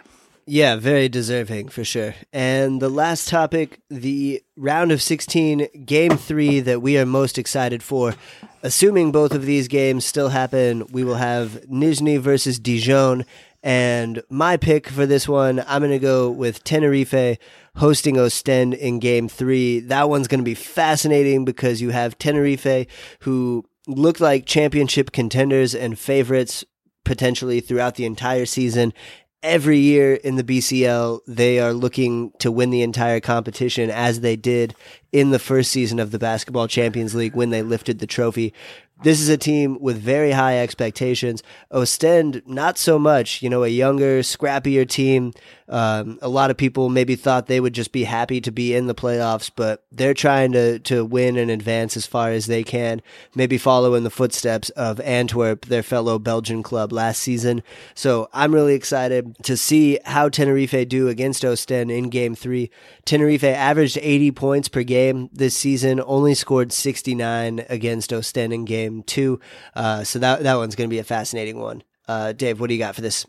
Yeah, 0.52 0.78
very 0.78 1.10
deserving 1.10 1.70
for 1.70 1.84
sure. 1.84 2.16
And 2.34 2.82
the 2.82 2.90
last 2.90 3.30
topic, 3.30 3.82
the 3.90 4.42
round 4.58 4.92
of 4.92 5.00
16, 5.00 5.86
game 5.86 6.18
three 6.18 6.60
that 6.62 6.82
we 6.82 6.98
are 6.98 7.06
most 7.06 7.38
excited 7.38 7.84
for. 7.84 8.16
Assuming 8.64 9.12
both 9.12 9.36
of 9.36 9.46
these 9.46 9.68
games 9.68 10.06
still 10.06 10.30
happen, 10.30 10.88
we 10.92 11.04
will 11.04 11.16
have 11.16 11.62
Nizhny 11.70 12.20
versus 12.20 12.58
Dijon 12.58 13.26
and 13.62 14.24
my 14.30 14.58
pick 14.58 14.88
for 14.88 15.06
this 15.06 15.28
one, 15.28 15.64
I'm 15.68 15.82
going 15.82 15.92
to 15.92 16.00
go 16.00 16.32
with 16.32 16.64
Tenerife 16.64 17.38
hosting 17.76 18.18
Ostend 18.18 18.74
in 18.74 19.00
game 19.00 19.28
three. 19.28 19.82
That 19.82 20.10
one's 20.10 20.28
going 20.28 20.40
to 20.40 20.46
be 20.46 20.56
fascinating 20.56 21.46
because 21.46 21.82
you 21.82 21.92
have 21.92 22.18
Tenerife 22.18 22.88
who 23.20 23.66
look 23.88 24.20
like 24.20 24.46
championship 24.46 25.12
contenders 25.12 25.76
and 25.76 26.00
favorites 26.00 26.64
potentially 27.04 27.60
throughout 27.60 27.96
the 27.96 28.06
entire 28.06 28.46
season. 28.46 28.94
Every 29.42 29.80
year 29.80 30.16
in 30.16 30.36
the 30.36 30.44
BCL, 30.44 31.22
they 31.26 31.60
are 31.60 31.72
looking 31.72 32.34
to 32.40 32.52
win 32.52 32.72
the 32.72 32.82
entire 32.82 33.22
competition 33.22 33.90
as 33.90 34.20
they 34.20 34.36
did 34.36 34.76
in 35.14 35.30
the 35.30 35.40
first 35.40 35.72
season 35.72 35.98
of 35.98 36.12
the 36.12 36.20
Basketball 36.20 36.68
Champions 36.68 37.16
League 37.16 37.36
when 37.36 37.50
they 37.50 37.62
lifted 37.62 38.00
the 38.00 38.08
trophy 38.08 38.54
this 39.02 39.22
is 39.22 39.30
a 39.30 39.38
team 39.38 39.78
with 39.80 39.98
very 39.98 40.32
high 40.32 40.60
expectations. 40.60 41.42
Ostend, 41.72 42.42
not 42.46 42.78
so 42.78 43.00
much. 43.00 43.42
You 43.42 43.50
know, 43.50 43.64
a 43.64 43.70
younger, 43.70 44.20
scrappier 44.20 44.88
team. 44.88 45.34
Um, 45.70 46.18
a 46.22 46.28
lot 46.28 46.50
of 46.50 46.58
people 46.58 46.90
maybe 46.90 47.16
thought 47.16 47.46
they 47.46 47.60
would 47.60 47.74
just 47.74 47.92
be 47.92 48.04
happy 48.04 48.42
to 48.42 48.52
be 48.52 48.74
in 48.74 48.88
the 48.88 48.96
playoffs, 48.96 49.52
but 49.56 49.86
they're 49.92 50.16
trying 50.16 50.52
to 50.54 50.80
to 50.80 51.06
win 51.06 51.38
and 51.38 51.52
advance 51.52 51.96
as 51.96 52.08
far 52.08 52.32
as 52.32 52.48
they 52.48 52.64
can. 52.64 53.02
Maybe 53.36 53.58
follow 53.58 53.94
in 53.94 54.04
the 54.04 54.10
footsteps 54.10 54.70
of 54.72 55.00
Antwerp, 55.02 55.66
their 55.68 55.84
fellow 55.84 56.18
Belgian 56.18 56.64
club 56.64 56.92
last 56.92 57.22
season. 57.22 57.62
So 57.94 58.30
I'm 58.34 58.54
really 58.54 58.74
excited 58.74 59.36
to 59.44 59.56
see 59.56 60.00
how 60.06 60.30
Tenerife 60.30 60.90
do 60.90 61.08
against 61.08 61.46
Ostend 61.46 61.92
in 61.92 62.10
Game 62.10 62.36
Three. 62.36 62.72
Tenerife 63.06 63.44
averaged 63.44 64.00
80 64.02 64.32
points 64.32 64.70
per 64.70 64.84
game 64.84 65.30
this 65.32 65.56
season, 65.56 66.02
only 66.06 66.34
scored 66.34 66.74
69 66.74 67.66
against 67.70 68.12
Ostend 68.12 68.54
in 68.54 68.66
Game 68.66 68.89
game 68.90 69.04
two. 69.04 69.40
Uh, 69.76 70.04
so 70.04 70.20
that 70.20 70.44
that 70.44 70.56
one's 70.56 70.76
going 70.76 70.90
to 70.90 70.94
be 70.94 71.00
a 71.00 71.04
fascinating 71.04 71.60
one. 71.60 71.84
Uh, 72.08 72.34
Dave, 72.34 72.60
what 72.60 72.68
do 72.68 72.74
you 72.74 72.80
got 72.80 72.96
for 72.96 73.02
this? 73.02 73.26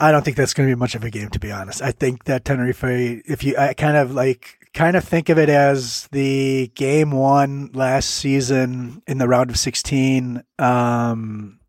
I 0.00 0.10
don't 0.10 0.24
think 0.24 0.36
that's 0.36 0.54
going 0.54 0.68
to 0.68 0.74
be 0.74 0.78
much 0.78 0.94
of 0.94 1.04
a 1.04 1.10
game, 1.10 1.30
to 1.30 1.38
be 1.38 1.52
honest. 1.52 1.80
I 1.80 1.92
think 1.92 2.24
that 2.24 2.44
Tenerife, 2.44 2.84
if 2.84 3.44
you 3.44 3.56
I 3.56 3.74
kind 3.74 3.96
of 3.96 4.12
like 4.12 4.58
kind 4.74 4.96
of 4.96 5.04
think 5.04 5.28
of 5.28 5.38
it 5.38 5.48
as 5.48 6.08
the 6.10 6.70
game 6.74 7.12
one 7.12 7.70
last 7.74 8.10
season 8.10 9.02
in 9.06 9.18
the 9.18 9.28
round 9.28 9.50
of 9.50 9.56
16 9.56 10.42
um, 10.58 11.60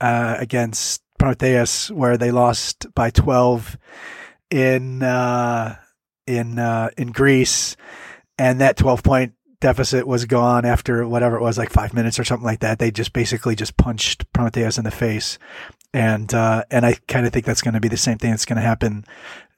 uh, 0.00 0.36
against 0.38 1.02
Promitheas, 1.18 1.90
where 1.90 2.16
they 2.16 2.30
lost 2.30 2.86
by 2.94 3.10
12 3.10 3.76
in 4.50 5.02
uh, 5.02 5.76
in 6.26 6.58
uh, 6.58 6.90
in 6.96 7.10
Greece, 7.10 7.76
and 8.38 8.60
that 8.60 8.76
12 8.76 9.02
point 9.02 9.32
deficit 9.64 10.06
was 10.06 10.26
gone 10.26 10.66
after 10.66 11.08
whatever 11.08 11.36
it 11.36 11.40
was, 11.40 11.56
like 11.56 11.70
five 11.70 11.94
minutes 11.94 12.18
or 12.18 12.24
something 12.24 12.44
like 12.44 12.60
that. 12.60 12.78
They 12.78 12.90
just 12.90 13.14
basically 13.14 13.56
just 13.56 13.78
punched 13.78 14.30
Promitheas 14.34 14.76
in 14.76 14.84
the 14.84 14.90
face. 14.90 15.38
And, 15.94 16.34
uh, 16.34 16.64
and 16.70 16.84
I 16.84 16.96
kind 17.08 17.24
of 17.26 17.32
think 17.32 17.46
that's 17.46 17.62
going 17.62 17.72
to 17.72 17.80
be 17.80 17.88
the 17.88 17.96
same 17.96 18.18
thing 18.18 18.32
that's 18.32 18.44
going 18.44 18.56
to 18.56 18.62
happen, 18.62 19.06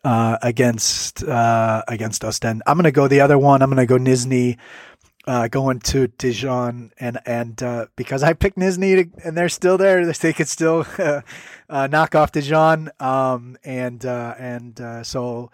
uh, 0.05 0.38
against, 0.42 1.25
uh, 1.25 1.83
against 1.88 2.25
Ostend. 2.25 2.62
I'm 2.69 2.77
going 2.77 2.85
to 2.85 2.92
go 2.92 3.09
the 3.09 3.21
other 3.21 3.37
one. 3.37 3.62
I'm 3.62 3.69
going 3.69 3.85
to 3.85 3.87
go 3.87 3.99
Nizhny, 3.99 4.59
uh, 5.27 5.49
going 5.49 5.81
to 5.81 6.07
Dijon 6.07 6.92
and, 7.01 7.19
and, 7.27 7.61
uh, 7.61 7.87
because 7.97 8.23
I 8.23 8.33
picked 8.33 8.59
Nizhny 8.59 9.11
to, 9.12 9.27
and 9.27 9.37
they're 9.37 9.49
still 9.49 9.77
there, 9.77 10.07
they 10.07 10.33
could 10.33 10.47
still, 10.47 10.87
uh, 11.69 11.88
knock 11.88 12.14
off 12.14 12.31
Dijon. 12.31 12.90
Um, 13.01 13.59
and, 13.64 14.05
and, 14.05 15.05
so, 15.05 15.51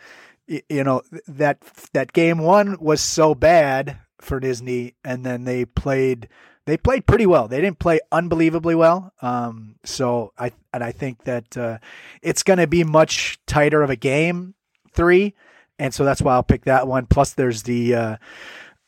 you 0.47 0.85
know, 0.85 1.01
that, 1.27 1.59
that 1.95 2.12
game 2.12 2.37
one 2.37 2.77
was 2.81 3.01
so 3.01 3.35
bad 3.35 3.97
for 4.22 4.40
Nizhny, 4.40 4.94
and 5.04 5.24
then 5.24 5.44
they 5.44 5.64
played 5.64 6.28
they 6.64 6.76
played 6.76 7.06
pretty 7.06 7.26
well. 7.26 7.48
They 7.48 7.61
didn't 7.61 7.78
play 7.78 8.00
unbelievably 8.12 8.74
well. 8.74 9.12
Um, 9.20 9.76
so 9.85 10.32
I 10.38 10.52
and 10.72 10.85
I 10.85 10.92
think 10.92 11.24
that 11.24 11.56
uh, 11.56 11.78
it's 12.22 12.42
going 12.42 12.58
to 12.58 12.66
be 12.66 12.85
much 12.85 13.38
tighter 13.46 13.82
of 13.82 13.90
a 13.90 13.96
game 13.96 14.54
three, 14.92 15.35
and 15.78 15.92
so 15.92 16.04
that's 16.04 16.22
why 16.22 16.35
I'll 16.35 16.42
pick 16.42 16.64
that 16.64 16.87
one. 16.87 17.06
Plus, 17.06 17.32
there's 17.32 17.64
the 17.64 17.94
uh, 17.94 18.16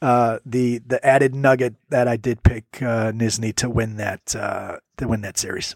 uh, 0.01 0.39
the 0.47 0.79
the 0.79 1.05
added 1.05 1.35
nugget 1.35 1.75
that 1.89 2.07
I 2.07 2.17
did 2.17 2.43
pick 2.43 2.65
uh, 2.81 3.11
Nizhny 3.13 3.55
to 3.57 3.69
win 3.69 3.97
that 3.97 4.37
uh, 4.37 4.79
to 4.99 5.09
win 5.09 5.23
that 5.23 5.39
series. 5.39 5.75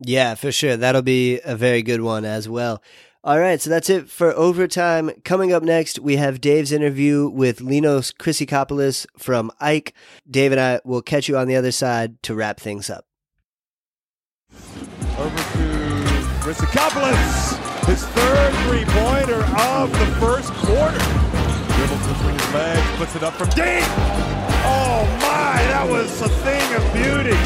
Yeah, 0.00 0.34
for 0.34 0.52
sure. 0.52 0.76
That'll 0.76 1.02
be 1.02 1.40
a 1.42 1.56
very 1.56 1.82
good 1.82 2.00
one 2.02 2.24
as 2.24 2.48
well. 2.48 2.82
All 3.26 3.40
right, 3.40 3.60
so 3.60 3.68
that's 3.70 3.90
it 3.90 4.08
for 4.08 4.32
overtime. 4.34 5.10
Coming 5.24 5.52
up 5.52 5.64
next, 5.64 5.98
we 5.98 6.14
have 6.14 6.40
Dave's 6.40 6.70
interview 6.70 7.28
with 7.28 7.58
Linos 7.58 8.14
Chrysikopoulos 8.14 9.04
from 9.18 9.50
AEK. 9.60 9.92
Dave 10.30 10.52
and 10.52 10.60
I 10.60 10.80
will 10.84 11.02
catch 11.02 11.26
you 11.26 11.36
on 11.36 11.48
the 11.48 11.56
other 11.56 11.72
side 11.72 12.22
to 12.22 12.36
wrap 12.36 12.60
things 12.60 12.88
up. 12.88 13.04
Over 15.18 15.36
to 15.36 15.66
Chrysikopoulos, 16.38 17.86
his 17.86 18.06
third 18.06 18.54
three-pointer 18.62 19.42
of 19.58 19.90
the 19.90 20.06
first 20.20 20.52
quarter. 20.52 21.02
Dribbles 21.74 22.06
between 22.06 22.38
his 22.38 22.54
legs, 22.54 22.96
puts 22.96 23.16
it 23.16 23.24
up 23.24 23.34
from 23.34 23.48
deep. 23.48 23.82
Oh 24.62 25.04
my, 25.20 25.66
that 25.66 25.88
was 25.90 26.22
a 26.22 26.28
thing 26.28 26.74
of 26.76 26.92
beauty. 26.94 27.36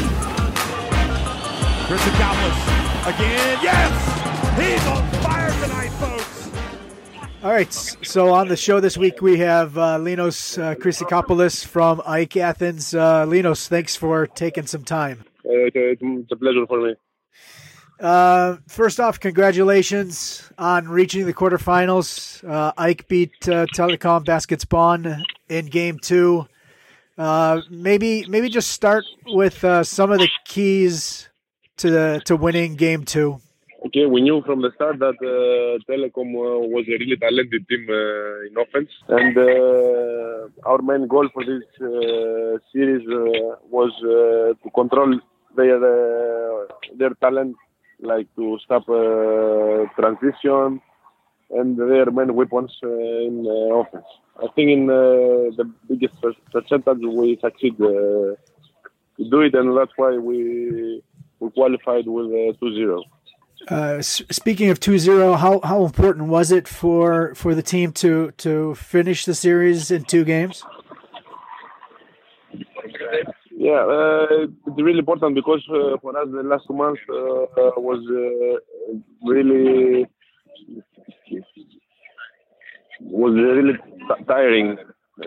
Chrysikopoulos 1.87 3.15
again, 3.15 3.57
yes! 3.63 4.20
He's 4.55 4.85
on 4.87 5.09
fire 5.21 5.51
tonight, 5.61 5.89
folks. 5.99 6.49
All 7.43 7.51
right. 7.51 7.73
So 7.73 8.33
on 8.33 8.47
the 8.47 8.57
show 8.57 8.79
this 8.79 8.97
week, 8.97 9.21
we 9.21 9.37
have 9.39 9.77
uh, 9.77 9.97
Linos 9.97 10.61
uh, 10.61 10.75
Chrysikopoulos 10.75 11.65
from 11.65 12.01
AEK 12.05 12.37
Athens. 12.37 12.93
Uh, 12.93 13.25
Linos, 13.25 13.67
thanks 13.67 13.95
for 13.95 14.27
taking 14.27 14.67
some 14.67 14.83
time. 14.83 15.23
Uh, 15.45 15.71
it's 15.73 16.31
a 16.31 16.35
pleasure 16.35 16.67
for 16.67 16.81
me. 16.81 16.95
Uh, 17.99 18.57
first 18.67 18.99
off, 18.99 19.19
congratulations 19.19 20.51
on 20.57 20.87
reaching 20.87 21.25
the 21.25 21.33
quarterfinals. 21.33 22.43
Uh, 22.47 22.73
AEK 22.77 23.07
beat 23.07 23.47
uh, 23.47 23.67
Telekom 23.75 24.25
Baskets 24.25 24.65
Bonn 24.65 25.23
in 25.49 25.67
game 25.67 25.99
two. 25.99 26.47
Uh, 27.17 27.61
maybe 27.69 28.25
maybe 28.27 28.49
just 28.49 28.71
start 28.71 29.05
with 29.27 29.63
uh, 29.63 29.83
some 29.83 30.11
of 30.11 30.17
the 30.17 30.29
keys 30.45 31.29
to 31.77 32.19
to 32.21 32.35
winning 32.35 32.75
game 32.75 33.03
two. 33.03 33.39
Okay, 33.83 34.05
we 34.05 34.21
knew 34.21 34.43
from 34.43 34.61
the 34.61 34.71
start 34.75 34.99
that 34.99 35.17
uh, 35.25 35.79
Telekom 35.91 36.35
uh, 36.35 36.59
was 36.73 36.85
a 36.87 36.97
really 37.01 37.17
talented 37.17 37.67
team 37.67 37.87
uh, 37.89 38.45
in 38.45 38.53
offense, 38.55 38.91
and 39.07 39.35
uh, 39.35 40.69
our 40.69 40.83
main 40.83 41.07
goal 41.07 41.27
for 41.33 41.43
this 41.43 41.63
uh, 41.81 42.59
series 42.71 43.01
uh, 43.09 43.55
was 43.71 43.91
to 44.63 44.69
control 44.75 45.19
their 45.55 45.79
their 46.95 47.09
talent, 47.21 47.55
like 48.01 48.27
to 48.35 48.59
stop 48.63 48.85
transition 49.95 50.79
and 51.49 51.75
their 51.75 52.11
main 52.11 52.35
weapons 52.35 52.77
in 52.83 53.47
offense. 53.73 54.05
I 54.43 54.47
think 54.55 54.69
in 54.69 54.85
the 54.85 55.65
biggest 55.89 56.21
percentage 56.51 57.01
we 57.01 57.39
succeed 57.41 57.77
to 57.79 58.37
do 59.17 59.39
it, 59.41 59.55
and 59.55 59.75
that's 59.75 59.93
why 59.95 60.17
we 60.17 61.01
we 61.39 61.49
qualified 61.49 62.05
with 62.05 62.27
2-0. 62.61 63.01
Uh, 63.67 64.01
speaking 64.01 64.69
of 64.69 64.79
2-0, 64.79 65.37
how 65.37 65.61
how 65.63 65.85
important 65.85 66.27
was 66.27 66.51
it 66.51 66.67
for 66.67 67.33
for 67.35 67.53
the 67.53 67.61
team 67.61 67.91
to 67.93 68.31
to 68.37 68.75
finish 68.75 69.25
the 69.25 69.35
series 69.35 69.91
in 69.91 70.03
two 70.03 70.23
games? 70.23 70.63
Yeah, 73.61 73.85
uh, 73.85 74.47
it's 74.65 74.81
really 74.81 74.99
important 74.99 75.35
because 75.35 75.63
uh, 75.69 75.95
for 76.01 76.17
us 76.17 76.27
the 76.31 76.41
last 76.41 76.65
two 76.67 76.73
months 76.73 76.99
uh, 77.09 77.45
was 77.77 78.01
uh, 78.09 78.97
really 79.23 80.07
was 83.01 83.33
really 83.35 83.77
tiring 84.27 84.77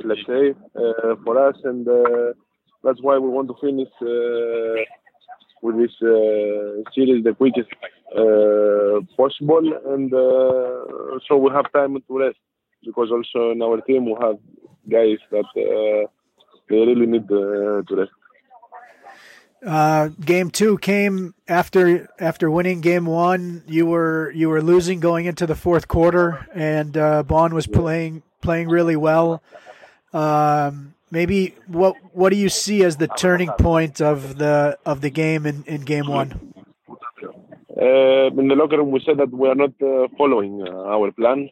let's 0.02 0.20
say, 0.26 0.52
for 1.24 1.48
us, 1.48 1.56
and 1.62 1.86
that's 2.82 3.00
why 3.00 3.16
we 3.18 3.28
want 3.28 3.46
to 3.48 3.54
finish 3.60 3.88
with 5.64 5.76
this 5.78 5.94
uh, 6.02 6.84
series 6.94 7.24
the 7.24 7.34
quickest 7.36 7.70
uh, 8.14 9.00
possible, 9.16 9.66
and 9.92 10.12
uh, 10.12 11.18
so 11.26 11.36
we 11.36 11.50
have 11.50 11.72
time 11.72 11.96
to 11.96 12.18
rest 12.18 12.38
because 12.84 13.10
also 13.10 13.50
in 13.52 13.62
our 13.62 13.80
team 13.80 14.04
we 14.04 14.16
have 14.20 14.38
guys 14.88 15.18
that 15.30 15.48
uh, 15.56 16.06
they 16.68 16.76
really 16.76 17.06
need 17.06 17.24
uh, 17.24 17.82
to 17.88 17.96
rest. 17.96 18.12
Uh, 19.66 20.08
game 20.20 20.50
two 20.50 20.76
came 20.76 21.34
after 21.48 22.10
after 22.20 22.50
winning 22.50 22.82
game 22.82 23.06
one. 23.06 23.62
You 23.66 23.86
were 23.86 24.30
you 24.32 24.50
were 24.50 24.60
losing 24.62 25.00
going 25.00 25.24
into 25.24 25.46
the 25.46 25.54
fourth 25.54 25.88
quarter, 25.88 26.46
and 26.54 26.94
uh, 26.96 27.22
Bonn 27.22 27.54
was 27.54 27.66
playing 27.66 28.22
playing 28.42 28.68
really 28.68 28.96
well. 28.96 29.42
Um, 30.12 30.93
maybe 31.14 31.54
what 31.68 31.94
what 32.12 32.30
do 32.34 32.36
you 32.44 32.50
see 32.64 32.78
as 32.88 32.96
the 33.04 33.08
turning 33.24 33.52
point 33.68 34.00
of 34.12 34.18
the 34.42 34.76
of 34.84 35.00
the 35.00 35.10
game 35.10 35.46
in, 35.50 35.64
in 35.74 35.80
game 35.92 36.08
one? 36.20 36.30
Uh, 37.84 38.26
in 38.40 38.48
the 38.48 38.56
locker 38.60 38.78
room, 38.78 38.90
we 38.90 39.00
said 39.06 39.18
that 39.18 39.32
we 39.32 39.48
are 39.48 39.60
not 39.64 39.74
uh, 39.82 40.06
following 40.18 40.62
uh, 40.66 40.94
our 40.94 41.10
plan. 41.12 41.48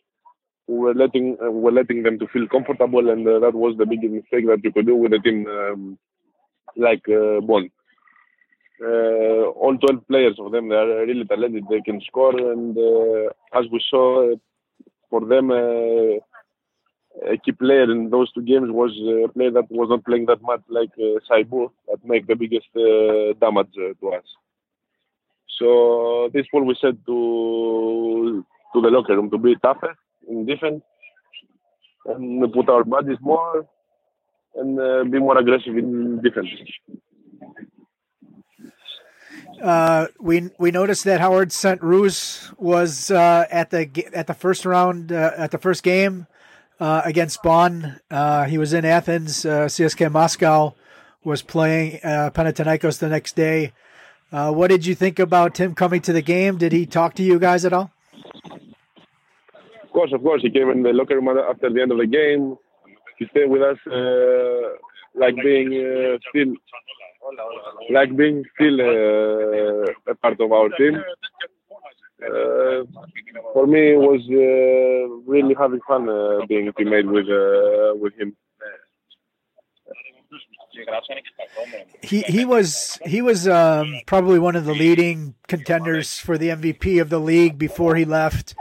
We 0.68 0.76
were 0.84 0.94
letting 0.94 1.36
uh, 1.42 1.50
we 1.50 1.60
were 1.66 1.76
letting 1.80 2.02
them 2.02 2.18
to 2.18 2.26
feel 2.32 2.46
comfortable, 2.48 3.10
and 3.10 3.26
uh, 3.26 3.38
that 3.44 3.54
was 3.54 3.76
the 3.76 3.86
biggest 3.86 4.12
mistake 4.18 4.46
that 4.46 4.62
you 4.64 4.72
could 4.72 4.86
do 4.86 4.96
with 4.96 5.12
a 5.12 5.18
team 5.18 5.46
um, 5.46 5.98
like 6.76 7.04
uh, 7.08 7.40
Bonn. 7.40 7.70
Uh, 8.84 9.44
all 9.62 9.76
12 9.78 10.08
players 10.08 10.36
of 10.40 10.50
them, 10.50 10.68
they 10.68 10.74
are 10.74 11.06
really 11.06 11.24
talented. 11.24 11.64
They 11.70 11.80
can 11.82 12.00
score, 12.00 12.36
and 12.52 12.76
as 13.54 13.64
we 13.70 13.80
saw, 13.88 14.34
for 15.08 15.20
them, 15.24 15.50
a 17.30 17.36
key 17.36 17.52
player 17.52 17.90
in 17.90 18.10
those 18.10 18.32
two 18.32 18.42
games 18.42 18.70
was 18.70 18.90
a 19.24 19.28
player 19.28 19.50
that 19.50 19.70
was 19.70 19.88
not 19.90 20.04
playing 20.04 20.26
that 20.26 20.42
much, 20.42 20.62
like 20.68 20.90
uh, 20.98 21.20
Saibou, 21.28 21.70
that 21.88 22.04
make 22.04 22.26
the 22.26 22.34
biggest 22.34 22.68
uh, 22.76 23.34
damage 23.40 23.74
uh, 23.78 23.92
to 24.00 24.08
us. 24.14 24.24
So 25.58 26.30
this 26.32 26.46
what 26.50 26.66
we 26.66 26.76
said 26.80 26.98
to 27.06 28.44
to 28.74 28.80
the 28.80 28.88
locker 28.88 29.14
room 29.14 29.30
to 29.30 29.38
be 29.38 29.54
tougher 29.56 29.94
in 30.28 30.46
defense 30.46 30.82
and 32.06 32.52
put 32.52 32.68
our 32.68 32.84
bodies 32.84 33.18
more 33.20 33.66
and 34.56 34.80
uh, 34.80 35.04
be 35.04 35.18
more 35.18 35.38
aggressive 35.38 35.76
in 35.76 36.20
defense. 36.22 36.48
Uh, 39.62 40.08
we 40.18 40.50
we 40.58 40.70
noticed 40.70 41.04
that 41.04 41.20
Howard 41.20 41.52
Sant-Roos 41.52 42.52
was 42.58 43.10
uh, 43.10 43.46
at 43.50 43.70
the 43.70 43.88
at 44.12 44.26
the 44.26 44.34
first 44.34 44.64
round 44.64 45.12
uh, 45.12 45.32
at 45.36 45.50
the 45.52 45.58
first 45.58 45.82
game 45.82 46.26
uh, 46.80 47.02
against 47.04 47.42
Bonn. 47.42 48.00
Uh, 48.10 48.44
he 48.44 48.58
was 48.58 48.72
in 48.72 48.84
Athens. 48.84 49.44
Uh, 49.44 49.66
CSKA 49.66 50.10
Moscow 50.10 50.74
was 51.24 51.42
playing 51.42 52.00
uh, 52.02 52.30
Panathinaikos 52.34 52.98
the 52.98 53.08
next 53.08 53.36
day. 53.36 53.72
Uh, 54.32 54.50
what 54.50 54.68
did 54.68 54.86
you 54.86 54.94
think 54.94 55.18
about 55.18 55.58
him 55.58 55.74
coming 55.74 56.00
to 56.02 56.12
the 56.12 56.22
game? 56.22 56.56
Did 56.56 56.72
he 56.72 56.86
talk 56.86 57.14
to 57.14 57.22
you 57.22 57.38
guys 57.38 57.64
at 57.64 57.72
all? 57.72 57.90
Of 59.82 59.90
course, 59.92 60.12
of 60.12 60.22
course, 60.22 60.42
he 60.42 60.50
came 60.50 60.70
in 60.70 60.82
the 60.82 60.92
locker 60.92 61.20
room 61.20 61.28
after 61.28 61.70
the 61.70 61.82
end 61.82 61.92
of 61.92 61.98
the 61.98 62.06
game. 62.06 62.56
He 63.18 63.26
stayed 63.26 63.50
with 63.50 63.62
us, 63.62 63.76
uh, 63.86 64.76
like 65.14 65.36
being 65.36 66.18
still, 66.30 66.54
like 67.90 68.16
being 68.16 68.42
still 68.54 68.80
a 68.80 70.14
part 70.14 70.40
of 70.40 70.50
our 70.50 70.70
team. 70.70 71.02
Uh, 72.24 72.84
for 73.52 73.66
me, 73.66 73.92
it 73.92 73.98
was 73.98 74.20
uh, 74.30 75.30
really 75.30 75.54
having 75.58 75.80
fun 75.86 76.08
uh, 76.08 76.46
being 76.46 76.68
a 76.68 76.72
teammate 76.72 77.10
with 77.10 77.28
uh, 77.28 77.94
with 77.98 78.14
him. 78.18 78.36
He 82.02 82.22
he 82.22 82.44
was 82.44 82.98
he 83.04 83.22
was 83.22 83.46
um, 83.46 84.00
probably 84.06 84.38
one 84.38 84.56
of 84.56 84.64
the 84.64 84.74
leading 84.74 85.34
contenders 85.46 86.18
for 86.18 86.38
the 86.38 86.48
MVP 86.48 87.00
of 87.00 87.10
the 87.10 87.20
league 87.20 87.58
before 87.58 87.96
he 87.96 88.04
left. 88.04 88.54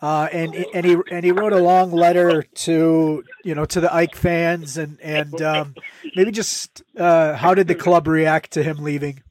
Uh, 0.00 0.28
and 0.32 0.54
and 0.74 0.84
he 0.84 0.96
and 1.12 1.24
he 1.24 1.30
wrote 1.30 1.52
a 1.52 1.62
long 1.62 1.92
letter 1.92 2.42
to 2.42 3.22
you 3.44 3.54
know 3.54 3.64
to 3.64 3.80
the 3.80 3.86
AEK 3.86 4.16
fans 4.16 4.76
and 4.76 5.00
and 5.00 5.40
um, 5.40 5.74
maybe 6.16 6.32
just 6.32 6.82
uh, 6.98 7.34
how 7.34 7.54
did 7.54 7.68
the 7.68 7.74
club 7.76 8.08
react 8.08 8.50
to 8.52 8.64
him 8.64 8.78
leaving? 8.78 9.22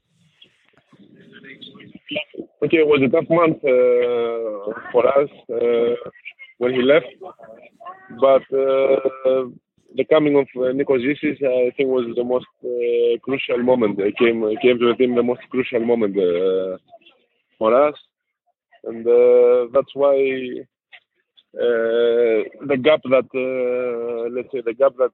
Okay, 2.71 2.83
it 2.83 2.87
was 2.87 3.01
a 3.03 3.09
tough 3.09 3.27
month 3.29 3.57
uh, 3.67 4.71
for 4.93 5.03
us 5.05 5.27
uh, 5.51 6.09
when 6.57 6.73
he 6.73 6.81
left, 6.81 7.05
but 8.17 8.43
uh, 8.57 9.51
the 9.97 10.05
coming 10.09 10.37
of 10.37 10.47
uh, 10.55 10.71
Nikos 10.71 11.03
Zisis, 11.03 11.35
I 11.43 11.75
think, 11.75 11.89
was 11.89 12.05
the 12.15 12.23
most 12.23 12.45
uh, 12.63 13.19
crucial 13.23 13.57
moment. 13.57 13.99
It 13.99 14.15
came 14.17 14.39
came 14.61 14.79
to 14.79 14.87
the 14.87 14.93
team 14.97 15.15
the 15.15 15.21
most 15.21 15.41
crucial 15.49 15.81
moment 15.81 16.15
uh, 16.17 16.77
for 17.59 17.75
us, 17.75 17.95
and 18.85 19.05
uh, 19.05 19.67
that's 19.73 19.93
why 19.93 20.15
the 21.51 22.77
gap 22.81 23.01
that 23.03 23.27
let's 24.33 24.49
say 24.53 24.61
the 24.65 24.73
gap 24.73 24.93
that 24.97 25.11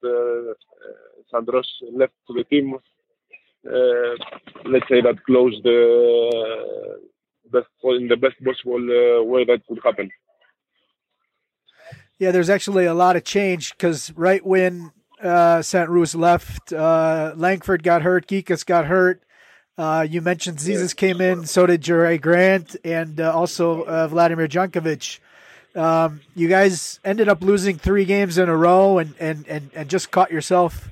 Sant-Roos 1.31 1.67
left 1.91 2.13
to 2.27 2.33
the 2.35 2.43
team. 2.43 2.75
Let's 3.63 4.87
say 4.89 5.01
that 5.01 5.23
closed 5.25 5.63
the 5.63 6.99
best 7.51 7.67
in 7.83 8.07
the 8.07 8.17
best 8.17 8.35
possible 8.43 8.75
uh, 8.75 9.23
way 9.23 9.45
that 9.45 9.61
could 9.67 9.79
happen. 9.83 10.09
Yeah, 12.19 12.31
there's 12.31 12.49
actually 12.49 12.85
a 12.85 12.93
lot 12.93 13.15
of 13.15 13.23
change 13.23 13.71
because 13.71 14.11
right 14.13 14.43
when 14.45 14.91
uh, 15.21 15.61
Sant-Roos 15.61 16.15
left, 16.15 16.73
uh, 16.73 17.33
Langford 17.35 17.83
got 17.83 18.01
hurt, 18.01 18.27
Gkikas 18.27 18.65
got 18.65 18.85
hurt. 18.85 19.21
Uh, 19.77 20.05
you 20.09 20.21
mentioned 20.21 20.57
Zisis 20.57 20.95
came 20.95 21.21
in, 21.21 21.45
so 21.45 21.67
did 21.67 21.81
Jure 21.81 22.17
Grant, 22.17 22.75
and 22.83 23.21
uh, 23.21 23.31
also 23.31 23.83
uh, 23.83 24.07
Vladimir 24.07 24.47
Jankovic. 24.47 25.19
Um, 25.75 26.21
you 26.35 26.47
guys 26.47 26.99
ended 27.05 27.29
up 27.29 27.43
losing 27.43 27.77
three 27.77 28.05
games 28.05 28.39
in 28.39 28.49
a 28.49 28.57
row, 28.57 28.97
and, 28.97 29.13
and, 29.19 29.47
and, 29.47 29.69
and 29.75 29.87
just 29.87 30.09
caught 30.09 30.31
yourself 30.31 30.89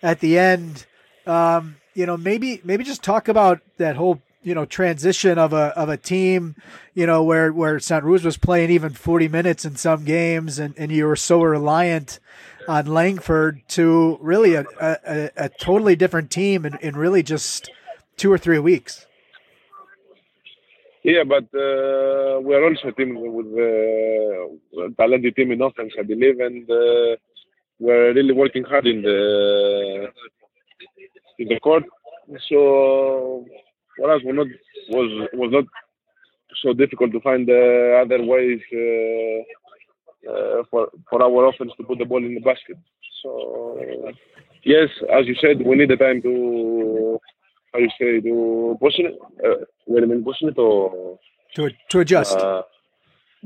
at 0.00 0.20
the 0.20 0.38
end. 0.38 0.86
Um, 1.26 1.76
you 1.94 2.06
know, 2.06 2.16
maybe 2.16 2.60
maybe 2.62 2.84
just 2.84 3.02
talk 3.02 3.26
about 3.26 3.60
that 3.78 3.96
whole 3.96 4.22
you 4.48 4.54
know 4.54 4.64
transition 4.64 5.38
of 5.38 5.52
a 5.52 5.66
of 5.82 5.88
a 5.90 5.96
team, 5.96 6.56
you 6.94 7.06
know, 7.06 7.22
where 7.22 7.52
where 7.52 7.78
Sant-Roos 7.78 8.24
was 8.24 8.38
playing 8.38 8.70
even 8.70 8.92
forty 8.92 9.28
minutes 9.28 9.64
in 9.64 9.76
some 9.76 10.04
games, 10.04 10.58
and, 10.58 10.74
and 10.78 10.90
you 10.90 11.06
were 11.06 11.16
so 11.16 11.42
reliant 11.42 12.18
on 12.66 12.86
Langford 12.86 13.60
to 13.68 14.18
really 14.20 14.54
a, 14.54 14.64
a, 14.80 15.30
a 15.36 15.48
totally 15.48 15.96
different 15.96 16.30
team 16.30 16.66
in, 16.66 16.74
in 16.80 16.96
really 16.96 17.22
just 17.22 17.70
two 18.16 18.32
or 18.32 18.38
three 18.38 18.58
weeks. 18.58 19.06
Yeah, 21.02 21.24
but 21.24 21.44
uh, 21.54 22.40
we 22.40 22.54
are 22.54 22.64
also 22.68 22.88
a 22.88 22.92
team 22.92 23.14
with 23.16 23.46
uh, 23.46 24.84
a 24.86 24.90
talented 24.98 25.36
team 25.36 25.52
in 25.52 25.62
offense, 25.62 25.92
I 25.98 26.02
believe, 26.02 26.40
and 26.40 26.68
uh, 26.70 27.16
we're 27.78 28.12
really 28.12 28.32
working 28.32 28.64
hard 28.64 28.86
in 28.86 29.02
the 29.02 30.08
in 31.38 31.48
the 31.48 31.60
court. 31.60 31.84
So 32.48 33.46
for 33.98 34.10
us, 34.14 34.22
was 34.24 34.34
not 34.36 34.46
was 34.88 35.28
was 35.34 35.50
not 35.52 35.64
so 36.62 36.72
difficult 36.72 37.12
to 37.12 37.20
find 37.20 37.48
uh, 37.50 38.00
other 38.02 38.22
ways 38.24 38.60
uh, 38.72 39.40
uh, 40.30 40.62
for 40.70 40.88
for 41.10 41.22
our 41.22 41.48
offense 41.48 41.72
to 41.76 41.84
put 41.84 41.98
the 41.98 42.04
ball 42.04 42.24
in 42.24 42.34
the 42.34 42.40
basket. 42.40 42.78
So 43.22 44.10
yes, 44.64 44.88
as 45.12 45.26
you 45.26 45.34
said, 45.40 45.60
we 45.64 45.76
need 45.76 45.90
the 45.90 45.96
time 45.96 46.22
to 46.22 47.18
how 47.72 47.78
you 47.80 47.90
say 48.00 48.20
to 48.20 48.76
push 48.80 48.94
it. 48.98 49.18
Uh, 49.44 49.64
wait 49.86 50.04
a 50.04 50.06
minute, 50.06 50.24
push 50.24 50.40
it 50.40 50.58
or 50.58 51.18
to 51.54 51.70
to 51.90 52.00
adjust. 52.00 52.36
uh, 52.36 52.62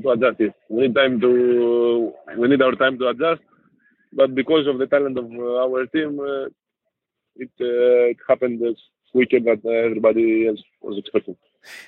to 0.01 0.09
adjust 0.11 0.39
it. 0.39 0.53
We 0.69 0.83
need 0.83 0.95
time 0.95 1.19
to 1.21 2.13
we 2.37 2.47
need 2.47 2.61
our 2.61 2.75
time 2.75 2.97
to 2.99 3.07
adjust. 3.09 3.41
But 4.13 4.35
because 4.35 4.67
of 4.67 4.77
the 4.77 4.85
talent 4.87 5.17
of 5.17 5.25
uh, 5.25 5.63
our 5.65 5.85
team, 5.87 6.19
uh, 6.19 6.45
it 7.35 7.49
uh, 7.59 8.13
it 8.13 8.17
happened 8.27 8.61
as 9.15 9.61
that 9.63 9.83
everybody 9.85 10.47
else 10.47 10.61
was 10.81 10.97
expecting. 10.97 11.35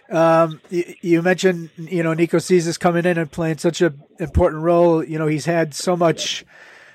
Um, 0.10 0.62
you, 0.70 1.22
mentioned, 1.22 1.70
you 1.78 2.04
know, 2.04 2.14
Nikos 2.14 2.50
Zisis 2.50 2.80
coming 2.80 3.06
in 3.06 3.18
and 3.18 3.32
playing 3.32 3.58
such 3.58 3.82
an 3.82 4.02
important 4.20 4.62
role. 4.62 5.04
You 5.04 5.20
know, 5.20 5.28
he's 5.28 5.46
had 5.46 5.74
so 5.74 5.98
much, 5.98 6.46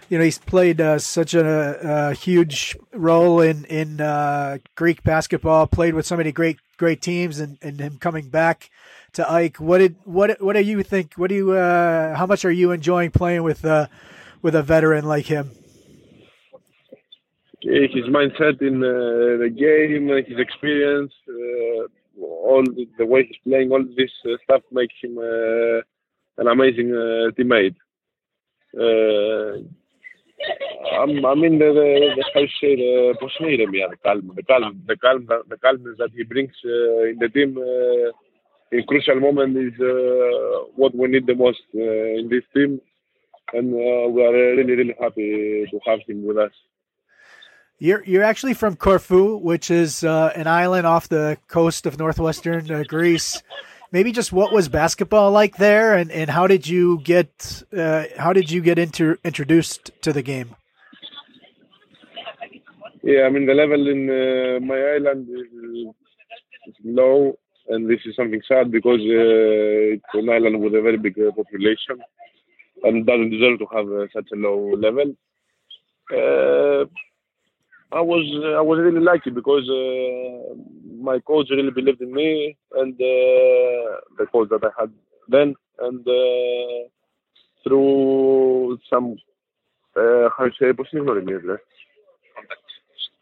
you 0.09 0.19
know, 0.19 0.25
he's 0.25 0.39
played 0.39 0.81
uh, 0.81 0.99
such 0.99 1.35
a, 1.35 2.11
a 2.11 2.15
huge 2.15 2.77
role 2.93 3.41
in 3.41 3.65
in 3.67 4.01
uh, 4.01 4.59
Greek 4.77 5.03
basketball. 5.03 5.67
Played 5.67 5.95
with 5.95 6.07
so 6.07 6.17
many 6.17 6.33
great 6.33 6.59
great 6.79 7.03
teams, 7.03 7.39
and, 7.39 7.59
and 7.61 7.79
him 7.79 7.99
coming 7.99 8.31
back 8.31 8.71
to 9.13 9.23
AEK. 9.25 9.61
What 9.61 9.79
did 9.79 9.97
what 10.05 10.41
what 10.41 10.55
do 10.55 10.63
you 10.63 10.83
think? 10.83 11.15
What 11.15 11.29
do 11.29 11.35
you? 11.35 11.53
Uh, 11.53 12.17
how 12.17 12.27
much 12.27 12.45
are 12.45 12.53
you 12.53 12.73
enjoying 12.73 13.11
playing 13.11 13.43
with 13.43 13.65
uh, 13.65 13.89
with 14.41 14.55
a 14.55 14.63
veteran 14.63 15.05
like 15.05 15.27
him? 15.27 15.51
his 17.63 18.07
mindset 18.07 18.61
in 18.63 18.83
uh, 18.83 19.39
the 19.43 19.51
game, 19.51 20.11
uh, 20.11 20.17
his 20.27 20.39
experience, 20.39 21.13
uh, 21.29 21.87
all 22.23 22.65
the, 22.65 22.89
the, 22.99 23.07
way 23.07 23.25
he's 23.27 23.37
playing, 23.45 23.71
all 23.71 23.85
this 23.97 24.11
stuff 24.45 24.63
makes 24.73 24.95
him 25.03 25.19
an 25.19 26.49
amazing 26.49 26.91
teammate. 27.39 27.77
I'm, 30.99 31.25
I 31.27 31.35
mean, 31.35 31.59
the, 31.59 31.69
the, 31.73 32.15
the 32.17 32.25
how 32.35 32.41
you 32.41 32.49
say 32.61 32.77
the 32.77 33.15
Bosnian, 33.21 33.71
the 33.71 33.97
calm, 34.03 34.33
the 34.35 34.43
calm, 34.43 34.83
the 34.87 34.97
calm, 34.97 35.27
the 35.27 35.57
calmness 35.59 35.97
that 35.99 36.11
he 36.15 36.25
brings 36.25 36.53
in 36.65 37.17
the 37.21 37.29
team 37.29 37.59
in 38.73 38.85
crucial 38.85 39.19
moment 39.21 39.57
is 39.57 39.73
uh, 39.81 40.71
what 40.77 40.95
we 40.95 41.09
need 41.09 41.27
the 41.27 41.35
most 41.35 41.61
uh, 41.75 41.81
in 41.81 42.29
this 42.31 42.45
team, 42.55 42.81
and 43.53 43.75
uh, 43.75 44.09
we 44.09 44.25
are 44.25 44.33
really 44.33 44.63
really 44.63 44.95
happy 45.01 45.67
to 45.71 45.81
have 45.87 45.99
him 46.07 46.25
with 46.25 46.39
us. 46.39 46.53
You're 47.83 48.05
you're 48.05 48.23
actually 48.23 48.53
from 48.53 48.77
Corfu, 48.77 49.39
which 49.39 49.71
is 49.71 50.05
uh, 50.05 50.33
an 50.37 50.47
island 50.47 50.87
off 50.87 51.09
the 51.09 51.39
coast 51.49 51.87
of 51.87 51.99
northwestern 51.99 52.71
uh, 52.71 52.85
Greece. 52.87 53.43
Maybe 53.91 54.13
just 54.13 54.35
what 54.35 54.53
was 54.53 54.69
basketball 54.69 55.31
like 55.31 55.57
there, 55.57 55.95
and, 55.95 56.13
and 56.13 56.29
how 56.29 56.47
did 56.47 56.69
you 56.69 57.01
get 57.01 57.63
uh, 57.75 58.05
how 58.19 58.35
did 58.35 58.51
you 58.51 58.61
get 58.61 58.79
into 58.79 59.17
introduced 59.25 59.93
to 60.03 60.13
the 60.13 60.21
game? 60.21 60.57
Yeah, 63.03 63.23
I 63.23 63.31
mean 63.31 63.47
the 63.47 63.55
level 63.55 63.89
in 63.89 64.11
uh, 64.11 64.61
my 64.61 64.79
island 64.97 65.27
is, 65.31 65.49
is, 66.69 66.75
low, 66.85 67.39
and 67.71 67.89
this 67.89 68.01
is 68.05 68.15
something 68.15 68.43
sad 68.47 68.71
because 68.71 69.01
uh, 69.01 69.97
it's 69.97 70.13
an 70.13 70.29
island 70.29 70.61
with 70.61 70.75
a 70.75 70.83
very 70.83 70.99
big 70.99 71.19
uh, 71.19 71.31
population 71.33 71.97
and 72.83 73.07
doesn't 73.07 73.31
deserve 73.31 73.59
to 73.59 73.67
have 73.73 73.89
such 74.13 74.29
a 74.35 74.37
low 74.37 74.75
level. 74.77 75.15
I 77.92 78.02
was 78.02 78.26
I 78.58 78.62
was 78.62 78.80
really 78.80 79.00
lucky 79.00 79.30
because 79.30 79.70
uh, 79.70 80.56
my 81.02 81.20
coach 81.20 81.48
really 81.50 81.72
believed 81.72 82.02
in 82.02 82.14
me 82.14 82.58
and 82.74 82.94
uh, 82.94 84.02
the 84.18 84.26
coach 84.32 84.50
that 84.50 84.64
I 84.64 84.72
had 84.82 84.92
then 85.30 85.56
and 85.80 86.06
uh, 86.08 86.90
through 87.64 88.80
some 88.90 89.16
how 89.96 90.46
you 90.46 90.52
say 90.60 90.74
πώς 90.74 90.92
είναι 90.92 91.60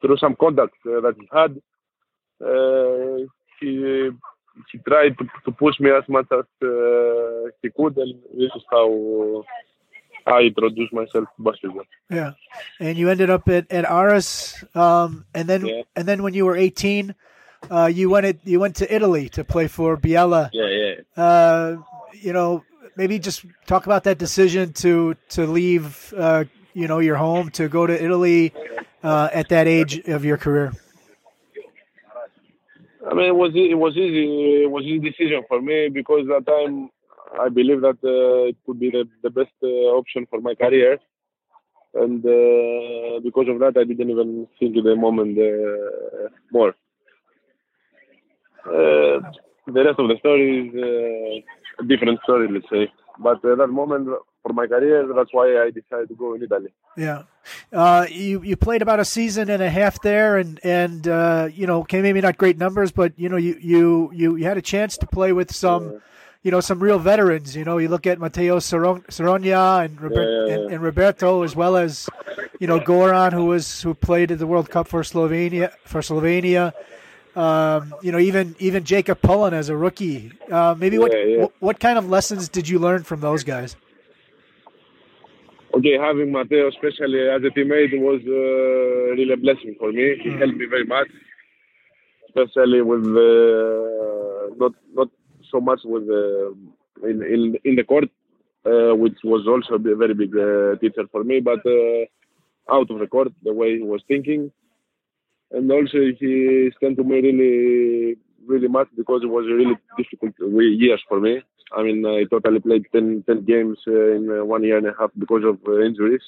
through 0.02 0.18
some 0.18 0.36
contact 0.36 0.74
that 0.84 1.16
he 1.20 1.28
had 1.32 1.62
he 3.60 4.10
he 4.72 4.78
tried 4.90 5.18
to, 5.20 5.26
to 5.46 5.52
push 5.52 5.80
me 5.80 5.90
as 5.92 6.04
much 6.08 6.28
as 6.40 6.46
he 7.62 7.70
could 7.78 7.96
and 7.98 8.14
this 8.40 8.52
is 8.56 8.64
how 8.72 8.88
I 10.29 10.41
introduced 10.43 10.93
myself 10.93 11.25
to 11.37 11.43
basketball. 11.43 11.85
Yeah, 12.11 12.33
and 12.81 12.99
you 12.99 13.09
ended 13.11 13.31
up 13.31 13.49
at 13.49 13.71
at 13.71 13.85
Aris, 13.85 14.63
um, 14.75 15.25
and 15.35 15.49
then 15.49 15.67
yeah. 15.67 15.83
and 15.97 16.07
then 16.07 16.23
when 16.23 16.35
you 16.35 16.45
were 16.45 16.57
eighteen, 16.57 17.15
uh, 17.71 17.91
you 17.93 18.11
went 18.11 18.27
at, 18.27 18.37
you 18.45 18.61
went 18.61 18.77
to 18.77 18.95
Italy 18.95 19.29
to 19.31 19.45
play 19.45 19.69
for 19.69 19.97
Biella. 19.97 20.51
Yeah, 20.53 20.67
yeah. 20.67 21.23
Uh, 21.23 21.77
you 22.13 22.33
know, 22.33 22.65
maybe 22.97 23.19
just 23.19 23.45
talk 23.67 23.87
about 23.87 24.05
that 24.05 24.19
decision 24.19 24.73
to 24.75 25.17
to 25.31 25.47
leave. 25.47 26.13
Uh, 26.17 26.45
you 26.75 26.87
know, 26.87 27.01
your 27.01 27.17
home 27.17 27.51
to 27.51 27.69
go 27.69 27.87
to 27.87 28.05
Italy 28.05 28.53
uh, 29.03 29.29
at 29.33 29.49
that 29.49 29.67
age 29.67 29.99
of 30.07 30.25
your 30.25 30.37
career. 30.37 30.73
I 33.11 33.15
mean, 33.15 33.27
it 33.27 33.35
was 33.35 33.53
it 33.55 33.79
was 33.79 33.97
easy. 33.97 34.63
It 34.65 34.71
was 34.71 34.85
easy 34.85 34.99
decision 34.99 35.43
for 35.49 35.61
me 35.61 35.89
because 35.89 36.27
that 36.29 36.47
time 36.47 36.91
I 37.41 37.49
believe 37.49 37.81
that 37.83 37.99
uh, 38.05 38.49
it 38.49 38.57
could 38.65 38.79
be 38.79 38.91
the, 38.91 39.09
the 39.23 39.31
best 39.31 39.53
uh, 39.63 39.67
option 39.99 40.27
for 40.31 40.41
my 40.41 40.55
career. 40.55 40.99
And 41.95 42.25
uh, 42.25 43.21
because 43.21 43.49
of 43.49 43.59
that, 43.61 43.75
I 43.77 43.85
didn't 43.85 44.11
even 44.11 44.47
think 44.59 44.77
in 44.77 44.85
the 44.85 44.95
moment 44.95 45.39
uh, 45.39 46.29
more. 46.53 46.75
Uh, 48.67 49.21
the 49.67 49.85
rest 49.85 49.99
of 49.99 50.09
the 50.09 50.17
story 50.19 50.69
is 50.69 50.75
uh, 50.75 51.83
a 51.83 51.87
different 51.87 52.21
story, 52.23 52.49
let's 52.51 52.69
say. 52.71 52.93
But 53.19 53.45
at 53.45 53.59
that 53.59 53.69
moment, 53.69 54.09
for 54.43 54.53
my 54.53 54.67
career, 54.67 55.07
that's 55.15 55.33
why 55.33 55.63
I 55.63 55.71
decided 55.71 56.09
to 56.09 56.15
go 56.15 56.35
in 56.35 56.43
Italy. 56.43 56.73
Yeah, 56.97 57.23
uh, 57.73 58.07
you 58.11 58.43
you 58.43 58.57
played 58.57 58.83
about 58.83 59.01
a 59.01 59.05
season 59.05 59.51
and 59.51 59.63
a 59.63 59.71
half 59.71 60.01
there, 60.03 60.37
and 60.37 60.61
and 60.63 61.09
uh, 61.09 61.49
you 61.53 61.67
know, 61.67 61.83
came 61.83 62.03
maybe 62.03 62.21
not 62.21 62.37
great 62.37 62.59
numbers, 62.59 62.93
but 62.93 63.19
you 63.19 63.29
know, 63.29 63.37
you 63.37 63.57
you 63.61 64.11
you, 64.15 64.37
you 64.37 64.45
had 64.45 64.57
a 64.57 64.63
chance 64.63 64.97
to 64.99 65.07
play 65.07 65.33
with 65.33 65.53
some 65.53 66.01
you 66.43 66.51
know, 66.51 66.61
some 66.61 66.81
real 66.81 66.99
veterans. 66.99 67.57
You 67.57 67.65
know, 67.65 67.79
you 67.79 67.89
look 67.89 68.07
at 68.07 68.19
Matteo 68.19 68.59
Soragna 68.59 69.85
and, 69.85 70.01
Robert, 70.01 70.23
yeah, 70.23 70.29
yeah, 70.29 70.47
yeah. 70.47 70.55
And, 70.55 70.73
and, 70.75 70.83
Roberto, 70.83 71.43
as 71.43 71.57
well 71.57 71.77
as 71.77 72.09
you 72.61 72.67
know 72.67 72.81
Goran, 72.81 73.33
who 73.33 73.47
was 73.47 73.83
who 73.83 73.95
played 73.95 74.31
at 74.31 74.39
the 74.39 74.47
World 74.47 74.71
Cup 74.71 74.89
for 74.89 75.03
Slovenia 75.03 75.73
for 75.85 76.01
Slovenia. 76.01 76.73
Um, 77.37 77.95
you 78.03 78.11
know, 78.11 78.19
even 78.19 78.57
even 78.59 78.85
Jacob 78.85 79.21
Pullen 79.21 79.55
as 79.55 79.69
a 79.69 79.77
rookie. 79.77 80.33
Uh, 80.51 80.75
maybe 80.77 80.99
what, 80.99 81.13
what, 81.15 81.53
what 81.61 81.81
kind 81.81 81.99
of 81.99 82.09
lessons 82.09 82.49
did 82.49 82.69
you 82.69 82.79
learn 82.79 83.05
from 83.05 83.21
those 83.21 83.45
guys? 83.45 83.77
Okay, 85.75 85.97
having 86.01 86.33
Matteo, 86.33 86.69
especially 86.69 87.29
as 87.29 87.43
a 87.45 87.51
teammate, 87.57 87.93
was 88.01 88.21
uh, 88.27 89.15
really 89.15 89.33
a 89.33 89.37
blessing 89.37 89.77
for 89.79 89.93
me. 89.93 90.17
He 90.23 90.31
mm-hmm. 90.31 90.39
helped 90.39 90.57
me 90.57 90.67
very 90.67 90.85
much, 90.85 91.09
especially 92.29 92.81
with 92.81 93.05
uh, 93.05 94.55
not 94.57 94.73
not 94.95 95.09
so 95.51 95.61
much 95.61 95.81
with 95.85 96.07
the 96.07 96.55
in 97.05 97.23
in, 97.23 97.57
in 97.65 97.77
the 97.77 97.85
court, 97.85 98.11
uh, 98.67 98.95
which 98.95 99.19
was 99.25 99.47
also 99.47 99.75
a 99.75 99.97
very 99.97 100.15
big 100.15 100.35
uh, 100.37 100.77
teacher 100.81 101.07
for 101.11 101.25
me. 101.25 101.41
But 101.41 101.61
uh, 101.67 102.05
out 102.71 102.91
of 102.91 102.99
the 102.99 103.07
court, 103.07 103.29
the 103.43 103.53
way 103.53 103.77
he 103.77 103.83
was 103.83 104.03
thinking, 104.09 104.51
and 105.51 105.71
also 105.71 105.99
he 106.19 106.71
stand 106.77 106.97
to 106.97 107.05
me 107.05 107.21
really 107.21 108.17
really 108.47 108.69
much 108.69 108.89
because 108.97 109.21
it 109.23 109.27
was 109.27 109.45
a 109.47 109.55
really 109.55 109.77
difficult 109.97 110.35
years 110.39 111.03
for 111.09 111.21
me. 111.21 111.43
I 111.77 111.83
mean, 111.83 112.05
I 112.07 112.25
totally 112.31 112.61
played 112.61 112.87
10, 112.93 113.25
10 113.27 113.45
games 113.45 113.79
uh, 113.87 114.13
in 114.17 114.31
uh, 114.31 114.45
one 114.45 114.65
year 114.65 114.79
and 114.79 114.87
a 114.87 114.95
half 114.99 115.11
because 115.19 115.43
of 115.45 115.59
uh, 115.69 115.81
injuries. 115.83 116.23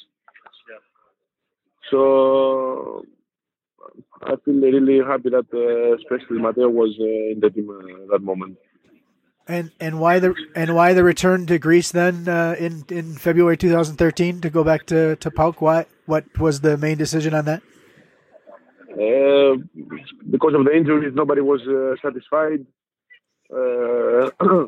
So 1.90 3.04
I 4.22 4.34
feel 4.44 4.54
really 4.54 4.98
happy 5.04 5.30
that, 5.30 5.48
especially 5.98 6.38
Matteo 6.38 6.68
was 6.68 6.94
in 6.98 7.40
the 7.40 7.50
team 7.50 7.70
at 7.70 8.10
that 8.10 8.22
moment. 8.22 8.58
And 9.50 9.72
and 9.80 9.98
why 9.98 10.20
the 10.20 10.32
and 10.54 10.76
why 10.76 10.92
the 10.92 11.02
return 11.02 11.46
to 11.46 11.58
Greece 11.58 11.90
then 11.90 12.28
uh, 12.28 12.54
in 12.56 12.84
in 12.88 13.14
February 13.14 13.56
2013 13.56 14.40
to 14.42 14.50
go 14.50 14.62
back 14.62 14.86
to 14.86 15.16
to 15.16 15.30
PAOK? 15.30 15.60
What 15.60 15.88
what 16.06 16.24
was 16.38 16.60
the 16.60 16.76
main 16.76 16.96
decision 16.96 17.34
on 17.34 17.46
that? 17.46 17.62
Uh, 18.92 19.56
because 20.30 20.54
of 20.54 20.64
the 20.64 20.72
injuries, 20.72 21.12
nobody 21.14 21.40
was 21.40 21.62
uh, 21.66 21.96
satisfied. 22.00 22.64
Uh, 23.52 24.30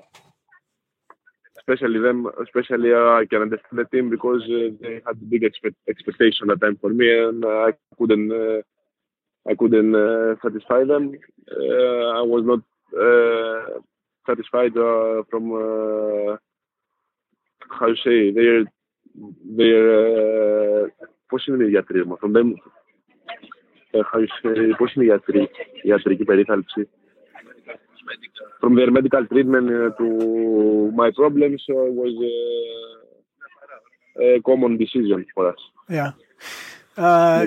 especially 1.59 2.01
them, 2.01 2.26
especially 2.43 2.93
uh, 2.93 3.20
I 3.20 3.26
can 3.30 3.43
understand 3.43 3.78
the 3.78 3.85
team 3.85 4.11
because 4.11 4.43
uh, 4.43 4.74
they 4.80 5.01
had 5.07 5.30
big 5.30 5.45
expect, 5.45 5.76
expectation 5.89 6.51
at 6.51 6.61
time 6.61 6.76
for 6.80 6.91
me, 6.91 7.07
and 7.07 7.45
I 7.45 7.72
couldn't 7.97 8.33
I 9.49 9.55
couldn't 9.55 9.93
satisfy 10.43 10.85
them. 10.85 11.14
I 11.51 12.22
was 12.22 12.43
not 12.45 12.62
satisfied 14.27 14.77
uh, 14.77 15.23
from 15.29 15.45
uh, 15.53 16.37
how 17.79 17.87
you 17.87 17.97
say 18.07 18.18
their 18.33 18.64
their 19.59 19.85
uh, 20.01 20.89
πώς 21.27 21.47
είναι 21.47 21.64
οι 21.64 21.68
γιατροί 21.68 22.07
μου, 22.07 22.18
from 22.20 22.33
them 22.37 22.53
how 24.11 24.18
you 24.18 24.29
say, 24.43 24.75
πώς 24.79 24.95
είναι 24.95 25.05
οι 25.05 25.09
γιατροί, 25.09 25.41
η 25.83 25.89
ιατρική 25.89 26.25
περίθαλψη 26.25 26.89
from 28.61 28.75
their 28.77 28.91
medical 28.91 29.25
treatment 29.27 29.68
uh, 29.70 29.91
to 29.99 30.07
my 31.01 31.11
problems 31.20 31.59
so 31.66 31.75
it 31.91 31.95
was 32.03 32.14
uh, 34.20 34.25
a 34.25 34.41
common 34.49 34.73
decision 34.83 35.20
for 35.35 35.45
us 35.53 35.61
yeah 35.99 36.11
uh, 36.97 37.47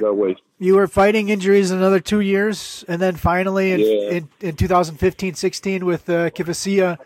you 0.58 0.76
were 0.76 0.88
fighting 0.88 1.30
injuries 1.30 1.72
another 1.72 2.00
two 2.00 2.22
years, 2.22 2.84
and 2.88 3.02
then 3.02 3.16
finally 3.16 3.72
in 3.72 3.80
yeah. 3.80 4.18
in, 4.18 4.30
in 4.42 4.56
2015-16 4.56 5.84
with 5.84 6.10
uh, 6.10 6.30
Kifisia, 6.32 6.98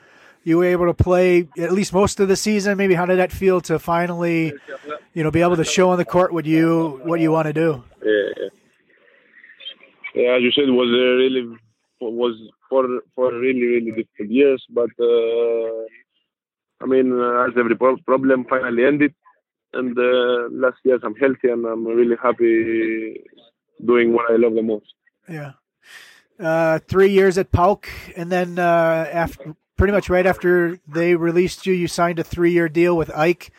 you 0.43 0.57
were 0.57 0.65
able 0.65 0.85
to 0.85 0.93
play 0.93 1.47
at 1.57 1.71
least 1.71 1.93
most 1.93 2.19
of 2.19 2.27
the 2.27 2.35
season. 2.35 2.77
Maybe 2.77 2.93
how 2.93 3.05
did 3.05 3.19
that 3.19 3.31
feel 3.31 3.59
to 3.61 3.79
finally, 3.79 4.53
you 5.13 5.23
know, 5.23 5.31
be 5.31 5.41
able 5.41 5.57
to 5.57 5.65
show 5.65 5.89
on 5.89 5.97
the 5.97 6.05
court 6.05 6.31
what 6.31 6.45
you 6.45 7.01
what 7.03 7.19
you 7.19 7.31
want 7.31 7.47
to 7.47 7.53
do? 7.53 7.83
Yeah, 8.03 8.47
yeah. 10.15 10.35
as 10.35 10.41
you 10.41 10.51
said, 10.51 10.65
it 10.65 10.71
was 10.71 10.89
really 10.91 11.57
was 11.99 12.35
for 12.69 12.87
for 13.15 13.33
really 13.33 13.63
really 13.63 13.91
difficult 13.91 14.29
years, 14.29 14.65
but 14.69 14.91
uh, 14.99 15.83
I 16.81 16.85
mean, 16.85 17.11
uh, 17.19 17.47
as 17.47 17.51
every 17.57 17.75
problem 17.75 18.45
finally 18.45 18.85
ended 18.85 19.13
and 19.73 19.97
uh, 19.97 20.49
last 20.51 20.77
year 20.83 20.99
I'm 21.03 21.15
healthy 21.15 21.49
and 21.49 21.65
I'm 21.65 21.85
really 21.85 22.15
happy 22.21 23.21
doing 23.85 24.13
what 24.13 24.31
I 24.31 24.35
love 24.35 24.53
the 24.53 24.63
most. 24.63 24.93
Yeah. 25.27 25.53
Uh, 26.39 26.79
three 26.79 27.09
years 27.09 27.37
at 27.37 27.51
PAOK, 27.51 27.87
and 28.15 28.31
then 28.31 28.59
uh, 28.59 29.09
after 29.11 29.55
pretty 29.75 29.91
much 29.93 30.09
right 30.09 30.25
after 30.25 30.79
they 30.87 31.15
released 31.15 31.65
you, 31.65 31.73
you 31.73 31.87
signed 31.87 32.17
a 32.17 32.23
three-year 32.23 32.69
deal 32.69 32.95
with 32.95 33.09
AEK. 33.09 33.49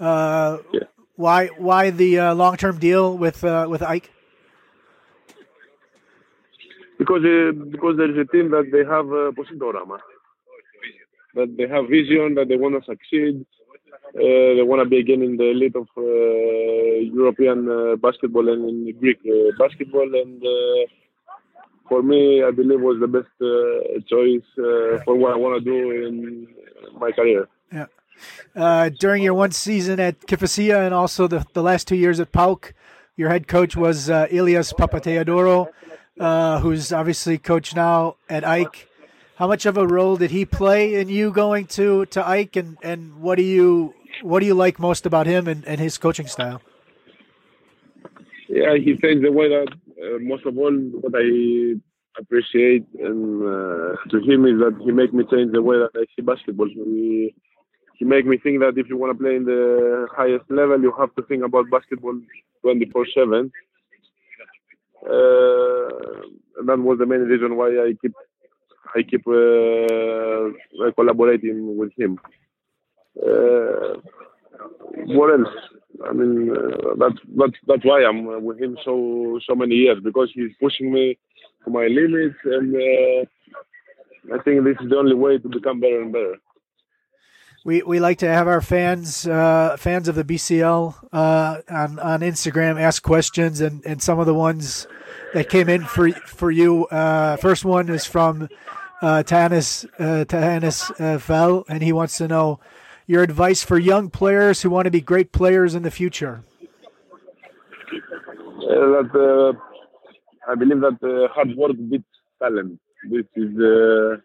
Uh, 0.00 0.58
yeah. 0.72 0.80
Why? 1.14 1.46
Why 1.46 1.90
the 1.90 2.18
uh, 2.18 2.34
long-term 2.34 2.78
deal 2.78 3.16
with 3.16 3.44
uh, 3.44 3.68
with 3.70 3.82
AEK? 3.82 4.10
Because 6.98 7.22
because 7.70 7.96
there 7.96 8.10
is 8.10 8.18
a 8.18 8.24
team 8.32 8.50
that 8.50 8.70
they 8.72 8.84
have 8.84 9.06
uh, 9.12 9.30
that 11.34 11.56
they 11.56 11.68
have 11.68 11.88
vision, 11.88 12.34
that 12.34 12.48
they 12.48 12.56
want 12.56 12.74
to 12.74 12.84
succeed, 12.84 13.46
they 14.14 14.62
want 14.62 14.80
to 14.82 14.88
be 14.88 14.98
again 14.98 15.22
in 15.22 15.36
the 15.36 15.50
elite 15.50 15.76
of 15.76 15.88
uh, 15.96 16.02
European 17.12 17.68
uh, 17.68 17.96
basketball 17.96 18.48
and 18.48 18.68
in 18.68 18.98
Greek 18.98 19.18
uh, 19.26 19.50
basketball. 19.58 20.08
And 20.14 20.42
uh, 20.42 20.86
for 21.88 22.02
me, 22.02 22.42
I 22.42 22.50
believe 22.50 22.80
was 22.80 22.98
the 23.00 23.08
best 23.08 23.34
uh, 23.42 24.00
choice 24.08 24.46
uh, 24.58 25.02
for 25.04 25.16
what 25.16 25.32
I 25.32 25.36
want 25.36 25.62
to 25.62 25.64
do 25.64 26.06
in 26.06 26.46
my 26.98 27.10
career. 27.12 27.48
Yeah. 27.72 27.86
Uh, 28.54 28.88
during 28.88 29.22
your 29.22 29.34
one 29.34 29.50
season 29.50 29.98
at 29.98 30.20
Kifisia 30.20 30.84
and 30.84 30.94
also 30.94 31.26
the, 31.26 31.44
the 31.52 31.62
last 31.62 31.88
two 31.88 31.96
years 31.96 32.20
at 32.20 32.32
PAOK, 32.32 32.72
your 33.16 33.28
head 33.28 33.48
coach 33.48 33.76
was 33.76 34.08
uh, 34.08 34.26
Ilias 34.30 34.72
Papatheodorou, 34.72 35.68
uh, 36.20 36.60
who's 36.60 36.92
obviously 36.92 37.38
coach 37.38 37.74
now 37.74 38.16
at 38.28 38.44
AEK. 38.44 38.86
How 39.36 39.48
much 39.48 39.66
of 39.66 39.76
a 39.76 39.86
role 39.86 40.16
did 40.16 40.30
he 40.30 40.44
play 40.44 40.94
in 40.94 41.08
you 41.08 41.32
going 41.32 41.66
to, 41.66 42.06
to 42.06 42.22
AEK, 42.22 42.56
and, 42.56 42.78
and 42.82 43.16
what 43.20 43.36
do 43.36 43.42
you 43.42 43.94
what 44.22 44.40
do 44.40 44.46
you 44.46 44.54
like 44.54 44.78
most 44.78 45.06
about 45.06 45.26
him 45.26 45.48
and, 45.48 45.64
and 45.66 45.80
his 45.80 45.98
coaching 45.98 46.26
style? 46.26 46.60
Yeah, 48.48 48.76
he 48.76 48.96
changed 48.96 49.24
the 49.24 49.32
way 49.32 49.48
that 49.48 49.68
uh, 50.02 50.18
most 50.20 50.44
of 50.46 50.56
all 50.58 50.72
what 50.72 51.14
I 51.16 51.74
appreciate 52.18 52.86
and 53.00 53.42
uh, 53.42 53.96
to 54.10 54.20
him 54.20 54.46
is 54.46 54.58
that 54.60 54.78
he 54.84 54.92
make 54.92 55.12
me 55.12 55.24
change 55.30 55.52
the 55.52 55.62
way 55.62 55.76
that 55.78 55.90
I 55.94 56.04
see 56.14 56.22
basketball. 56.22 56.68
He, 56.68 57.34
he 57.96 58.04
make 58.04 58.26
me 58.26 58.38
think 58.38 58.60
that 58.60 58.74
if 58.76 58.88
you 58.88 58.96
want 58.96 59.16
to 59.16 59.22
play 59.22 59.36
in 59.36 59.44
the 59.44 60.06
highest 60.16 60.44
level, 60.50 60.80
you 60.80 60.92
have 60.98 61.14
to 61.16 61.22
think 61.22 61.42
about 61.44 61.70
basketball 61.70 62.14
24/7. 62.64 63.50
Uh, 65.04 65.10
that 66.66 66.78
was 66.78 66.98
the 66.98 67.06
main 67.06 67.20
reason 67.22 67.56
why 67.56 67.68
I 67.68 67.94
keep 68.00 68.14
I 68.94 69.02
keep 69.02 69.26
uh, 69.26 70.92
collaborating 70.92 71.76
with 71.76 71.92
him. 71.98 72.18
Uh, 73.20 74.00
what 75.06 75.30
else? 75.30 75.54
I 76.08 76.12
mean, 76.12 76.50
uh, 76.50 76.94
that's 76.98 77.20
that's 77.36 77.58
that's 77.66 77.84
why 77.84 78.04
I'm 78.04 78.44
with 78.44 78.60
him 78.60 78.76
so 78.84 79.38
so 79.46 79.54
many 79.54 79.76
years 79.76 79.98
because 80.02 80.30
he's 80.34 80.50
pushing 80.60 80.92
me 80.92 81.18
to 81.64 81.70
my 81.70 81.86
limits, 81.86 82.36
and 82.44 82.74
uh, 82.74 84.34
I 84.34 84.42
think 84.42 84.64
this 84.64 84.76
is 84.80 84.90
the 84.90 84.96
only 84.96 85.14
way 85.14 85.38
to 85.38 85.48
become 85.48 85.80
better 85.80 86.02
and 86.02 86.12
better. 86.12 86.36
We 87.64 87.82
we 87.82 88.00
like 88.00 88.18
to 88.18 88.28
have 88.28 88.46
our 88.46 88.60
fans 88.60 89.26
uh, 89.26 89.76
fans 89.78 90.08
of 90.08 90.16
the 90.16 90.24
BCL 90.24 91.08
uh, 91.12 91.60
on 91.70 91.98
on 91.98 92.20
Instagram 92.20 92.80
ask 92.80 93.02
questions, 93.02 93.60
and, 93.60 93.84
and 93.86 94.02
some 94.02 94.18
of 94.18 94.26
the 94.26 94.34
ones 94.34 94.86
that 95.32 95.48
came 95.48 95.68
in 95.68 95.84
for 95.84 96.10
for 96.10 96.50
you. 96.50 96.86
Uh, 96.86 97.36
first 97.36 97.64
one 97.64 97.88
is 97.88 98.04
from 98.04 98.48
uh, 99.00 99.22
Tanis 99.24 99.86
uh, 99.98 100.24
Tanis 100.26 100.90
uh, 101.00 101.18
Fell, 101.18 101.64
and 101.68 101.82
he 101.82 101.92
wants 101.92 102.18
to 102.18 102.28
know 102.28 102.60
your 103.06 103.22
advice 103.22 103.62
for 103.62 103.78
young 103.78 104.10
players 104.10 104.62
who 104.62 104.70
want 104.70 104.86
to 104.86 104.90
be 104.90 105.00
great 105.00 105.32
players 105.32 105.74
in 105.74 105.82
the 105.82 105.90
future. 105.90 106.42
Uh, 107.92 109.02
that 109.02 109.10
uh, 109.14 110.50
I 110.50 110.54
believe 110.54 110.80
that 110.80 110.98
uh, 111.02 111.32
hard 111.32 111.54
work 111.56 111.76
beats 111.90 112.04
talent. 112.40 112.80
This 113.10 113.26
is 113.36 113.52
uh, 113.58 114.16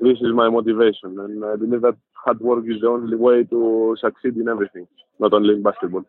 this 0.00 0.18
is 0.20 0.32
my 0.34 0.48
motivation, 0.48 1.18
and 1.18 1.44
I 1.44 1.56
believe 1.56 1.82
that 1.82 1.96
hard 2.14 2.40
work 2.40 2.64
is 2.66 2.80
the 2.80 2.88
only 2.88 3.16
way 3.16 3.44
to 3.44 3.96
succeed 4.00 4.36
in 4.36 4.48
everything, 4.48 4.86
not 5.18 5.32
only 5.32 5.54
in 5.54 5.62
basketball. 5.62 6.04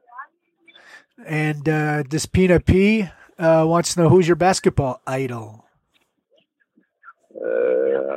And 1.25 1.67
uh, 1.67 2.03
Despina 2.03 2.63
P 2.63 3.07
uh, 3.37 3.65
wants 3.67 3.93
to 3.93 4.01
know 4.01 4.09
who's 4.09 4.27
your 4.27 4.35
basketball 4.35 5.01
idol. 5.05 5.65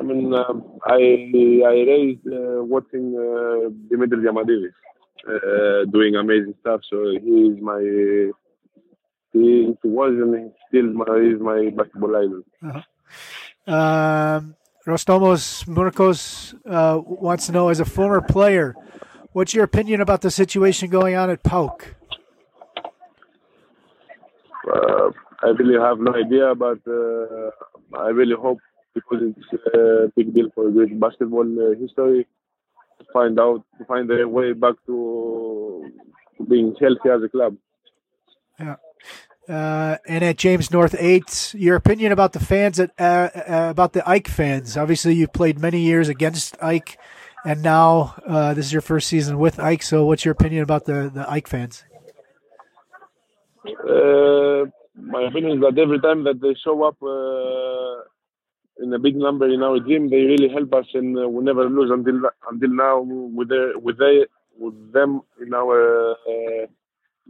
Uh, 0.03 0.11
I 0.11 0.15
mean, 0.15 0.35
um, 0.35 0.79
I 0.87 0.93
I 1.67 1.75
raised 1.87 2.27
uh, 2.27 2.63
watching 2.65 3.15
uh, 3.17 3.71
Dimitri 3.89 4.19
Diamantidis 4.19 4.73
uh, 5.29 5.85
doing 5.91 6.17
amazing 6.17 6.55
stuff. 6.61 6.81
So 6.89 6.97
he 7.23 7.53
is 7.53 7.61
my 7.61 7.81
he, 9.33 9.75
he 9.83 9.89
was 9.89 10.13
and 10.13 10.35
he 10.35 10.51
still 10.69 10.93
my, 10.93 11.05
is 11.17 11.41
my 11.41 11.71
basketball 11.77 12.17
idol. 12.17 12.43
Uh-huh. 12.63 13.75
Um, 13.75 14.57
Rostomos 14.87 15.65
Murkos 15.67 16.55
uh, 16.67 17.01
wants 17.01 17.47
to 17.47 17.53
know, 17.53 17.69
as 17.69 17.79
a 17.79 17.85
former 17.85 18.21
player, 18.21 18.75
what's 19.33 19.55
your 19.55 19.65
opinion 19.65 20.01
about 20.01 20.23
the 20.23 20.31
situation 20.31 20.91
going 20.91 21.15
on 21.15 21.31
at 21.31 21.45
PAOK? 21.45 21.95
Uh, 24.69 25.11
I 25.43 25.49
really 25.59 25.79
have 25.81 25.99
no 26.01 26.15
idea, 26.15 26.55
but 26.55 26.79
uh, 26.89 27.51
I 27.97 28.09
really 28.09 28.35
hope 28.35 28.59
because 28.95 29.21
it's 29.23 29.75
a 29.75 30.13
big 30.17 30.35
deal 30.35 30.49
for 30.55 30.71
Greek 30.71 30.99
basketball 30.99 31.47
uh, 31.61 31.75
history 31.79 32.27
to 32.99 33.05
find 33.13 33.39
out 33.39 33.65
to 33.79 33.85
find 33.85 34.09
their 34.09 34.29
way 34.29 34.53
back 34.53 34.75
to, 34.87 35.91
to 36.37 36.45
being 36.45 36.75
healthy 36.81 37.09
as 37.09 37.23
a 37.23 37.29
club. 37.29 37.57
Yeah. 38.59 38.77
Uh, 39.49 39.97
and 40.07 40.23
at 40.23 40.37
James 40.37 40.71
North 40.71 40.95
Eight, 40.99 41.53
your 41.59 41.75
opinion 41.75 42.13
about 42.13 42.33
the 42.33 42.39
fans 42.39 42.79
at 42.79 42.93
uh, 42.99 43.29
uh, 43.35 43.69
about 43.71 43.93
the 43.93 44.01
AEK 44.09 44.29
fans. 44.29 44.77
Obviously, 44.77 45.15
you've 45.15 45.33
played 45.33 45.59
many 45.59 45.81
years 45.81 46.09
against 46.09 46.57
AEK, 46.63 46.97
and 47.45 47.61
now 47.61 48.15
uh, 48.25 48.55
this 48.55 48.67
is 48.67 48.73
your 48.73 48.83
first 48.83 49.09
season 49.09 49.39
with 49.39 49.57
AEK. 49.59 49.83
So, 49.83 50.05
what's 50.07 50.25
your 50.25 50.33
opinion 50.33 50.63
about 50.63 50.85
the 50.85 51.11
the 51.13 51.25
AEK 51.29 51.49
fans? 51.49 51.85
Uh, 53.67 54.71
my 54.95 55.25
opinion 55.25 55.59
is 55.59 55.61
that 55.61 55.77
every 55.77 56.01
time 56.01 56.23
that 56.23 56.41
they 56.41 56.55
show 56.65 56.85
up 56.85 56.97
uh, 57.03 58.09
in 58.83 58.93
a 58.93 58.99
big 58.99 59.17
number 59.17 59.49
in 59.49 59.63
our 59.63 59.79
gym, 59.81 60.11
they 60.11 60.23
really 60.33 60.49
help 60.49 60.75
us, 60.75 60.87
and 60.95 61.19
uh, 61.19 61.29
we 61.29 61.45
never 61.45 61.69
lose 61.69 61.91
until 61.91 62.21
until 62.51 62.71
now 62.71 63.01
with 63.01 63.49
their 63.49 63.79
with 63.79 63.99
they 63.99 64.27
with 64.59 64.93
them 64.93 65.21
in 65.41 65.55
our 65.55 66.13
uh, 66.13 66.67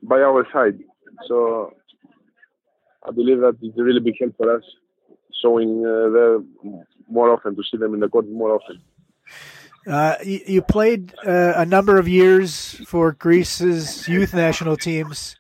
by 0.03 0.21
our 0.21 0.47
side. 0.53 0.79
So 1.29 1.75
I 3.07 3.11
believe 3.11 3.41
that 3.41 3.59
it's 3.61 3.79
a 3.79 3.83
really 3.83 4.01
big 4.01 4.15
help 4.19 4.37
for 4.37 4.57
us, 4.57 4.65
showing 5.43 5.85
uh, 5.85 6.09
them 6.17 6.85
more 7.09 7.31
often 7.31 7.55
to 7.57 7.63
see 7.71 7.77
them 7.77 7.95
in 7.95 8.01
the 8.01 8.09
court 8.09 8.29
more 8.29 8.55
often. 8.55 8.81
Uh, 9.87 10.17
you, 10.23 10.41
you 10.47 10.63
played 10.63 11.13
uh, 11.27 11.55
a 11.57 11.67
number 11.67 11.99
of 11.99 12.07
years 12.07 12.81
for 12.87 13.13
Greece's 13.13 14.09
youth 14.09 14.33
national 14.33 14.77
teams. 14.77 15.37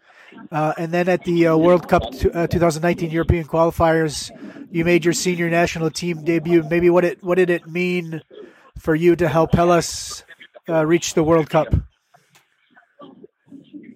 Uh, 0.51 0.75
and 0.77 0.93
then 0.93 1.09
at 1.09 1.25
the 1.25 1.47
uh, 1.47 1.57
World 1.57 1.89
Cup 1.89 2.03
t- 2.13 2.31
uh, 2.31 2.47
2019 2.47 3.11
European 3.11 3.45
qualifiers, 3.45 4.31
you 4.71 4.85
made 4.85 5.05
your 5.05 5.15
senior 5.15 5.49
national 5.49 5.91
team 5.91 6.25
debut. 6.25 6.63
Maybe 6.63 6.91
what 6.91 7.05
it 7.05 7.23
what 7.23 7.37
did 7.37 7.49
it 7.49 7.67
mean 7.67 8.21
for 8.79 8.95
you 8.95 9.17
to 9.17 9.29
help 9.29 9.53
Hellas 9.55 10.25
uh, 10.69 10.85
reach 10.85 11.15
the 11.15 11.23
World 11.25 11.49
Cup? 11.49 11.69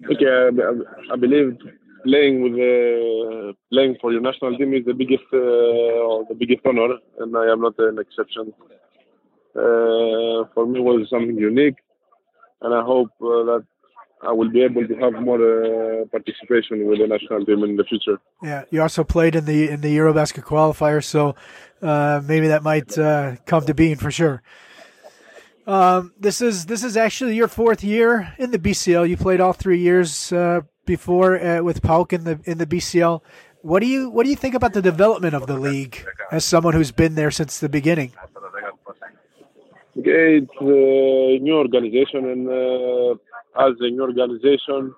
Okay, 0.09 0.25
I, 0.25 1.13
I 1.13 1.15
believe 1.15 1.57
playing 2.03 2.41
with 2.41 3.55
playing 3.71 3.97
for 4.01 4.11
your 4.11 4.21
national 4.21 4.57
team 4.57 4.73
is 4.73 4.85
the 4.85 4.93
biggest 4.93 5.25
uh, 5.33 6.25
the 6.29 6.35
biggest 6.37 6.65
honor, 6.65 6.95
and 7.19 7.37
I 7.37 7.51
am 7.51 7.61
not 7.61 7.77
an 7.77 7.99
exception. 7.99 8.53
For 9.53 10.65
me, 10.65 10.79
it 10.79 10.83
was 10.83 11.07
something 11.09 11.37
unique, 11.37 11.77
and 12.61 12.73
I 12.73 12.81
hope 12.83 13.09
that 13.19 13.65
I 14.21 14.31
will 14.31 14.49
be 14.49 14.63
able 14.63 14.87
to 14.87 14.95
have 14.95 15.13
more 15.13 15.39
uh, 15.39 16.05
participation 16.05 16.87
with 16.87 16.99
the 16.99 17.07
national 17.07 17.45
team 17.45 17.63
in 17.63 17.75
the 17.75 17.83
future. 17.83 18.19
Yeah, 18.41 18.63
you 18.71 18.81
also 18.81 19.03
played 19.03 19.35
in 19.35 19.45
the 19.45 19.69
in 19.69 19.81
the 19.81 19.95
EuroBasket 19.95 20.43
qualifier, 20.43 21.03
so 21.03 21.35
uh, 21.81 22.21
maybe 22.25 22.47
that 22.47 22.63
might 22.63 22.97
uh, 22.97 23.35
come 23.45 23.65
to 23.65 23.73
being 23.73 23.95
for 23.95 24.09
sure. 24.09 24.41
Um, 25.67 26.13
this 26.19 26.41
is 26.41 26.65
this 26.65 26.83
is 26.83 26.97
actually 26.97 27.35
your 27.35 27.47
fourth 27.47 27.83
year 27.83 28.33
in 28.39 28.51
the 28.51 28.59
BCL. 28.59 29.07
You 29.07 29.17
played 29.17 29.39
all 29.39 29.53
three 29.53 29.79
years 29.79 30.31
uh, 30.31 30.61
before 30.85 31.39
uh, 31.39 31.61
with 31.61 31.81
PAOK 31.81 32.13
in 32.13 32.23
the 32.23 32.39
in 32.45 32.57
the 32.57 32.65
BCL. 32.65 33.21
What 33.61 33.81
do 33.81 33.87
you 33.87 34.09
what 34.09 34.23
do 34.23 34.29
you 34.29 34.35
think 34.35 34.55
about 34.55 34.73
the 34.73 34.81
development 34.81 35.35
of 35.35 35.45
the 35.45 35.57
league 35.57 36.05
as 36.31 36.45
someone 36.45 36.73
who's 36.73 36.91
been 36.91 37.15
there 37.15 37.31
since 37.31 37.59
the 37.59 37.69
beginning? 37.69 38.13
Okay, 39.99 40.37
it's 40.37 40.61
a 40.61 41.43
new 41.43 41.55
organization, 41.55 42.29
and 42.29 42.47
uh, 42.47 43.15
as 43.59 43.73
a 43.79 43.89
new 43.89 44.01
organization, 44.01 44.93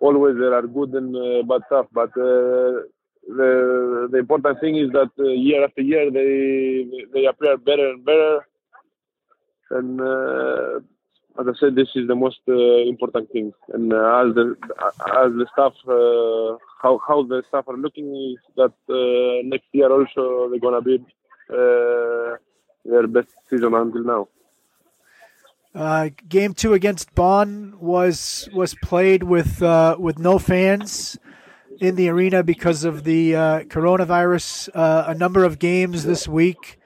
always 0.00 0.36
there 0.36 0.54
are 0.54 0.66
good 0.66 0.92
and 0.94 1.14
uh, 1.14 1.42
bad 1.42 1.62
stuff. 1.66 1.86
But 1.92 2.10
uh, 2.16 2.88
the 3.28 4.08
the 4.10 4.18
important 4.18 4.60
thing 4.60 4.76
is 4.76 4.90
that 4.92 5.10
uh, 5.18 5.24
year 5.24 5.64
after 5.64 5.82
year 5.82 6.10
they 6.10 6.86
they 7.12 7.26
appear 7.26 7.56
better 7.58 7.90
and 7.90 8.04
better. 8.04 8.46
And 9.70 10.00
uh, 10.00 10.80
as 11.38 11.46
I 11.46 11.52
said, 11.60 11.76
this 11.76 11.88
is 11.94 12.08
the 12.08 12.16
most 12.16 12.40
uh, 12.48 12.78
important 12.88 13.30
thing. 13.30 13.52
And 13.72 13.92
uh, 13.92 14.24
as 14.24 14.34
the 14.34 14.56
as 15.24 15.30
the 15.40 15.46
staff, 15.52 15.74
how 16.82 17.00
how 17.06 17.22
the 17.22 17.42
staff 17.48 17.68
are 17.68 17.76
looking 17.76 18.08
is 18.32 18.38
that 18.56 18.72
next 19.44 19.68
year 19.72 19.90
also 19.92 20.48
they're 20.50 20.58
gonna 20.58 20.82
be 20.82 20.98
their 22.84 23.06
best 23.06 23.28
season 23.48 23.74
until 23.74 24.04
now. 24.04 24.28
Uh, 25.74 26.10
game 26.28 26.52
two 26.52 26.74
against 26.74 27.14
Bonn 27.14 27.76
was 27.78 28.48
was 28.52 28.74
played 28.82 29.22
with 29.22 29.62
uh, 29.62 29.96
with 29.98 30.18
no 30.18 30.38
fans 30.38 31.16
in 31.80 31.94
the 31.94 32.08
arena 32.08 32.42
because 32.42 32.82
of 32.82 33.04
the 33.04 33.36
uh, 33.36 33.60
coronavirus. 33.60 34.68
Uh, 34.74 35.04
a 35.06 35.14
number 35.14 35.44
of 35.44 35.60
games 35.60 36.04
this 36.04 36.26
week 36.26 36.80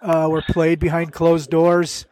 uh, 0.00 0.28
were 0.30 0.42
played 0.50 0.78
behind 0.78 1.12
closed 1.12 1.50
doors. 1.50 2.06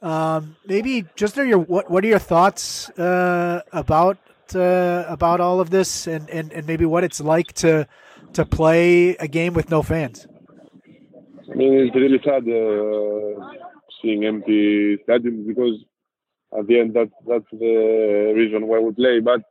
Um, 0.00 0.56
maybe 0.66 1.04
just 1.16 1.36
are 1.36 1.44
your 1.44 1.58
what 1.58 1.90
what 1.90 2.04
are 2.04 2.08
your 2.08 2.20
thoughts 2.20 2.88
about 2.96 4.18
about 4.54 5.40
all 5.40 5.60
of 5.60 5.70
this 5.70 6.06
and, 6.06 6.28
and, 6.28 6.52
and 6.52 6.66
maybe 6.66 6.84
what 6.84 7.02
it's 7.02 7.20
like 7.20 7.54
to 7.54 7.88
to 8.34 8.44
play 8.44 9.16
a 9.16 9.26
game 9.26 9.54
with 9.54 9.68
no 9.68 9.82
fans? 9.82 10.28
I 11.50 11.54
mean, 11.54 11.74
it's 11.74 11.96
really 11.96 12.20
sad 12.24 12.44
seeing 14.02 14.24
empty 14.24 14.98
stadiums 15.08 15.46
because 15.46 15.76
at 16.58 16.66
the 16.66 16.80
end 16.80 16.94
that 16.94 17.10
that's 17.26 17.50
the 17.52 18.32
reason 18.36 18.66
why 18.66 18.78
we 18.78 18.92
play. 18.92 19.20
But 19.20 19.42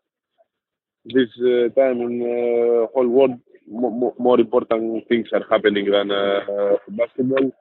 this 1.06 1.30
uh, 1.40 1.70
time 1.80 2.02
in 2.02 2.20
the 2.20 2.84
uh, 2.84 2.94
whole 2.94 3.08
world, 3.08 3.40
mo- 3.68 4.16
more 4.20 4.40
important 4.40 5.08
things 5.08 5.28
are 5.34 5.46
happening 5.50 5.90
than 5.90 6.12
uh, 6.12 6.76
basketball. 6.90 7.52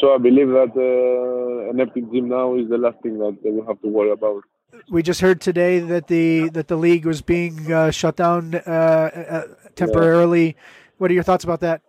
So 0.00 0.14
I 0.14 0.18
believe 0.18 0.48
that 0.48 0.72
uh, 0.76 1.70
an 1.70 1.80
empty 1.80 2.02
gym 2.02 2.28
now 2.28 2.56
is 2.56 2.68
the 2.68 2.76
last 2.78 2.98
thing 3.02 3.18
that 3.18 3.38
we 3.44 3.62
have 3.66 3.80
to 3.80 3.88
worry 3.88 4.10
about. 4.10 4.44
We 4.90 5.02
just 5.02 5.20
heard 5.20 5.40
today 5.40 5.78
that 5.78 6.08
the 6.08 6.50
that 6.50 6.68
the 6.68 6.76
league 6.76 7.06
was 7.06 7.22
being 7.22 7.72
uh, 7.72 7.90
shut 7.90 8.16
down 8.16 8.54
uh, 8.54 8.60
uh, 8.68 9.42
temporarily. 9.74 10.46
Yeah. 10.46 10.52
What 10.98 11.10
are 11.10 11.14
your 11.14 11.22
thoughts 11.22 11.44
about 11.44 11.60
that? 11.60 11.82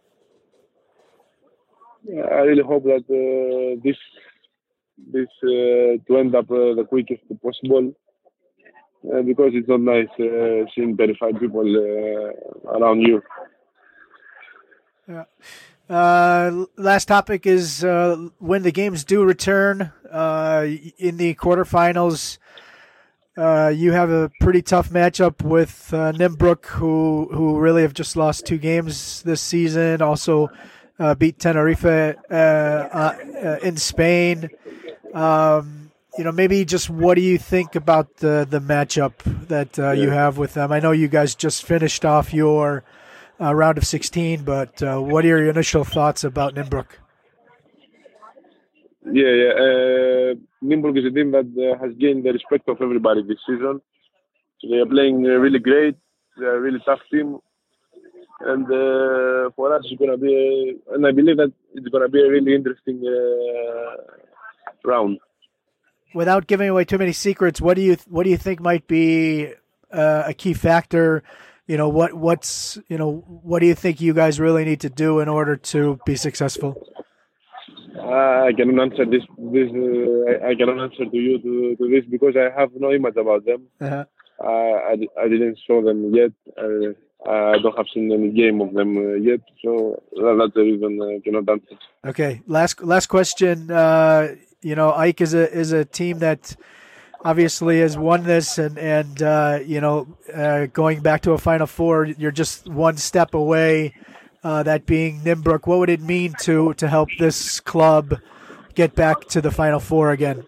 I 2.09 2.41
really 2.41 2.63
hope 2.63 2.83
that 2.83 3.03
uh, 3.09 3.79
this 3.83 3.97
this 5.11 5.27
uh, 5.43 6.03
to 6.07 6.17
end 6.17 6.35
up 6.35 6.47
the 6.47 6.85
quickest 6.87 7.23
possible. 7.41 7.93
because 9.25 9.51
it's 9.53 9.67
not 9.67 9.81
nice 9.81 10.07
seeing 10.73 10.97
terrified 10.97 11.39
people 11.39 11.67
around 12.65 13.01
you. 13.01 13.21
Yeah. 15.07 15.25
Uh, 15.89 16.65
last 16.75 17.05
topic 17.05 17.45
is 17.45 17.83
uh, 17.83 18.27
when 18.39 18.63
the 18.63 18.71
games 18.71 19.05
do 19.05 19.23
return 19.23 19.93
uh, 20.11 20.65
in 20.97 21.17
the 21.17 21.33
quarterfinals. 21.35 22.37
Uh, 23.37 23.71
you 23.73 23.91
have 23.91 24.09
a 24.09 24.29
pretty 24.41 24.61
tough 24.61 24.89
matchup 24.89 25.41
with 25.43 25.93
uh, 25.93 26.11
Nymburk, 26.11 26.65
who 26.65 27.29
who 27.31 27.59
really 27.59 27.83
have 27.83 27.93
just 27.93 28.17
lost 28.17 28.45
two 28.45 28.57
games 28.57 29.21
this 29.23 29.39
season. 29.39 30.01
Also 30.01 30.49
uh, 30.99 31.15
beat 31.15 31.39
Tenerife 31.39 31.85
in 31.85 33.77
Spain. 33.77 34.49
Um, 35.13 35.91
you 36.17 36.23
know, 36.23 36.31
maybe 36.31 36.65
just 36.65 36.89
what 36.89 37.15
do 37.15 37.21
you 37.21 37.37
think 37.37 37.75
about 37.75 38.17
the 38.17 38.47
the 38.49 38.59
matchup 38.59 39.13
that 39.47 39.77
yeah. 39.77 39.93
you 39.93 40.09
have 40.09 40.37
with 40.37 40.53
them? 40.53 40.71
I 40.71 40.79
know 40.79 40.91
you 40.91 41.07
guys 41.07 41.35
just 41.35 41.63
finished 41.63 42.05
off 42.05 42.33
your 42.33 42.83
uh, 43.39 43.53
round 43.53 43.77
of 43.77 43.85
16. 43.85 44.43
But 44.43 44.81
uh, 44.81 44.99
what 44.99 45.25
are 45.25 45.27
your 45.27 45.49
initial 45.49 45.83
thoughts 45.83 46.23
about 46.23 46.55
Nymburk? 46.55 46.87
Yeah, 49.05 49.31
yeah. 49.31 49.51
Uh, 49.51 50.33
Nymburk 50.63 50.97
is 50.97 51.05
a 51.05 51.11
team 51.11 51.31
that 51.31 51.47
uh, 51.55 51.83
has 51.83 51.95
gained 51.97 52.25
the 52.25 52.33
respect 52.33 52.67
of 52.67 52.81
everybody 52.81 53.23
this 53.23 53.39
season. 53.47 53.81
So 54.59 54.69
they 54.69 54.77
are 54.77 54.85
playing 54.85 55.25
uh, 55.25 55.29
really 55.29 55.59
great. 55.59 55.95
They 56.37 56.45
are 56.45 56.57
a 56.57 56.59
really 56.59 56.79
tough 56.85 56.99
team. 57.11 57.37
And 58.39 58.65
uh, 58.65 59.49
for 59.55 59.73
us, 59.73 59.83
it's 59.85 59.97
going 59.97 60.11
to 60.11 60.17
be, 60.17 60.79
a, 60.89 60.93
and 60.93 61.07
I 61.07 61.11
believe 61.11 61.37
that 61.37 61.51
it's 61.73 61.87
going 61.87 62.03
to 62.03 62.09
be 62.09 62.21
a 62.21 62.29
really 62.29 62.53
interesting 62.53 63.01
round. 64.85 65.19
Without 66.13 66.47
giving 66.47 66.69
away 66.69 66.85
too 66.85 66.97
many 66.97 67.13
secrets, 67.13 67.59
what 67.59 67.75
do 67.75 67.81
you 67.81 67.97
what 68.07 68.23
do 68.23 68.29
you 68.29 68.37
think 68.37 68.59
might 68.59 68.87
be 68.87 69.53
a 69.91 70.33
key 70.33 70.53
factor 70.53 71.23
you 71.67 71.75
know 71.75 71.89
what 71.89 72.13
what's 72.13 72.79
you 72.87 72.97
know 72.97 73.17
what 73.27 73.59
do 73.59 73.65
you 73.65 73.75
think 73.75 73.99
you 73.99 74.13
guys 74.13 74.39
really 74.39 74.63
need 74.63 74.79
to 74.81 74.89
do 74.89 75.19
in 75.19 75.27
order 75.27 75.57
to 75.57 75.99
be 76.05 76.15
successful? 76.15 76.81
Uh, 77.99 78.47
I 78.47 78.51
cannot 78.55 78.91
answer 78.91 79.05
this. 79.05 79.23
This 79.37 79.69
uh, 79.69 80.47
I, 80.47 80.55
cannot 80.55 80.81
answer 80.81 81.05
to 81.05 81.17
you 81.17 81.39
to, 81.39 81.75
to 81.75 81.89
this 81.89 82.05
because 82.09 82.35
I 82.37 82.57
have 82.57 82.69
no 82.77 82.93
image 82.93 83.17
about 83.17 83.43
them. 83.43 83.67
Uh-huh. 83.81 84.05
Uh, 84.39 84.47
I, 84.47 84.95
I 85.19 85.27
didn't 85.27 85.59
show 85.67 85.81
them 85.81 86.13
yet. 86.15 86.31
Uh, 87.25 87.53
I 87.55 87.57
don't 87.57 87.75
have 87.75 87.87
seen 87.93 88.11
any 88.11 88.29
game 88.29 88.61
of 88.61 88.73
them 88.73 88.97
uh, 88.97 89.15
yet, 89.15 89.41
so 89.63 90.01
that's 90.11 90.53
the 90.53 90.61
reason 90.61 91.01
I 91.01 91.19
cannot 91.23 91.49
answer. 91.49 91.75
Okay, 92.05 92.41
last 92.47 92.81
last 92.83 93.07
question. 93.07 93.71
Uh, 93.71 94.35
you 94.61 94.75
know, 94.75 94.91
AEK 94.91 95.21
is 95.21 95.33
a 95.33 95.51
is 95.51 95.71
a 95.71 95.83
team 95.83 96.19
that 96.19 96.55
obviously 97.23 97.79
has 97.79 97.97
won 97.97 98.23
this, 98.23 98.57
and 98.57 98.77
and 98.77 99.21
uh, 99.21 99.59
you 99.65 99.81
know, 99.81 100.07
uh, 100.33 100.67
going 100.67 101.01
back 101.01 101.21
to 101.21 101.31
a 101.31 101.37
Final 101.37 101.67
Four, 101.67 102.05
you're 102.05 102.31
just 102.31 102.67
one 102.69 102.97
step 102.97 103.33
away. 103.33 103.93
Uh, 104.43 104.63
that 104.63 104.85
being 104.85 105.21
Nymburk, 105.21 105.67
what 105.67 105.79
would 105.79 105.89
it 105.89 106.01
mean 106.01 106.33
to 106.41 106.73
to 106.75 106.87
help 106.87 107.09
this 107.19 107.59
club 107.59 108.13
get 108.75 108.95
back 108.95 109.25
to 109.29 109.41
the 109.41 109.51
Final 109.51 109.79
Four 109.79 110.11
again? 110.11 110.45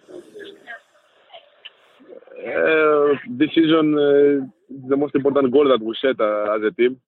Uh, 2.40 3.16
season, 3.54 3.98
uh, 3.98 4.59
the 4.70 4.98
most 4.98 5.16
important 5.16 5.52
goal 5.52 5.68
that 5.68 5.84
we 5.84 5.96
set 6.02 6.20
uh, 6.20 6.56
as 6.56 6.64
a 6.64 6.72
team 6.72 7.00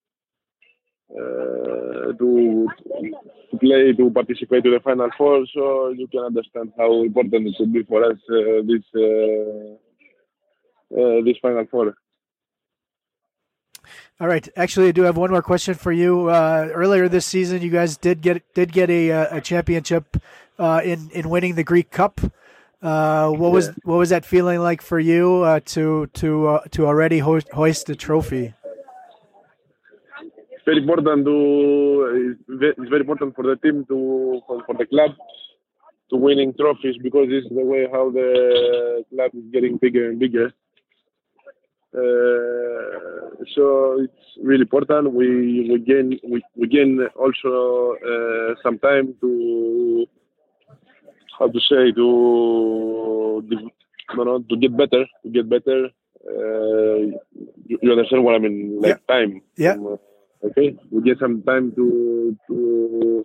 uh, 1.12 2.14
to 2.14 2.68
play 3.60 3.94
to 3.94 4.10
participate 4.12 4.64
to 4.64 4.72
the 4.72 4.80
final 4.84 5.10
four. 5.18 5.46
So 5.54 5.90
you 5.90 6.08
can 6.08 6.22
understand 6.22 6.74
how 6.78 7.04
important 7.04 7.48
it 7.48 7.56
should 7.58 7.74
be 7.74 7.84
for 7.84 8.04
us 8.04 8.18
uh, 8.30 8.62
this 8.66 8.84
uh, 8.96 9.76
uh, 11.00 11.22
this 11.24 11.38
final 11.42 11.66
four. 11.70 11.96
All 14.20 14.28
right. 14.28 14.48
Actually, 14.56 14.90
I 14.90 14.92
do 14.92 15.02
have 15.02 15.18
one 15.18 15.32
more 15.32 15.42
question 15.42 15.74
for 15.74 15.92
you. 15.92 16.30
Uh, 16.30 16.70
earlier 16.74 17.10
this 17.10 17.26
season, 17.26 17.62
you 17.62 17.72
guys 17.72 17.98
did 17.98 18.22
get 18.22 18.44
did 18.54 18.72
get 18.72 18.90
a, 18.90 19.38
a 19.38 19.42
championship 19.42 20.18
in 20.60 21.10
in 21.12 21.30
winning 21.30 21.56
the 21.56 21.64
Greek 21.64 21.92
Cup. 21.92 22.22
Uh, 22.82 23.30
what 23.30 23.48
yeah. 23.48 23.54
was 23.54 23.68
what 23.84 23.98
was 23.98 24.10
that 24.10 24.26
feeling 24.26 24.60
like 24.60 24.82
for 24.82 25.00
you 25.00 25.44
uh, 25.44 25.60
to 25.66 26.08
to 26.14 26.48
uh, 26.48 26.62
to 26.72 26.88
already 26.88 27.20
hoist, 27.20 27.48
hoist 27.52 27.86
the 27.86 27.96
trophy? 27.96 28.54
very 30.66 30.78
important 30.78 31.26
to 31.26 32.36
it's 32.48 32.90
very 32.90 33.02
important 33.02 33.36
for 33.36 33.44
the 33.44 33.56
team 33.58 33.86
to 33.86 34.42
for, 34.48 34.64
for 34.66 34.76
the 34.76 34.86
club 34.86 35.12
to 36.10 36.16
winning 36.16 36.54
trophies 36.54 36.96
because 37.02 37.28
it's 37.30 37.48
the 37.50 37.66
way 37.66 37.88
how 37.92 38.10
the 38.12 39.04
club 39.10 39.32
is 39.34 39.44
getting 39.52 39.78
bigger 39.78 40.10
and 40.10 40.20
bigger. 40.20 40.48
Uh, 41.94 43.44
so 43.56 44.00
it's 44.00 44.26
really 44.42 44.62
important. 44.62 45.12
We 45.14 45.70
we 45.72 45.80
gain 45.80 46.20
we, 46.24 46.42
we 46.56 46.68
gain 46.68 47.00
also 47.16 47.96
uh, 48.12 48.56
some 48.64 48.78
time 48.80 49.16
to 49.22 50.06
how 51.42 51.50
to 51.50 51.60
say 51.60 51.92
to 51.92 53.44
you 53.50 54.26
know 54.26 54.40
to 54.50 54.56
get 54.58 54.78
better 54.78 55.06
to 55.24 55.30
get 55.30 55.50
better. 55.50 55.90
Uh, 56.22 57.18
you, 57.66 57.80
you, 57.82 57.92
understand 57.92 58.24
what 58.24 58.36
I 58.36 58.40
mean? 58.40 58.80
Like 58.80 59.02
yeah. 59.10 59.16
time. 59.16 59.42
Yeah. 59.58 59.74
Um, 59.74 59.98
Okay, 60.44 60.76
we 60.90 61.04
get 61.04 61.20
some 61.20 61.44
time 61.44 61.72
to 61.76 62.36
to, 62.48 63.24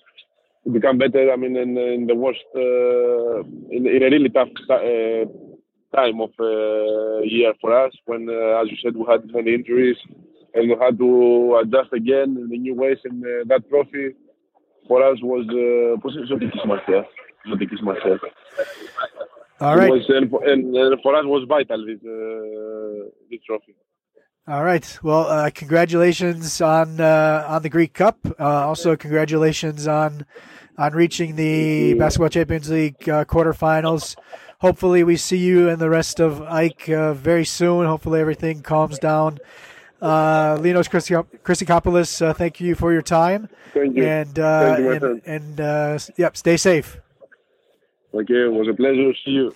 become 0.71 0.99
better. 0.99 1.33
I 1.33 1.37
mean, 1.37 1.57
in, 1.57 1.79
in 1.79 2.07
the 2.07 2.14
worst, 2.14 2.45
uh, 2.55 3.41
in, 3.71 3.87
in, 3.87 4.03
a 4.03 4.11
really 4.11 4.29
tough 4.29 4.49
uh, 4.69 5.25
time 5.97 6.21
of 6.21 6.31
uh, 6.39 7.23
year 7.23 7.55
for 7.61 7.73
us, 7.73 7.93
when, 8.05 8.29
uh, 8.29 8.61
as 8.61 8.69
you 8.71 8.77
said, 8.83 8.97
we 8.97 9.07
had 9.09 9.33
many 9.33 9.55
injuries 9.55 9.97
and 10.53 10.69
we 10.69 10.77
had 10.79 10.99
to 10.99 11.62
adjust 11.62 11.93
again 11.95 12.37
in 12.37 12.49
the 12.51 12.59
new 12.59 12.75
ways. 12.75 12.99
And 13.05 13.25
uh, 13.25 13.45
that 13.47 13.69
trophy 13.71 14.14
for 14.87 15.03
us 15.03 15.19
was 15.23 15.47
uh, 15.49 15.97
All 19.61 19.76
right. 19.76 19.90
Was, 19.90 20.05
and, 20.09 20.30
for, 20.30 20.44
and, 20.44 20.76
and, 20.76 21.01
for 21.03 21.14
us 21.14 21.24
was 21.24 21.47
vital 21.49 21.84
this 21.86 21.99
uh, 22.05 23.09
this 23.30 23.40
trophy. 23.47 23.74
All 24.49 24.62
right. 24.62 24.99
Well, 25.03 25.26
uh, 25.26 25.51
congratulations 25.51 26.61
on 26.61 27.01
uh, 27.01 27.47
on 27.49 27.62
the 27.62 27.68
Greek 27.70 27.94
Cup. 27.94 28.18
Uh, 28.38 28.44
also, 28.44 28.94
congratulations 28.97 29.88
on 29.88 30.26
on 30.76 30.92
reaching 30.92 31.36
the 31.36 31.94
Basketball 31.94 32.28
Champions 32.28 32.70
League 32.70 33.09
uh, 33.09 33.24
quarterfinals. 33.24 34.14
Hopefully, 34.61 35.03
we 35.03 35.16
see 35.16 35.38
you 35.38 35.68
and 35.70 35.78
the 35.78 35.90
rest 35.90 36.20
of 36.20 36.40
AEK 36.42 36.90
uh, 36.90 37.14
very 37.14 37.44
soon. 37.44 37.86
Hopefully, 37.86 38.20
everything 38.20 38.62
calms 38.62 38.99
down. 38.99 39.38
Uh, 40.03 40.59
Linos 40.59 40.88
Chrysikopoulos, 41.42 42.20
uh, 42.20 42.34
thank 42.34 42.61
you 42.61 42.74
for 42.74 42.92
your 42.92 43.03
time. 43.03 43.49
Thank 43.72 43.97
you. 43.97 44.05
And 44.05 44.34
thank 44.34 44.78
you, 44.78 45.20
and, 45.24 45.59
and 45.59 46.03
yep, 46.18 46.36
stay 46.36 46.59
safe. 46.59 47.01
Okay, 48.17 48.45
it 48.45 48.53
was 48.53 48.67
a 48.67 48.73
pleasure 48.73 49.12
to 49.12 49.19
see 49.23 49.33
you. 49.33 49.55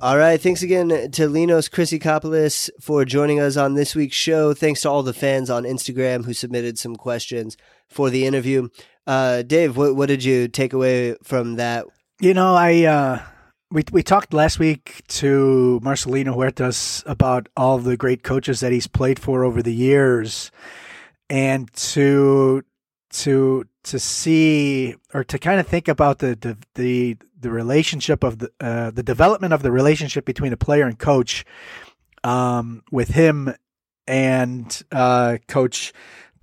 All 0.00 0.16
right. 0.16 0.40
Thanks 0.40 0.62
again 0.62 0.88
to 0.88 1.28
Linos 1.28 1.70
Chrysikopoulos 1.70 2.70
for 2.80 3.04
joining 3.04 3.38
us 3.38 3.58
on 3.58 3.74
this 3.74 3.94
week's 3.94 4.16
show. 4.16 4.54
Thanks 4.54 4.80
to 4.82 4.90
all 4.90 5.02
the 5.02 5.12
fans 5.12 5.50
on 5.50 5.64
Instagram 5.64 6.24
who 6.24 6.32
submitted 6.32 6.78
some 6.78 6.96
questions 6.96 7.58
for 7.88 8.08
the 8.08 8.24
interview. 8.24 8.68
Uh, 9.06 9.42
Dave, 9.42 9.76
what, 9.76 9.94
what 9.94 10.08
did 10.08 10.24
you 10.24 10.48
take 10.48 10.72
away 10.72 11.16
from 11.22 11.56
that? 11.56 11.84
You 12.18 12.32
know, 12.32 12.54
I 12.54 12.84
uh, 12.84 13.22
we 13.70 13.84
we 13.92 14.02
talked 14.02 14.32
last 14.32 14.58
week 14.58 15.02
to 15.08 15.80
Marcelinho 15.82 16.34
Huertas 16.34 17.02
about 17.06 17.48
all 17.56 17.78
the 17.78 17.96
great 17.96 18.22
coaches 18.22 18.60
that 18.60 18.72
he's 18.72 18.86
played 18.86 19.18
for 19.18 19.44
over 19.44 19.62
the 19.62 19.74
years, 19.74 20.50
and 21.28 21.72
to 21.74 22.62
to 23.10 23.64
to 23.84 23.98
see 23.98 24.94
or 25.12 25.24
to 25.24 25.38
kind 25.38 25.60
of 25.60 25.66
think 25.66 25.88
about 25.88 26.18
the 26.18 26.36
the 26.40 26.56
the, 26.74 27.16
the 27.40 27.50
relationship 27.50 28.24
of 28.24 28.38
the 28.38 28.50
uh, 28.60 28.90
the 28.90 29.02
development 29.02 29.52
of 29.52 29.62
the 29.62 29.72
relationship 29.72 30.24
between 30.24 30.52
a 30.52 30.56
player 30.56 30.84
and 30.84 30.98
coach, 30.98 31.44
um, 32.22 32.82
with 32.90 33.08
him 33.08 33.54
and 34.06 34.82
uh, 34.92 35.38
Coach 35.48 35.92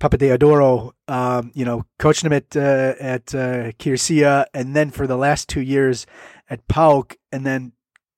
Papatheodorou, 0.00 0.92
um, 1.08 1.52
you 1.54 1.64
know, 1.64 1.84
coaching 1.98 2.26
him 2.26 2.32
at 2.32 2.56
uh, 2.56 2.94
at 2.98 3.34
uh, 3.34 3.72
Kifisia, 3.78 4.46
and 4.52 4.74
then 4.74 4.90
for 4.90 5.06
the 5.06 5.16
last 5.16 5.48
two 5.48 5.60
years 5.60 6.06
at 6.52 6.68
PAOK, 6.68 7.16
and 7.32 7.46
then 7.46 7.72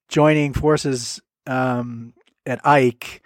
joining 0.08 0.52
forces 0.52 1.22
um, 1.46 2.14
at 2.44 2.60
AEK, 2.64 3.20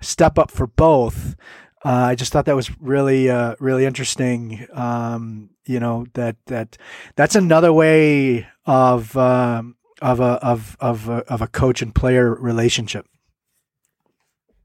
step 0.00 0.38
up 0.38 0.50
for 0.50 0.66
both. 0.66 1.36
Uh, 1.84 2.08
I 2.08 2.14
just 2.14 2.32
thought 2.32 2.46
that 2.46 2.56
was 2.56 2.80
really, 2.80 3.28
uh, 3.28 3.56
really 3.60 3.84
interesting. 3.84 4.66
Um, 4.72 5.50
you 5.66 5.80
know 5.80 6.06
that 6.14 6.36
that 6.46 6.78
that's 7.14 7.34
another 7.34 7.72
way 7.72 8.46
of 8.64 9.16
um, 9.16 9.76
of 10.00 10.20
a 10.20 10.42
of 10.42 10.76
of 10.80 11.08
a, 11.08 11.16
of 11.30 11.42
a 11.42 11.46
coach 11.46 11.82
and 11.82 11.94
player 11.94 12.34
relationship. 12.34 13.06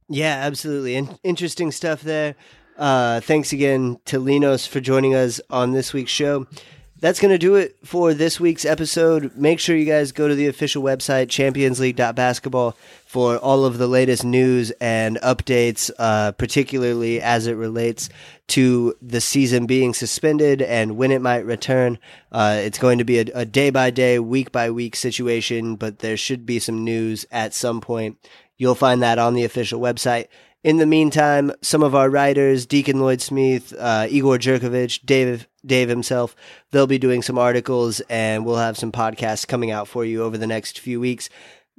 Yeah, 0.08 0.36
absolutely. 0.42 0.96
In- 0.96 1.20
interesting 1.24 1.72
stuff 1.72 2.02
there. 2.02 2.36
Uh, 2.78 3.20
thanks 3.20 3.52
again 3.52 4.00
to 4.06 4.20
Linos 4.20 4.66
for 4.66 4.80
joining 4.80 5.14
us 5.14 5.42
on 5.50 5.74
this 5.74 5.92
week's 5.92 6.12
show. 6.12 6.48
That's 7.02 7.22
going 7.22 7.32
to 7.32 7.38
do 7.38 7.56
it 7.56 7.78
for 7.86 8.14
this 8.14 8.42
week's 8.42 8.66
episode. 8.66 9.32
Make 9.38 9.62
sure 9.62 9.78
you 9.78 9.86
guys 9.86 10.12
go 10.12 10.28
to 10.28 10.36
the 10.36 10.48
official 10.48 10.84
website, 10.84 11.30
championsleague.basketball, 11.30 12.76
for 13.06 13.38
all 13.38 13.64
of 13.64 13.78
the 13.78 13.88
latest 13.88 14.26
news 14.26 14.72
and 14.82 15.18
updates, 15.18 15.90
uh, 15.98 16.34
particularly 16.34 17.22
as 17.22 17.48
it 17.48 17.54
relates 17.54 18.10
to 18.48 18.96
the 19.02 19.22
season 19.22 19.66
being 19.66 19.94
suspended 19.94 20.62
and 20.62 20.98
when 20.98 21.12
it 21.12 21.22
might 21.22 21.46
return. 21.46 21.98
Uh, 22.34 22.60
it's 22.60 22.78
going 22.78 22.98
to 22.98 23.06
be 23.06 23.20
a 23.20 23.46
day 23.46 23.70
by 23.70 23.92
day, 23.92 24.20
week 24.20 24.52
by 24.52 24.70
week 24.70 24.96
situation, 24.96 25.78
but 25.78 26.00
there 26.00 26.18
should 26.18 26.46
be 26.46 26.60
some 26.60 26.84
news 26.84 27.26
at 27.32 27.54
some 27.54 27.80
point. 27.80 28.18
You'll 28.58 28.76
find 28.76 29.02
that 29.02 29.20
on 29.20 29.36
the 29.36 29.46
official 29.46 29.80
website. 29.80 30.28
In 30.62 30.78
the 30.78 30.86
meantime, 30.86 31.54
some 31.62 31.82
of 31.82 31.96
our 31.96 32.10
writers, 32.10 32.66
Deacon 32.66 33.00
Lloyd 33.00 33.22
Smith, 33.22 33.74
uh, 33.80 34.08
Igor 34.10 34.38
Jerkovich, 34.38 35.06
Dave, 35.06 35.48
Dave 35.66 35.90
himself, 35.90 36.36
they'll 36.72 36.88
be 36.88 36.98
doing 36.98 37.22
some 37.22 37.38
articles 37.38 38.00
and 38.10 38.46
we'll 38.46 38.58
have 38.58 38.78
some 38.78 38.92
podcasts 38.92 39.48
coming 39.48 39.72
out 39.72 39.88
for 39.88 40.06
you 40.06 40.24
over 40.24 40.38
the 40.38 40.48
next 40.48 40.80
few 40.80 41.00
weeks. 41.00 41.30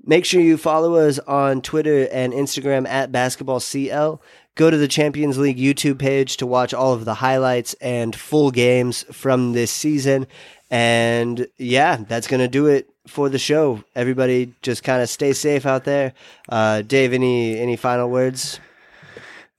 Make 0.05 0.25
sure 0.25 0.41
you 0.41 0.57
follow 0.57 0.95
us 0.95 1.19
on 1.21 1.61
Twitter 1.61 2.09
and 2.11 2.33
Instagram 2.33 2.89
at 2.89 3.13
basketballcl. 3.13 4.21
Go 4.55 4.71
to 4.71 4.77
the 4.77 4.89
Champions 4.89 5.39
League 5.39 5.59
YouTube 5.59 5.99
page 5.99 6.39
to 6.39 6.47
watch 6.47 6.73
all 6.73 6.95
of 6.95 7.05
the 7.05 7.15
highlights 7.15 7.75
and 7.75 8.17
full 8.17 8.51
games 8.51 9.05
from 9.13 9.53
this 9.53 9.71
season. 9.71 10.27
And 10.71 11.47
yeah, 11.59 11.97
that's 11.97 12.27
going 12.27 12.41
to 12.41 12.49
do 12.49 12.67
it 12.67 12.89
for 13.07 13.29
the 13.29 13.39
show. 13.39 13.85
Everybody 13.95 14.55
just 14.63 14.83
kind 14.85 15.03
of 15.03 15.09
stay 15.09 15.33
safe 15.33 15.67
out 15.67 15.85
there. 15.85 16.15
Uh, 16.49 16.83
Dave, 16.83 17.13
any, 17.13 17.59
any 17.59 17.77
final 17.77 18.09
words? 18.09 18.61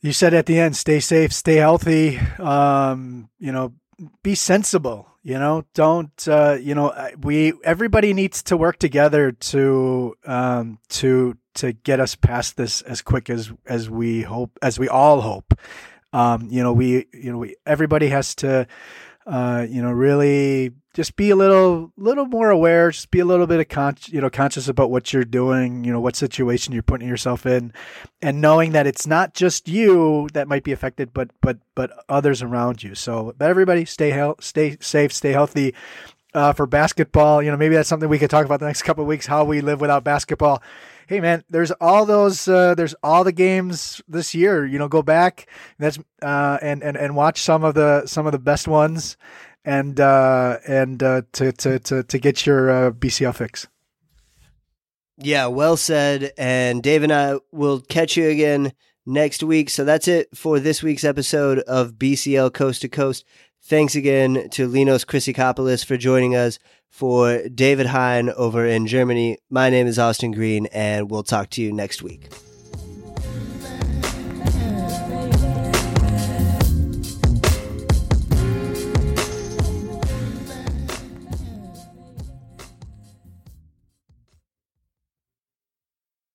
You 0.02 0.14
said 0.14 0.34
at 0.34 0.48
the 0.48 0.58
end, 0.58 0.76
stay 0.76 1.00
safe, 1.00 1.32
stay 1.32 1.56
healthy. 1.56 2.18
Um, 2.40 3.30
you 3.40 3.52
know, 3.52 3.74
be 4.24 4.36
sensible. 4.36 5.08
You 5.24 5.38
know, 5.38 5.66
don't. 5.74 6.28
Uh, 6.28 6.58
you 6.60 6.74
know, 6.74 6.94
we 7.22 7.54
everybody 7.64 8.14
needs 8.14 8.42
to 8.44 8.58
work 8.58 8.78
together 8.80 9.32
to 9.32 10.16
um, 10.26 10.80
to 10.90 11.38
to 11.56 11.74
get 11.74 12.00
us 12.00 12.16
past 12.16 12.58
this 12.58 12.82
as 12.82 13.02
quick 13.02 13.30
as 13.30 13.52
as 13.66 13.90
we 13.90 14.24
hope, 14.24 14.58
as 14.62 14.80
we 14.80 14.88
all 14.88 15.22
hope. 15.22 15.54
Um, 16.14 16.48
you 16.50 16.64
know, 16.64 16.74
we 16.74 17.06
you 17.14 17.32
know 17.32 17.38
we 17.38 17.56
everybody 17.66 18.08
has 18.10 18.34
to 18.36 18.68
uh, 19.26 19.66
you 19.70 19.82
know, 19.82 19.92
really 19.92 20.72
just 20.94 21.16
be 21.16 21.30
a 21.30 21.36
little, 21.36 21.92
little 21.96 22.26
more 22.26 22.50
aware. 22.50 22.92
Just 22.92 23.12
be 23.12 23.20
a 23.20 23.26
little 23.26 23.48
bit 23.48 23.60
of 23.60 23.70
con- 23.70 23.98
you 24.08 24.20
know, 24.20 24.30
conscious 24.30 24.68
about 24.68 24.92
what 24.92 25.14
you're 25.14 25.24
doing. 25.24 25.84
You 25.84 25.94
know, 25.94 26.00
what 26.00 26.16
situation 26.16 26.74
you're 26.74 26.84
putting 26.84 27.08
yourself 27.08 27.46
in, 27.46 27.74
and 28.22 28.42
knowing 28.42 28.74
that 28.74 28.88
it's 28.88 29.08
not 29.08 29.34
just 29.34 29.68
you 29.68 30.28
that 30.34 30.48
might 30.48 30.64
be 30.64 30.72
affected, 30.72 31.14
but 31.14 31.32
but 31.42 31.60
but 31.76 31.92
others 32.10 32.42
around 32.42 32.84
you. 32.84 32.96
So, 32.96 33.34
but 33.38 33.50
everybody, 33.50 33.86
stay 33.86 34.10
health, 34.10 34.44
stay 34.44 34.78
safe, 34.80 35.14
stay 35.14 35.32
healthy. 35.32 35.74
Uh, 36.34 36.54
for 36.54 36.66
basketball, 36.66 37.44
you 37.44 37.52
know, 37.52 37.58
maybe 37.58 37.76
that's 37.76 37.90
something 37.90 38.08
we 38.08 38.18
could 38.18 38.30
talk 38.30 38.46
about 38.46 38.62
the 38.62 38.66
next 38.66 38.84
couple 38.84 39.04
of 39.04 39.08
weeks. 39.10 39.26
How 39.26 39.44
we 39.44 39.60
live 39.60 39.82
without 39.82 40.06
basketball 40.06 40.64
hey 41.12 41.20
man, 41.20 41.44
there's 41.50 41.72
all 41.72 42.06
those, 42.06 42.48
uh, 42.48 42.74
there's 42.74 42.96
all 43.04 43.26
the 43.26 43.34
games 43.34 44.02
this 44.08 44.34
year. 44.34 44.66
You 44.66 44.80
know, 44.80 44.88
go 44.88 45.02
back 45.02 45.46
that's 45.78 46.00
uh, 46.22 46.58
and 46.62 46.82
and 46.82 46.96
and 46.96 47.18
watch 47.18 47.42
some 47.42 47.66
of 47.66 47.76
the 47.76 48.06
some 48.06 48.26
of 48.26 48.32
the 48.32 48.40
best 48.40 48.66
ones, 48.66 49.18
and 49.64 50.00
uh, 50.00 50.58
and 50.68 51.02
uh, 51.02 51.22
to 51.34 51.52
to 51.52 51.80
to 51.80 52.04
to 52.04 52.20
get 52.20 52.46
your 52.46 52.70
uh, 52.70 52.92
BCL 52.92 53.36
fix. 53.36 53.68
Yeah, 55.18 55.48
well 55.48 55.78
said. 55.78 56.32
And 56.38 56.82
Dave 56.82 57.04
and 57.04 57.12
I 57.12 57.38
will 57.52 57.82
catch 57.82 58.18
you 58.18 58.28
again 58.28 58.74
next 59.06 59.44
week. 59.44 59.70
So 59.70 59.84
that's 59.84 60.08
it 60.08 60.36
for 60.36 60.60
this 60.60 60.82
week's 60.82 61.04
episode 61.04 61.60
of 61.60 61.94
BCL 61.94 62.54
Coast 62.54 62.82
to 62.82 62.90
Coast. 62.90 63.26
Thanks 63.64 63.96
again 63.96 64.50
to 64.52 64.68
Linos 64.68 65.06
Chrysikopoulos 65.06 65.86
for 65.86 65.98
joining 65.98 66.36
us. 66.36 66.60
For 66.90 67.48
David 67.48 67.86
Hein 67.86 68.30
over 68.32 68.66
in 68.66 68.86
Germany, 68.86 69.38
my 69.50 69.70
name 69.70 69.88
is 69.88 69.98
Austin 69.98 70.32
Green, 70.32 70.66
and 70.68 71.10
we'll 71.10 71.24
talk 71.24 71.50
to 71.52 71.62
you 71.62 71.72
next 71.72 72.02
week. 72.02 72.30